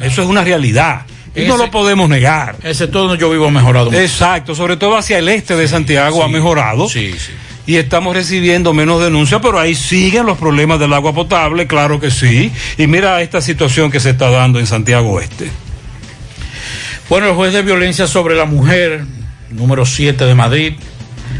[0.00, 1.02] Eso es una realidad.
[1.34, 2.56] Y no lo podemos negar.
[2.62, 3.86] Ese todo yo vivo mejorado.
[3.86, 4.00] mucho.
[4.00, 6.88] Exacto, sobre todo hacia el este de Santiago ha mejorado.
[6.88, 7.32] Sí, sí.
[7.66, 12.10] Y estamos recibiendo menos denuncias, pero ahí siguen los problemas del agua potable, claro que
[12.10, 12.50] sí.
[12.78, 15.50] Y mira esta situación que se está dando en Santiago Este.
[17.10, 19.04] Bueno, el juez de violencia sobre la mujer,
[19.50, 20.72] número 7 de Madrid,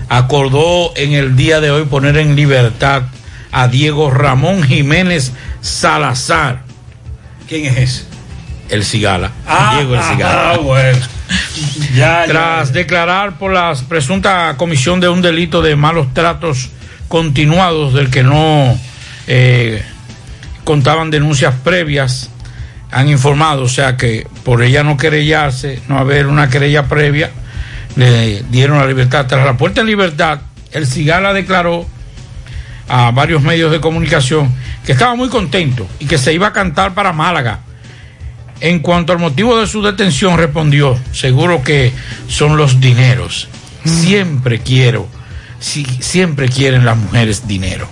[0.09, 3.05] acordó en el día de hoy poner en libertad
[3.53, 6.63] a Diego Ramón Jiménez Salazar.
[7.49, 8.05] ¿Quién es ese?
[8.69, 9.33] El Cigala.
[9.47, 10.51] Ah, Diego el Cigala.
[10.51, 10.99] ah, bueno.
[11.95, 12.27] Ya, ya.
[12.27, 16.71] Tras declarar por la presunta comisión de un delito de malos tratos
[17.09, 18.79] continuados del que no
[19.27, 19.83] eh,
[20.65, 22.31] contaban denuncias previas,
[22.91, 27.31] han informado, o sea que por ella no querellarse, no haber una querella previa,
[27.97, 29.27] le dieron la libertad.
[29.27, 30.41] Tras la puerta en libertad,
[30.73, 31.87] el Cigala declaró
[32.89, 34.53] a varios medios de comunicación
[34.85, 37.61] que estaba muy contento y que se iba a cantar para Málaga.
[38.61, 41.93] En cuanto al motivo de su detención, respondió, seguro que
[42.27, 43.49] son los dineros.
[43.85, 45.09] Siempre quiero,
[45.61, 47.89] si, siempre quieren las mujeres dinero.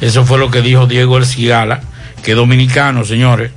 [0.00, 1.80] Eso fue lo que dijo Diego El Cigala,
[2.22, 3.52] que es dominicano, señores.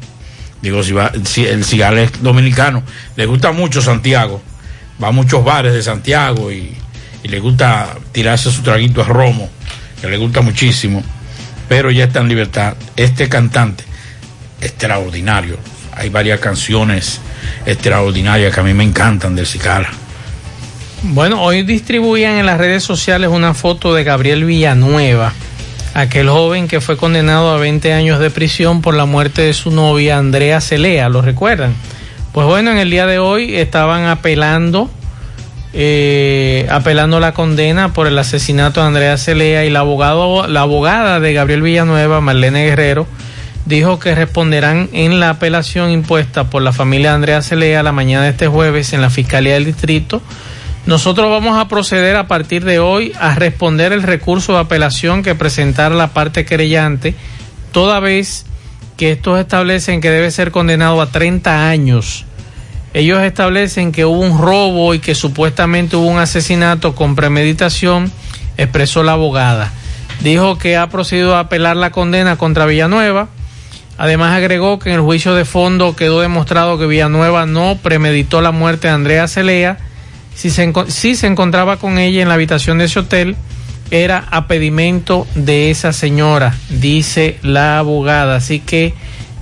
[0.61, 2.83] Digo, si va, si el Cigala es dominicano,
[3.15, 4.41] le gusta mucho Santiago,
[5.03, 6.73] va a muchos bares de Santiago y,
[7.23, 9.49] y le gusta tirarse su traguito a romo,
[10.07, 11.03] le gusta muchísimo,
[11.67, 12.75] pero ya está en libertad.
[12.95, 13.83] Este cantante,
[14.61, 15.57] extraordinario,
[15.95, 17.19] hay varias canciones
[17.65, 19.89] extraordinarias que a mí me encantan del Cigala.
[21.03, 25.33] Bueno, hoy distribuían en las redes sociales una foto de Gabriel Villanueva,
[25.93, 29.71] aquel joven que fue condenado a 20 años de prisión por la muerte de su
[29.71, 31.75] novia Andrea Celea, ¿lo recuerdan?
[32.31, 34.89] Pues bueno, en el día de hoy estaban apelando,
[35.77, 41.19] eh, apelando la condena por el asesinato de Andrea Celea y la, abogado, la abogada
[41.19, 43.05] de Gabriel Villanueva, Marlene Guerrero,
[43.65, 48.23] dijo que responderán en la apelación impuesta por la familia de Andrea Celea la mañana
[48.23, 50.21] de este jueves en la Fiscalía del Distrito.
[50.85, 55.35] Nosotros vamos a proceder a partir de hoy a responder el recurso de apelación que
[55.35, 57.15] presentara la parte querellante,
[57.73, 58.45] toda vez
[58.95, 62.25] que estos establecen que debe ser condenado a 30 años.
[62.95, 68.09] Ellos establecen que hubo un robo y que supuestamente hubo un asesinato con premeditación,
[68.55, 69.73] expresó la abogada.
[70.21, 73.27] Dijo que ha procedido a apelar la condena contra Villanueva.
[73.97, 78.53] Además agregó que en el juicio de fondo quedó demostrado que Villanueva no premeditó la
[78.53, 79.77] muerte de Andrea Celea.
[80.33, 83.35] Si se, encontraba con ella en la habitación de ese hotel,
[83.91, 88.37] era a pedimento de esa señora, dice la abogada.
[88.37, 88.93] Así que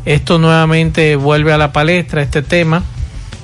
[0.06, 2.84] esto nuevamente vuelve a la palestra, este tema.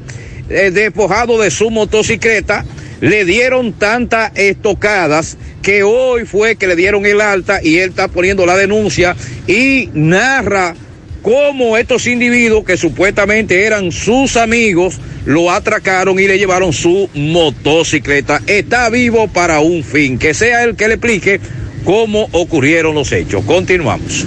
[0.50, 2.66] eh, despojado de su motocicleta.
[3.02, 8.08] Le dieron tantas estocadas que hoy fue que le dieron el alta y él está
[8.08, 9.16] poniendo la denuncia
[9.48, 10.76] y narra
[11.22, 18.42] cómo estos individuos que supuestamente eran sus amigos lo atracaron y le llevaron su motocicleta.
[18.46, 20.20] Está vivo para un fin.
[20.20, 21.40] Que sea él que le explique
[21.86, 23.44] cómo ocurrieron los hechos.
[23.46, 24.26] Continuamos.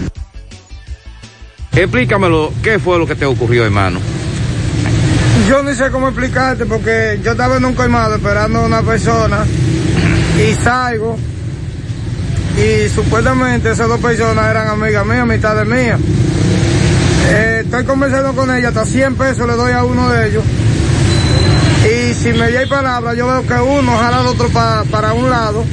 [1.74, 4.00] Explícamelo, ¿qué fue lo que te ocurrió, hermano?
[5.48, 9.44] Yo no sé cómo explicarte porque yo estaba en un colmado esperando a una persona
[10.38, 11.16] y salgo
[12.56, 16.00] y supuestamente esas dos personas eran amigas mías, amistades mías.
[17.30, 20.44] Eh, estoy conversando con ella, hasta 100 pesos le doy a uno de ellos.
[21.84, 25.30] Y si me di palabra, yo veo que uno jala al otro pa- para un
[25.30, 25.64] lado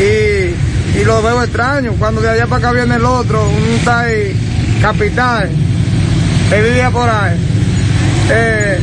[0.00, 0.50] y,
[1.00, 1.92] y lo veo extraño.
[1.98, 4.08] Cuando de allá para acá viene el otro, un tal
[4.80, 5.50] capital,
[6.50, 7.36] que vivía por ahí.
[8.30, 8.78] Eh,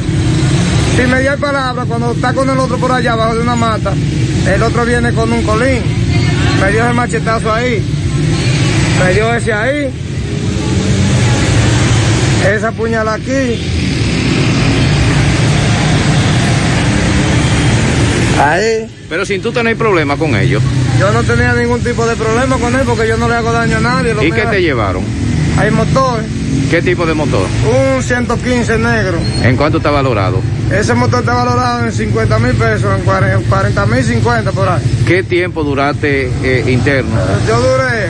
[0.95, 3.93] Si me dio palabra, cuando está con el otro por allá abajo de una mata,
[4.53, 5.81] el otro viene con un colín.
[6.61, 7.81] Me dio ese machetazo ahí.
[8.99, 9.89] Me dio ese ahí.
[12.53, 13.57] Esa puñalada aquí.
[18.39, 18.87] Ahí.
[19.09, 20.61] Pero sin tú tener problema con ellos.
[21.01, 23.77] Yo no tenía ningún tipo de problema con él porque yo no le hago daño
[23.77, 24.15] a nadie.
[24.21, 25.03] ¿Y qué te llevaron?
[25.57, 26.19] Hay motor,
[26.69, 27.47] ¿Qué tipo de motor?
[27.95, 29.17] un 115 negro.
[29.41, 30.39] ¿En cuánto está valorado?
[30.71, 34.79] Ese motor está valorado en 50 mil pesos, en 40 mil 50 por ahí.
[35.07, 37.09] ¿Qué tiempo duraste eh, interno?
[37.47, 38.09] Yo duré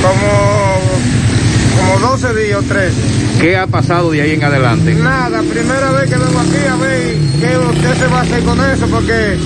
[0.00, 2.92] como, como 12 días o 13.
[3.40, 4.94] ¿Qué ha pasado de ahí en adelante?
[4.94, 8.60] Nada, primera vez que vengo aquí a ver qué, qué se va a hacer con
[8.70, 9.36] eso, porque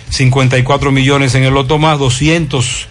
[0.08, 2.88] 54 millones en el Loto más, 200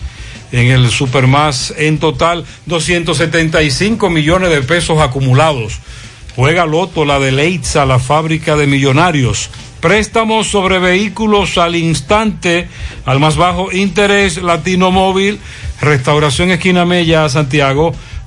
[0.51, 5.79] en el Super más, en total 275 millones de pesos acumulados.
[6.35, 9.49] Juega Loto, la de Leitza, la fábrica de millonarios.
[9.79, 12.67] Préstamos sobre vehículos al instante,
[13.05, 15.39] al más bajo interés, Latino Móvil,
[15.81, 17.95] Restauración Esquina Mella, Santiago,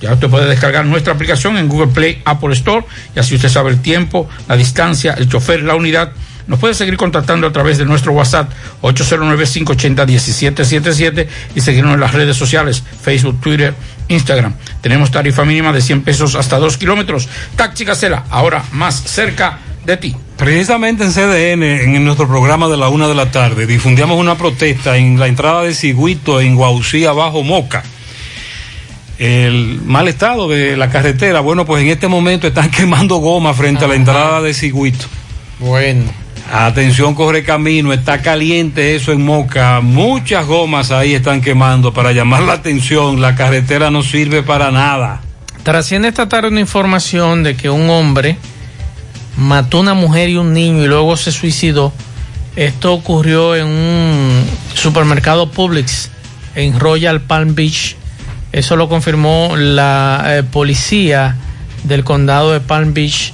[0.00, 2.84] Ya usted puede descargar nuestra aplicación en Google Play, Apple Store,
[3.16, 6.12] y así usted sabe el tiempo, la distancia, el chofer, la unidad.
[6.46, 8.50] Nos puede seguir contactando a través de nuestro WhatsApp
[8.82, 13.74] 809-580-1777 y seguirnos en las redes sociales, Facebook, Twitter,
[14.08, 14.54] Instagram.
[14.82, 17.28] Tenemos tarifa mínima de 100 pesos hasta 2 kilómetros.
[17.56, 20.14] Taxi Gacela, ahora más cerca de ti.
[20.36, 24.96] Precisamente en CDN, en nuestro programa de la una de la tarde, difundíamos una protesta
[24.96, 27.82] en la entrada de Ciguito, en Guaucí, abajo Moca.
[29.18, 33.84] El mal estado de la carretera, bueno, pues en este momento están quemando goma frente
[33.84, 35.06] a la entrada de Ciguito.
[35.60, 36.23] Bueno.
[36.52, 39.80] Atención, corre camino, está caliente eso en Moca.
[39.80, 43.20] Muchas gomas ahí están quemando para llamar la atención.
[43.20, 45.20] La carretera no sirve para nada.
[45.62, 48.36] Trasciende esta tarde una información de que un hombre
[49.36, 51.92] mató una mujer y un niño y luego se suicidó.
[52.56, 54.44] Esto ocurrió en un
[54.74, 56.10] supermercado Publix
[56.54, 57.96] en Royal Palm Beach.
[58.52, 61.36] Eso lo confirmó la eh, policía
[61.82, 63.32] del condado de Palm Beach.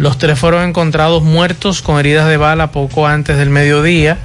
[0.00, 4.16] Los tres fueron encontrados muertos con heridas de bala poco antes del mediodía.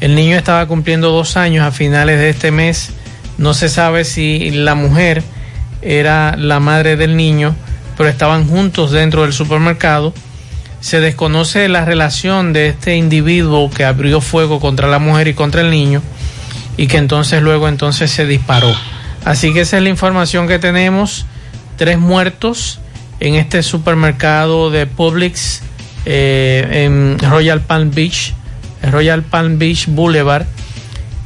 [0.00, 2.90] El niño estaba cumpliendo dos años a finales de este mes.
[3.36, 5.24] No se sabe si la mujer
[5.82, 7.56] era la madre del niño,
[7.96, 10.14] pero estaban juntos dentro del supermercado.
[10.78, 15.62] Se desconoce la relación de este individuo que abrió fuego contra la mujer y contra
[15.62, 16.00] el niño
[16.76, 18.72] y que entonces luego entonces se disparó.
[19.24, 21.26] Así que esa es la información que tenemos.
[21.76, 22.78] Tres muertos
[23.20, 25.62] en este supermercado de Publix
[26.04, 28.34] eh, en Royal Palm Beach,
[28.82, 30.46] Royal Palm Beach Boulevard.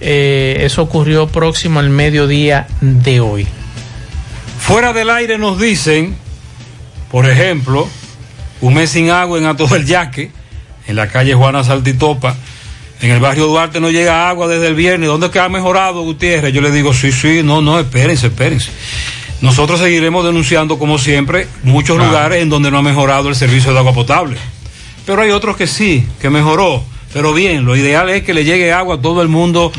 [0.00, 3.46] Eh, eso ocurrió próximo al mediodía de hoy.
[4.58, 6.16] Fuera del aire nos dicen,
[7.10, 7.88] por ejemplo,
[8.60, 10.30] un mes sin agua en Ato del Yaque,
[10.86, 12.36] en la calle Juana Saltitopa.
[13.00, 15.08] En el barrio Duarte no llega agua desde el viernes.
[15.08, 16.54] ¿Dónde es que ha mejorado Gutiérrez?
[16.54, 18.70] Yo le digo, sí, sí, no, no, espérense, espérense.
[19.42, 23.78] Nosotros seguiremos denunciando, como siempre, muchos lugares en donde no ha mejorado el servicio de
[23.78, 24.36] agua potable.
[25.04, 26.84] Pero hay otros que sí, que mejoró.
[27.12, 29.70] Pero bien, lo ideal es que le llegue agua a todo el mundo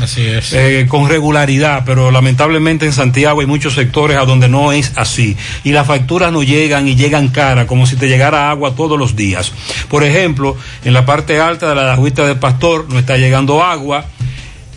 [0.52, 5.36] eh, con regularidad, pero lamentablemente en Santiago hay muchos sectores a donde no es así.
[5.64, 9.16] Y las facturas no llegan y llegan cara, como si te llegara agua todos los
[9.16, 9.52] días.
[9.88, 14.06] Por ejemplo, en la parte alta de la agüita del pastor no está llegando agua.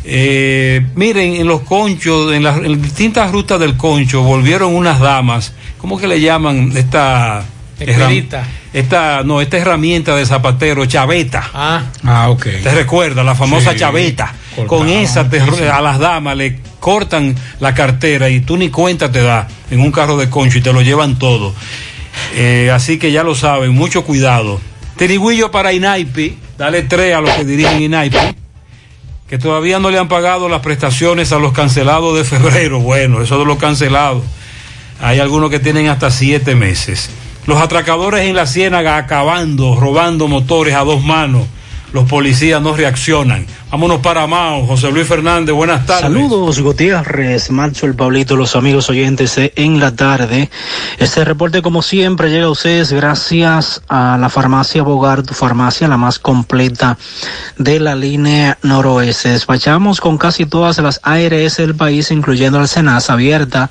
[0.09, 5.53] Eh, miren, en los conchos, en las, en distintas rutas del concho, volvieron unas damas,
[5.77, 7.43] ¿cómo que le llaman esta?
[8.73, 11.49] Esta, no, esta herramienta de zapatero, chaveta.
[11.53, 12.43] Ah, ah ok.
[12.63, 13.23] ¿Te recuerda?
[13.23, 13.79] La famosa Sí.
[13.79, 14.34] chaveta.
[14.65, 19.21] Con esa te- a las damas le cortan la cartera y tú ni cuenta te
[19.21, 21.53] da en un carro de concho y te lo llevan todo.
[22.34, 24.59] Eh, así que ya lo saben, mucho cuidado.
[24.95, 28.17] Teriguillo para Inaipi, dale tres a los que dirigen Inaipi,
[29.27, 32.79] que todavía no le han pagado las prestaciones a los cancelados de febrero.
[32.79, 34.23] Bueno, eso de los cancelados.
[35.01, 37.09] Hay algunos que tienen hasta siete meses.
[37.45, 41.47] Los atracadores en la ciénaga acabando, robando motores a dos manos.
[41.93, 43.45] Los policías no reaccionan.
[43.72, 44.65] Vámonos para Mao.
[44.65, 46.03] José Luis Fernández, buenas tardes.
[46.03, 50.49] Saludos Gutiérrez, Marcho el Pablito, los amigos oyentes en la tarde.
[50.97, 55.97] Este reporte como siempre llega a ustedes gracias a la farmacia Bogar, tu farmacia la
[55.97, 56.97] más completa
[57.57, 59.30] de la línea noroeste.
[59.30, 63.69] Despachamos con casi todas las ARS del país, incluyendo la Senasa abierta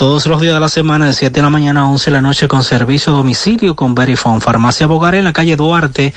[0.00, 2.22] todos los días de la semana de 7 de la mañana a 11 de la
[2.22, 4.40] noche con servicio a domicilio con Verifone.
[4.40, 6.14] Farmacia Bogar en la calle Duarte,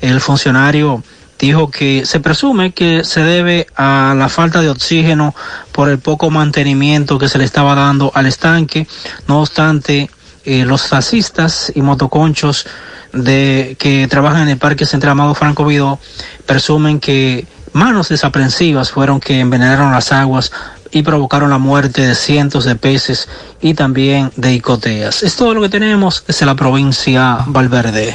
[0.00, 1.04] el funcionario
[1.38, 5.34] dijo que se presume que se debe a la falta de oxígeno
[5.70, 8.86] por el poco mantenimiento que se le estaba dando al estanque.
[9.28, 10.08] No obstante,
[10.44, 12.66] eh, los taxistas y motoconchos
[13.12, 15.98] de que trabajan en el Parque Central Amado Franco Vidó
[16.46, 20.52] presumen que manos desaprensivas fueron que envenenaron las aguas
[20.90, 23.28] y provocaron la muerte de cientos de peces
[23.60, 25.22] y también de icoteas.
[25.22, 28.14] Es todo lo que tenemos desde la provincia Valverde.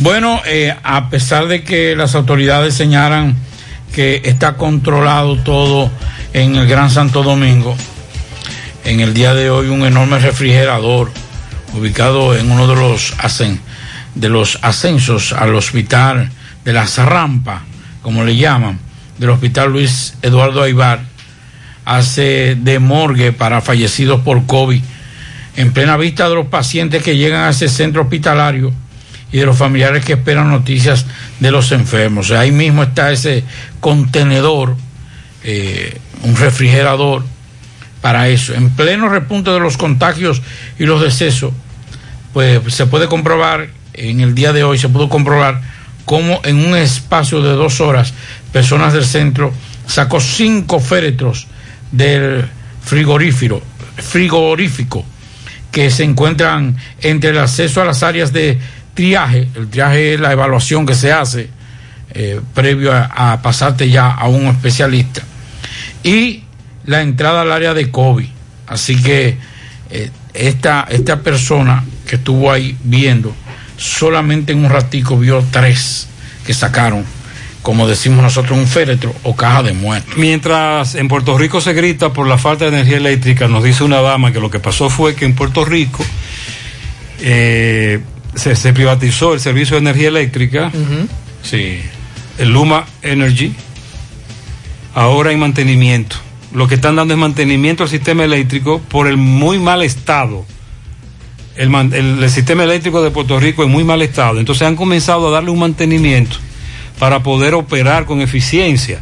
[0.00, 3.36] Bueno, eh, a pesar de que las autoridades señalan
[3.92, 5.90] que está controlado todo
[6.32, 7.76] en el Gran Santo Domingo,
[8.84, 11.10] en el día de hoy un enorme refrigerador
[11.74, 16.30] ubicado en uno de los, ascensos al hospital
[16.64, 17.62] de las rampas,
[18.02, 18.78] como le llaman,
[19.18, 21.00] del hospital Luis Eduardo Aibar,
[21.84, 24.82] hace de morgue para fallecidos por COVID,
[25.56, 28.72] en plena vista de los pacientes que llegan a ese centro hospitalario
[29.30, 31.06] y de los familiares que esperan noticias
[31.40, 32.30] de los enfermos.
[32.32, 33.44] Ahí mismo está ese
[33.80, 34.76] contenedor,
[35.44, 37.24] eh, un refrigerador
[38.02, 38.52] para eso.
[38.52, 40.42] En pleno repunte de los contagios
[40.78, 41.54] y los decesos,
[42.34, 45.62] pues se puede comprobar, en el día de hoy se pudo comprobar
[46.04, 48.12] cómo en un espacio de dos horas,
[48.52, 49.54] personas del centro
[49.86, 51.46] sacó cinco féretros
[51.92, 52.44] del
[52.82, 53.62] frigorífico,
[53.96, 55.04] frigorífico
[55.70, 58.58] que se encuentran entre el acceso a las áreas de
[58.94, 61.48] triaje, el triaje es la evaluación que se hace
[62.12, 65.22] eh, previo a, a, pasarte ya a un especialista,
[66.02, 66.42] y
[66.84, 68.28] la entrada al área de COVID.
[68.66, 69.36] Así que
[69.90, 73.34] eh, esta, esta persona que estuvo ahí viendo,
[73.76, 76.08] solamente en un ratico vio tres
[76.46, 77.04] que sacaron
[77.62, 80.16] como decimos nosotros, un féretro o caja de muertos.
[80.16, 84.00] Mientras en Puerto Rico se grita por la falta de energía eléctrica, nos dice una
[84.00, 86.04] dama que lo que pasó fue que en Puerto Rico
[87.20, 88.00] eh,
[88.34, 91.08] se, se, privatizó el servicio de energía eléctrica, uh -huh.
[91.42, 91.80] sí,
[92.38, 93.54] el Luma Energy,
[94.94, 96.16] ahora hay mantenimiento.
[96.54, 100.44] Lo que están dando es mantenimiento al sistema eléctrico por el muy mal estado.
[101.56, 104.38] El, el, el sistema eléctrico de Puerto Rico en muy mal estado.
[104.38, 106.36] Entonces han comenzado a darle un mantenimiento
[106.98, 109.00] para poder operar con eficiencia.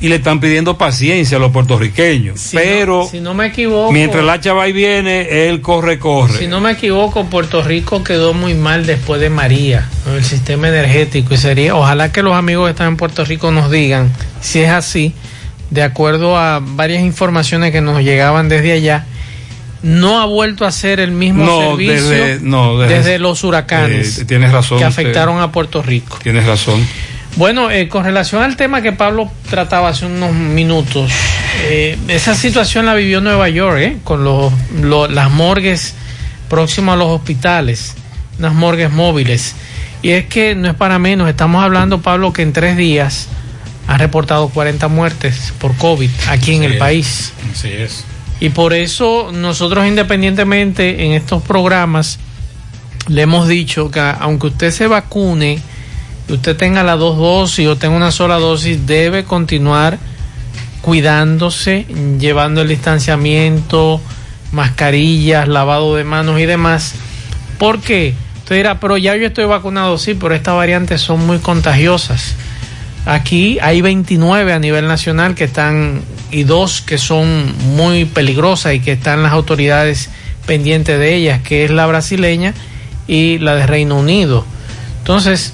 [0.00, 2.40] Y le están pidiendo paciencia a los puertorriqueños.
[2.40, 6.40] Si pero no, si no me equivoco, mientras la chava y viene, él corre, corre.
[6.40, 10.16] Si no me equivoco, Puerto Rico quedó muy mal después de María, ¿no?
[10.16, 11.34] el sistema energético.
[11.34, 14.10] Y sería, ojalá que los amigos que están en Puerto Rico nos digan
[14.40, 15.14] si es así,
[15.72, 19.06] de acuerdo a varias informaciones que nos llegaban desde allá
[19.82, 24.18] no ha vuelto a ser el mismo no, servicio desde, no, desde, desde, los huracanes
[24.18, 26.18] eh, tienes razón, que afectaron usted, a Puerto Rico.
[26.22, 26.86] Tienes razón.
[27.34, 31.10] Bueno, eh, con relación al tema que Pablo trataba hace unos minutos,
[31.62, 33.96] eh, esa situación la vivió Nueva York, ¿eh?
[34.04, 34.52] con los,
[35.10, 35.94] las morgues
[36.48, 37.94] próximas a los hospitales,
[38.38, 39.56] unas morgues móviles.
[40.02, 43.28] Y es que no es para menos, estamos hablando, Pablo, que en tres días
[43.92, 46.78] ha reportado 40 muertes por COVID aquí en Así el es.
[46.78, 47.32] país.
[47.52, 48.04] Así es.
[48.40, 52.18] Y por eso nosotros independientemente en estos programas
[53.08, 55.58] le hemos dicho que aunque usted se vacune,
[56.28, 59.98] usted tenga las dos dosis o tenga una sola dosis, debe continuar
[60.80, 61.84] cuidándose,
[62.18, 64.00] llevando el distanciamiento,
[64.52, 66.94] mascarillas, lavado de manos y demás.
[67.58, 68.14] ¿Por qué?
[68.38, 72.34] Usted dirá, pero ya yo estoy vacunado, sí, pero estas variantes son muy contagiosas.
[73.04, 78.80] Aquí hay 29 a nivel nacional que están y dos que son muy peligrosas y
[78.80, 80.08] que están las autoridades
[80.46, 82.54] pendientes de ellas, que es la brasileña
[83.08, 84.44] y la de Reino Unido.
[84.98, 85.52] Entonces,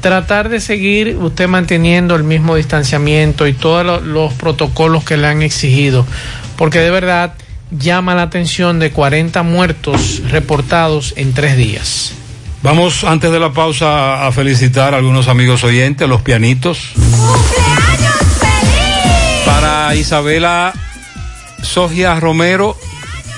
[0.00, 5.26] tratar de seguir usted manteniendo el mismo distanciamiento y todos los, los protocolos que le
[5.26, 6.06] han exigido,
[6.56, 7.34] porque de verdad
[7.70, 12.14] llama la atención de 40 muertos reportados en tres días.
[12.64, 16.92] Vamos antes de la pausa a felicitar a algunos amigos oyentes, los pianitos.
[19.44, 20.72] Para Isabela
[21.60, 22.74] Sogia Romero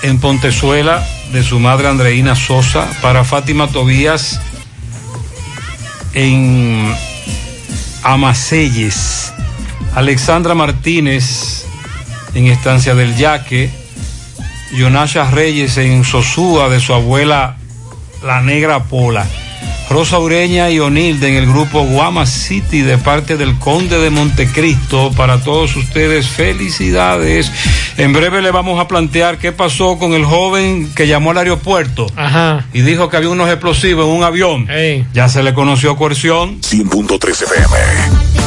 [0.01, 2.87] en Pontezuela, de su madre Andreina Sosa.
[3.01, 4.39] Para Fátima Tobías
[6.13, 6.95] en
[8.03, 9.33] Amacelles.
[9.93, 11.65] Alexandra Martínez
[12.33, 13.69] en Estancia del Yaque.
[14.71, 17.57] Yonasha Reyes en Sosúa de su abuela
[18.23, 19.25] La Negra Pola.
[19.89, 25.11] Rosa Ureña y Onilde en el grupo Guama City de parte del Conde de Montecristo.
[25.15, 27.49] Para todos ustedes, felicidades.
[27.97, 32.05] En breve le vamos a plantear qué pasó con el joven que llamó al aeropuerto
[32.17, 32.65] Ajá.
[32.73, 34.69] y dijo que había unos explosivos en un avión.
[34.69, 35.05] Ey.
[35.13, 36.59] Ya se le conoció coerción.
[36.61, 38.46] 100.3 FM.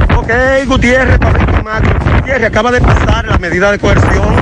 [0.17, 0.31] Ok,
[0.67, 1.51] Gutiérrez, Pablito.
[2.15, 4.35] Gutiérrez acaba de pasar la medida de coerción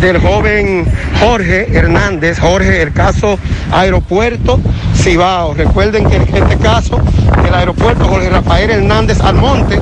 [0.00, 0.86] del joven
[1.20, 3.38] Jorge Hernández, Jorge, el caso
[3.72, 4.60] Aeropuerto
[4.96, 5.54] Cibao.
[5.54, 7.00] Recuerden que en este caso,
[7.46, 9.80] el aeropuerto Jorge Rafael Hernández Almonte,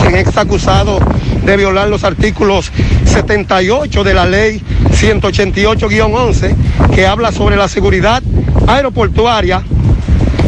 [0.00, 0.98] quien está acusado
[1.44, 2.70] de violar los artículos
[3.04, 4.62] 78 de la ley
[4.92, 6.54] 188-11,
[6.94, 8.22] que habla sobre la seguridad
[8.66, 9.62] aeroportuaria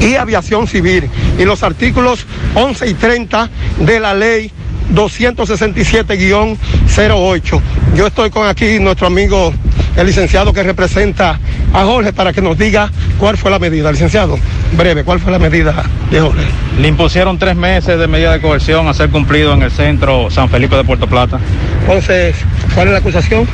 [0.00, 1.08] y aviación civil
[1.38, 3.48] y los artículos 11 y 30
[3.80, 4.50] de la ley
[4.94, 7.60] 267-08.
[7.94, 9.52] Yo estoy con aquí nuestro amigo,
[9.96, 11.38] el licenciado que representa
[11.72, 13.90] a Jorge para que nos diga cuál fue la medida.
[13.92, 14.38] Licenciado,
[14.72, 16.44] breve, ¿cuál fue la medida de Jorge?
[16.80, 20.48] Le impusieron tres meses de medida de coerción a ser cumplido en el centro San
[20.48, 21.38] Felipe de Puerto Plata.
[21.82, 22.36] Entonces,
[22.74, 23.46] ¿cuál es la acusación?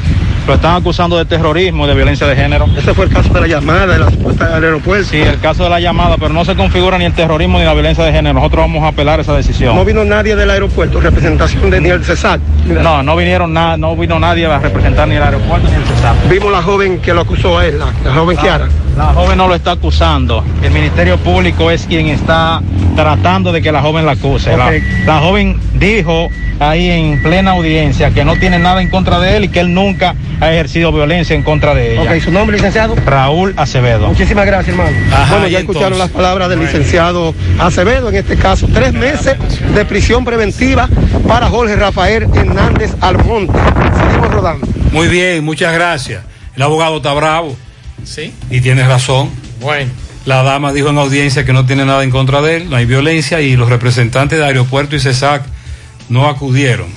[0.47, 2.67] Lo están acusando de terrorismo, de violencia de género.
[2.77, 5.09] Ese fue el caso de la llamada, de la del aeropuerto.
[5.11, 7.73] Sí, el caso de la llamada, pero no se configura ni el terrorismo ni la
[7.75, 8.35] violencia de género.
[8.35, 9.75] Nosotros vamos a apelar esa decisión.
[9.75, 12.41] No vino nadie del aeropuerto, representación de ni el CESAC.
[12.67, 16.29] No, no vinieron nada, no vino nadie a representar ni el aeropuerto ni el CESAC.
[16.29, 18.69] Vimos la joven que lo acusó a él, la, la joven Kiara.
[18.97, 20.43] La joven no lo está acusando.
[20.63, 22.63] El Ministerio Público es quien está
[22.95, 24.57] tratando de que la joven la acuse.
[24.57, 26.29] La- joven dijo
[26.61, 29.75] ahí en plena audiencia que no tiene nada en contra de él y que él
[29.75, 32.11] nunca ha ejercido violencia en contra de ella.
[32.11, 32.95] Ok, ¿su nombre, licenciado?
[33.05, 34.09] Raúl Acevedo.
[34.09, 34.97] Muchísimas gracias, hermano.
[35.13, 36.73] Ajá, bueno, ya escucharon las palabras del bueno.
[36.73, 39.37] licenciado Acevedo, en este caso, tres meses
[39.75, 40.89] de prisión preventiva
[41.29, 43.53] para Jorge Rafael Hernández Almonte.
[43.99, 44.67] Seguimos rodando.
[44.93, 46.23] Muy bien, muchas gracias.
[46.57, 47.55] El abogado está bravo.
[48.05, 48.33] Sí.
[48.51, 49.31] Y tiene razón.
[49.61, 49.91] Bueno.
[50.27, 52.85] La dama dijo en audiencia que no tiene nada en contra de él, no hay
[52.85, 55.45] violencia y los representantes de aeropuerto y CESAC
[56.09, 56.89] no acudieron.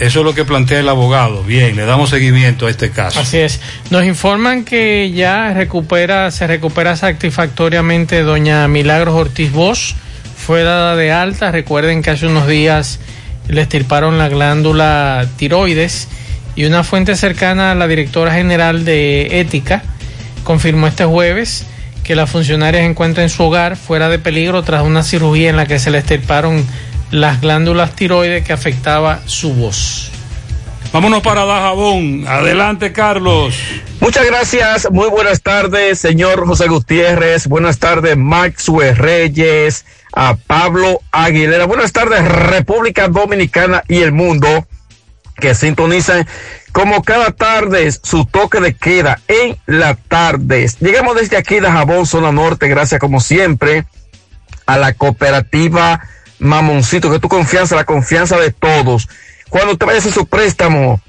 [0.00, 1.44] Eso es lo que plantea el abogado.
[1.44, 3.20] Bien, le damos seguimiento a este caso.
[3.20, 3.60] Así es.
[3.90, 9.94] Nos informan que ya recupera, se recupera satisfactoriamente doña Milagros Ortiz Bosch.
[10.36, 11.52] Fue dada de alta.
[11.52, 12.98] Recuerden que hace unos días
[13.46, 16.08] le estirparon la glándula tiroides
[16.56, 19.84] y una fuente cercana a la directora general de Ética
[20.44, 21.66] confirmó este jueves
[22.04, 25.56] que la funcionaria se encuentra en su hogar fuera de peligro tras una cirugía en
[25.56, 26.66] la que se le estirparon
[27.10, 30.10] las glándulas tiroides que afectaba su voz.
[30.92, 32.26] Vámonos para Dajabón.
[32.26, 33.54] Adelante, Carlos.
[34.00, 41.66] Muchas gracias, muy buenas tardes, señor José Gutiérrez, buenas tardes, Maxwell Reyes, a Pablo Aguilera,
[41.66, 44.66] buenas tardes, República Dominicana y el mundo
[45.36, 46.26] que sintonizan
[46.72, 50.68] como cada tarde su toque de queda en la tarde.
[50.80, 53.84] Llegamos desde aquí de Jabón, zona norte, gracias como siempre
[54.66, 56.00] a la cooperativa
[56.38, 59.08] Mamoncito, que tu confianza, la confianza de todos.
[59.48, 61.00] Cuando te vayas a su préstamo,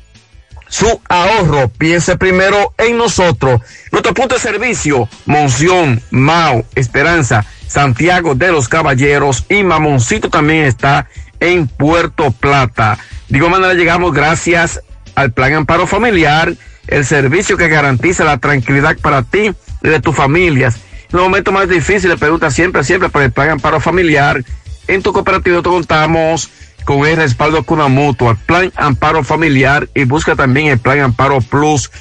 [0.67, 3.61] su ahorro, piense primero en nosotros.
[3.91, 11.07] Nuestro punto de servicio, Monción, Mao, Esperanza, Santiago de los Caballeros y Mamoncito también está
[11.39, 12.97] en Puerto Plata.
[13.29, 14.81] De igual manera llegamos gracias
[15.15, 16.53] al Plan Amparo Familiar,
[16.87, 20.75] el servicio que garantiza la tranquilidad para ti y de tus familias.
[21.11, 24.43] En los momentos más difíciles, pregunta siempre, siempre por el Plan Amparo Familiar.
[24.87, 26.49] En tu cooperativa te contamos
[26.83, 31.39] con el respaldo con una mutua, Plan Amparo Familiar y busca también el Plan Amparo
[31.39, 31.91] Plus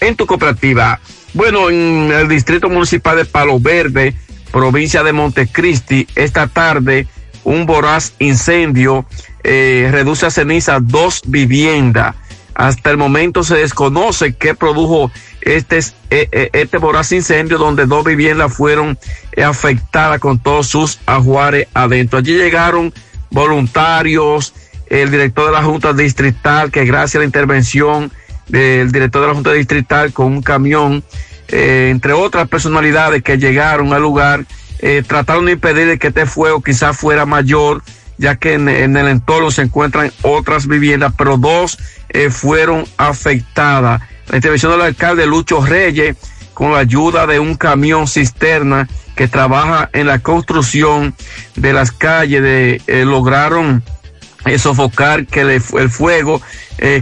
[0.00, 1.00] en tu cooperativa.
[1.34, 4.14] Bueno, en el Distrito Municipal de Palo Verde,
[4.50, 7.06] provincia de Montecristi, esta tarde
[7.44, 9.06] un voraz incendio
[9.42, 12.16] eh, reduce a ceniza dos viviendas.
[12.54, 15.10] Hasta el momento se desconoce qué produjo
[15.40, 15.78] este,
[16.10, 18.98] eh, eh, este voraz incendio donde dos viviendas fueron
[19.42, 22.18] afectadas con todos sus ajuares adentro.
[22.18, 22.92] Allí llegaron
[23.30, 24.54] voluntarios,
[24.88, 28.10] el director de la Junta Distrital, que gracias a la intervención
[28.48, 31.04] del director de la Junta Distrital con un camión,
[31.48, 34.44] eh, entre otras personalidades que llegaron al lugar,
[35.06, 37.82] trataron de impedir que este fuego quizás fuera mayor,
[38.20, 41.78] ya que en, el entorno se encuentran otras viviendas, pero dos
[42.10, 44.02] eh, fueron afectadas.
[44.28, 46.16] La intervención del alcalde Lucho Reyes
[46.52, 48.86] con la ayuda de un camión cisterna
[49.16, 51.14] que trabaja en la construcción
[51.56, 53.82] de las calles, eh, lograron
[54.44, 56.42] eh, sofocar que el fuego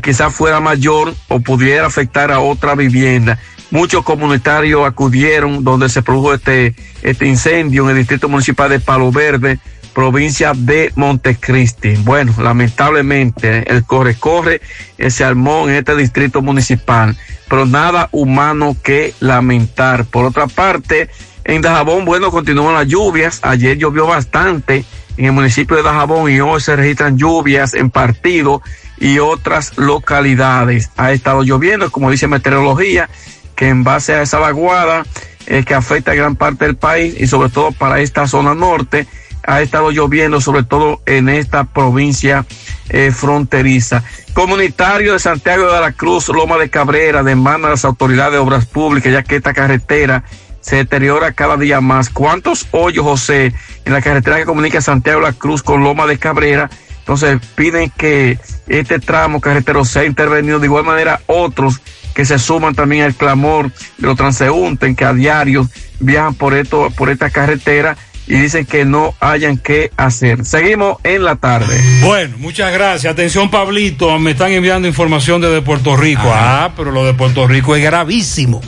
[0.02, 3.38] quizás fuera mayor o pudiera afectar a otra vivienda.
[3.70, 9.12] Muchos comunitarios acudieron donde se produjo este, este incendio en el distrito municipal de Palo
[9.12, 9.58] Verde,
[9.94, 11.97] provincia de Montecristi.
[11.97, 14.60] Bueno, lamentablemente el corre-corre
[14.97, 17.16] eh, se armó en este distrito municipal,
[17.48, 20.05] pero nada humano que lamentar.
[20.05, 21.09] Por otra parte,
[21.44, 23.40] en Dajabón, bueno, continúan las lluvias.
[23.43, 24.85] Ayer llovió bastante
[25.16, 28.62] en el municipio de Dajabón y hoy se registran lluvias en partido
[28.98, 30.90] y otras localidades.
[30.97, 33.09] Ha estado lloviendo, como dice meteorología,
[33.56, 35.05] que en base a esa vaguada
[35.47, 39.06] eh, que afecta a gran parte del país y sobre todo para esta zona norte,
[39.47, 42.44] ha estado lloviendo sobre todo en esta provincia
[42.89, 44.02] eh, fronteriza.
[44.35, 48.66] Comunitario de Santiago de la Cruz, Loma de Cabrera, demanda a las autoridades de obras
[48.66, 50.24] públicas, ya que esta carretera
[50.60, 52.10] se deteriora cada día más.
[52.10, 53.55] ¿Cuántos hoyos, José,
[53.85, 56.69] en la carretera que comunica Santiago de la Cruz con Loma de Cabrera?
[57.01, 60.59] Entonces piden que este tramo carretero sea intervenido.
[60.59, 61.81] De igual manera, otros
[62.15, 65.66] que se suman también al clamor de los transeúntes que a diario
[66.01, 67.97] viajan por, esto, por esta carretera
[68.28, 70.44] y dicen que no hayan que hacer.
[70.44, 71.80] Seguimos en la tarde.
[72.02, 73.10] Bueno, muchas gracias.
[73.10, 74.18] Atención, Pablito.
[74.18, 76.22] Me están enviando información desde Puerto Rico.
[76.26, 78.60] Ah, pero lo de Puerto Rico es gravísimo.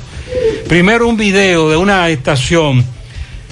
[0.66, 2.84] Primero un video de una estación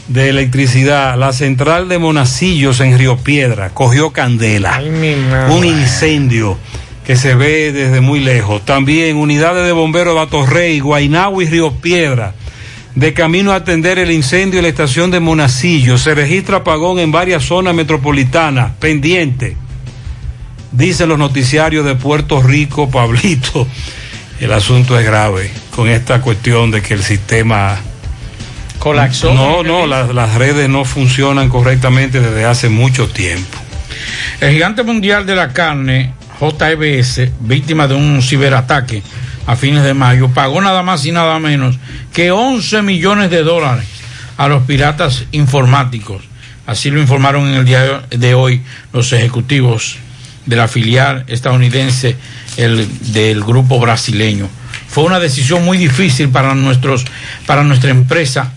[0.09, 4.81] de electricidad, la central de Monacillos en Río Piedra, cogió candela.
[5.51, 6.57] Un incendio
[7.05, 8.65] que se ve desde muy lejos.
[8.65, 12.35] También unidades de bomberos de Atorrey, Guaynabo y Río Piedra.
[12.99, 15.99] De camino a atender el incendio en la estación de Monacillo.
[15.99, 18.73] Se registra apagón en varias zonas metropolitanas.
[18.81, 19.57] Pendiente.
[20.73, 23.69] Dicen los noticiarios de Puerto Rico, Pablito.
[24.41, 27.79] El asunto es grave con esta cuestión de que el sistema
[28.81, 29.33] colapsó.
[29.33, 33.59] No, no, las, las redes no funcionan correctamente desde hace mucho tiempo.
[34.41, 39.05] El gigante mundial de la carne, JBS, víctima de un ciberataque
[39.49, 41.79] a fines de mayo, pagó nada más y nada menos
[42.13, 43.87] que 11 millones de dólares
[44.37, 46.23] a los piratas informáticos.
[46.67, 48.61] Así lo informaron en el día de hoy
[48.93, 49.97] los ejecutivos
[50.45, 52.15] de la filial estadounidense
[52.59, 54.51] el, del grupo brasileño.
[54.87, 57.07] Fue una decisión muy difícil para, nuestros,
[57.47, 58.53] para nuestra empresa.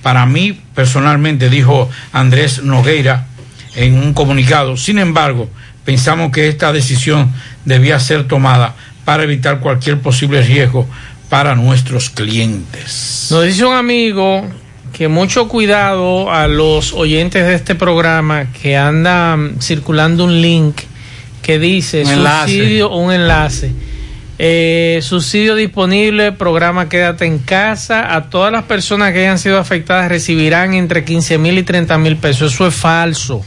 [0.00, 3.26] Para mí, personalmente, dijo Andrés Nogueira
[3.74, 4.76] en un comunicado.
[4.76, 5.50] Sin embargo,
[5.84, 7.32] pensamos que esta decisión
[7.64, 8.76] debía ser tomada
[9.06, 10.86] para evitar cualquier posible riesgo
[11.30, 13.28] para nuestros clientes.
[13.30, 14.44] Nos dice un amigo
[14.92, 20.82] que mucho cuidado a los oyentes de este programa que andan circulando un link
[21.40, 22.52] que dice Un enlace.
[22.52, 23.70] subsidio, un enlace.
[24.40, 28.12] Eh, subsidio disponible, programa Quédate en casa.
[28.12, 32.16] A todas las personas que hayan sido afectadas recibirán entre 15 mil y 30 mil
[32.16, 32.54] pesos.
[32.54, 33.44] Eso es falso.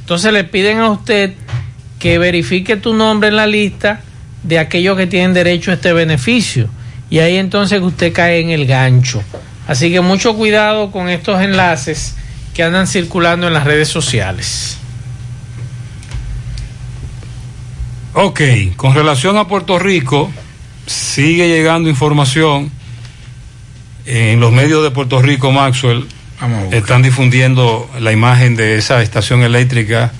[0.00, 1.34] Entonces le piden a usted
[1.98, 4.00] que verifique tu nombre en la lista
[4.46, 6.68] de aquellos que tienen derecho a este beneficio.
[7.10, 9.22] Y ahí entonces usted cae en el gancho.
[9.66, 12.14] Así que mucho cuidado con estos enlaces
[12.54, 14.78] que andan circulando en las redes sociales.
[18.14, 18.40] Ok,
[18.76, 20.30] con relación a Puerto Rico,
[20.86, 22.70] sigue llegando información
[24.06, 26.06] en los medios de Puerto Rico, Maxwell.
[26.70, 30.12] Están difundiendo la imagen de esa estación eléctrica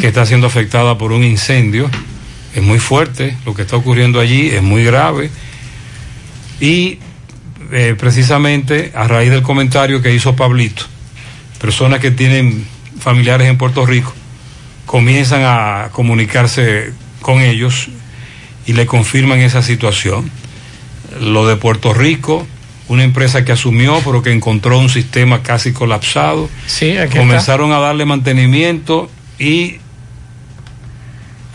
[0.00, 1.90] que está siendo afectada por un incendio.
[2.56, 5.30] Es muy fuerte lo que está ocurriendo allí, es muy grave.
[6.58, 6.98] Y
[7.70, 10.84] eh, precisamente a raíz del comentario que hizo Pablito,
[11.60, 12.66] personas que tienen
[12.98, 14.14] familiares en Puerto Rico
[14.86, 17.88] comienzan a comunicarse con ellos
[18.66, 20.30] y le confirman esa situación.
[21.20, 22.46] Lo de Puerto Rico,
[22.88, 26.48] una empresa que asumió pero que encontró un sistema casi colapsado.
[26.66, 29.80] Sí, aquí Comenzaron a darle mantenimiento y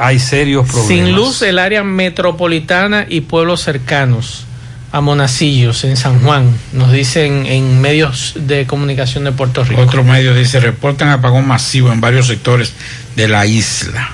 [0.01, 0.87] hay serios problemas.
[0.87, 4.45] Sin luz el área metropolitana y pueblos cercanos
[4.91, 9.81] a Monacillos, en San Juan, nos dicen en medios de comunicación de Puerto Rico.
[9.81, 12.73] Otro medio dice, reportan apagón masivo en varios sectores
[13.15, 14.09] de la isla.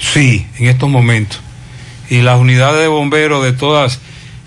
[0.00, 1.40] Sí, en estos momentos.
[2.08, 3.98] Y las unidades de bomberos de todas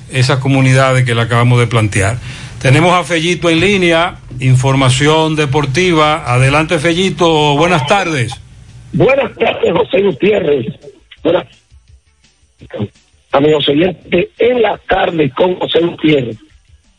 [0.10, 2.18] esas comunidades que le acabamos de plantear.
[2.62, 6.24] Tenemos a Fellito en línea, información deportiva.
[6.34, 8.34] Adelante, Fellito, buenas tardes.
[8.98, 10.66] Buenas tardes, José Gutiérrez.
[11.22, 11.46] Buenas
[13.32, 16.38] amigos oyentes, en la tarde con José Gutiérrez.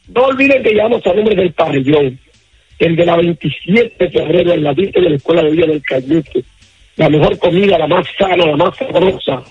[0.07, 2.17] No olviden que llamamos a nombre del pabellón,
[2.79, 5.83] el de la 27 de febrero en la vista de la Escuela de Vida del
[5.83, 6.45] Cañete.
[6.95, 9.43] La mejor comida, la más sana, la más sabrosa,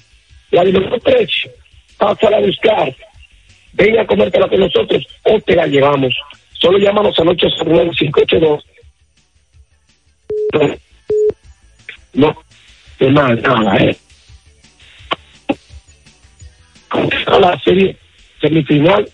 [0.51, 1.51] la de mejor precio.
[1.97, 2.95] Pásala a buscar.
[3.73, 6.15] venga a comértela con nosotros o te la llevamos.
[6.53, 8.63] Solo llámanos al 809-582.
[12.18, 12.35] No,
[12.99, 13.95] de nada, nada, eh.
[17.27, 17.95] La serie
[18.41, 19.07] semifinal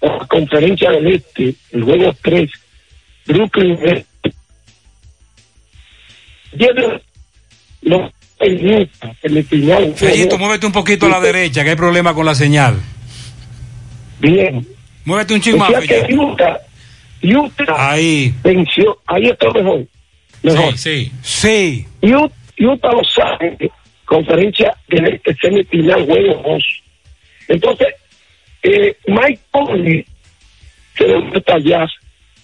[0.00, 2.50] de la conferencia del Este, el juego 3,
[3.26, 4.04] Brooklyn.
[6.52, 7.00] Lleva
[7.82, 8.10] los
[8.40, 9.94] Utah, semifinal.
[9.94, 12.74] Fellito, muévete un poquito a la derecha, que hay problema con la señal.
[14.18, 14.66] Bien.
[15.04, 15.70] Muévete un chingo más.
[16.10, 16.58] Utah,
[17.22, 18.34] Utah Ahí.
[18.42, 19.86] venció, ahí está mejor.
[20.42, 20.76] Mejor.
[20.76, 21.86] Sí, sí.
[22.02, 23.70] Utah, Utah lo sabe,
[24.04, 26.82] conferencia del este semifinal, juego 2.
[27.48, 27.88] Entonces,
[28.62, 30.04] eh, Mike Conley,
[30.94, 31.90] que de Utah Jazz,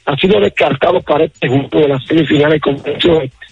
[0.07, 3.47] ha sido descartado para este grupo de las semifinales de conferencia oeste,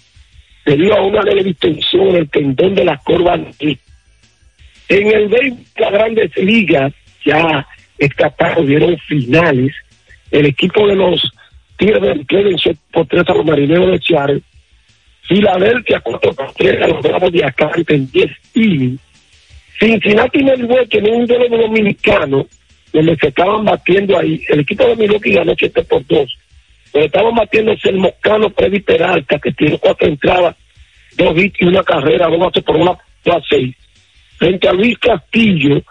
[0.65, 3.79] debido a una leve distensión en el tendón de la corva anterior.
[4.89, 6.93] En el de las grandes ligas,
[7.25, 7.67] ya
[7.99, 9.75] esta tarde dieron finales.
[10.31, 11.21] El equipo de los
[11.77, 14.43] Tigres del venció por tres a los marineros de Seattle.
[15.23, 19.01] Filadelfia cuatro por tres a los Bravos de Atlanta en 10 innings.
[19.79, 22.47] Cincinnati Milwaukee en un duelo dominicano
[22.93, 24.43] donde se estaban batiendo ahí.
[24.49, 26.39] El equipo de Milwaukee ganó 7 por 2.
[26.93, 30.57] Donde estaban batiéndose el Moscano Freddy Peralta, que tiró cuatro entradas,
[31.17, 33.75] dos hits y una carrera, dos bases por una a seis.
[34.39, 35.83] Frente a Luis Castillo,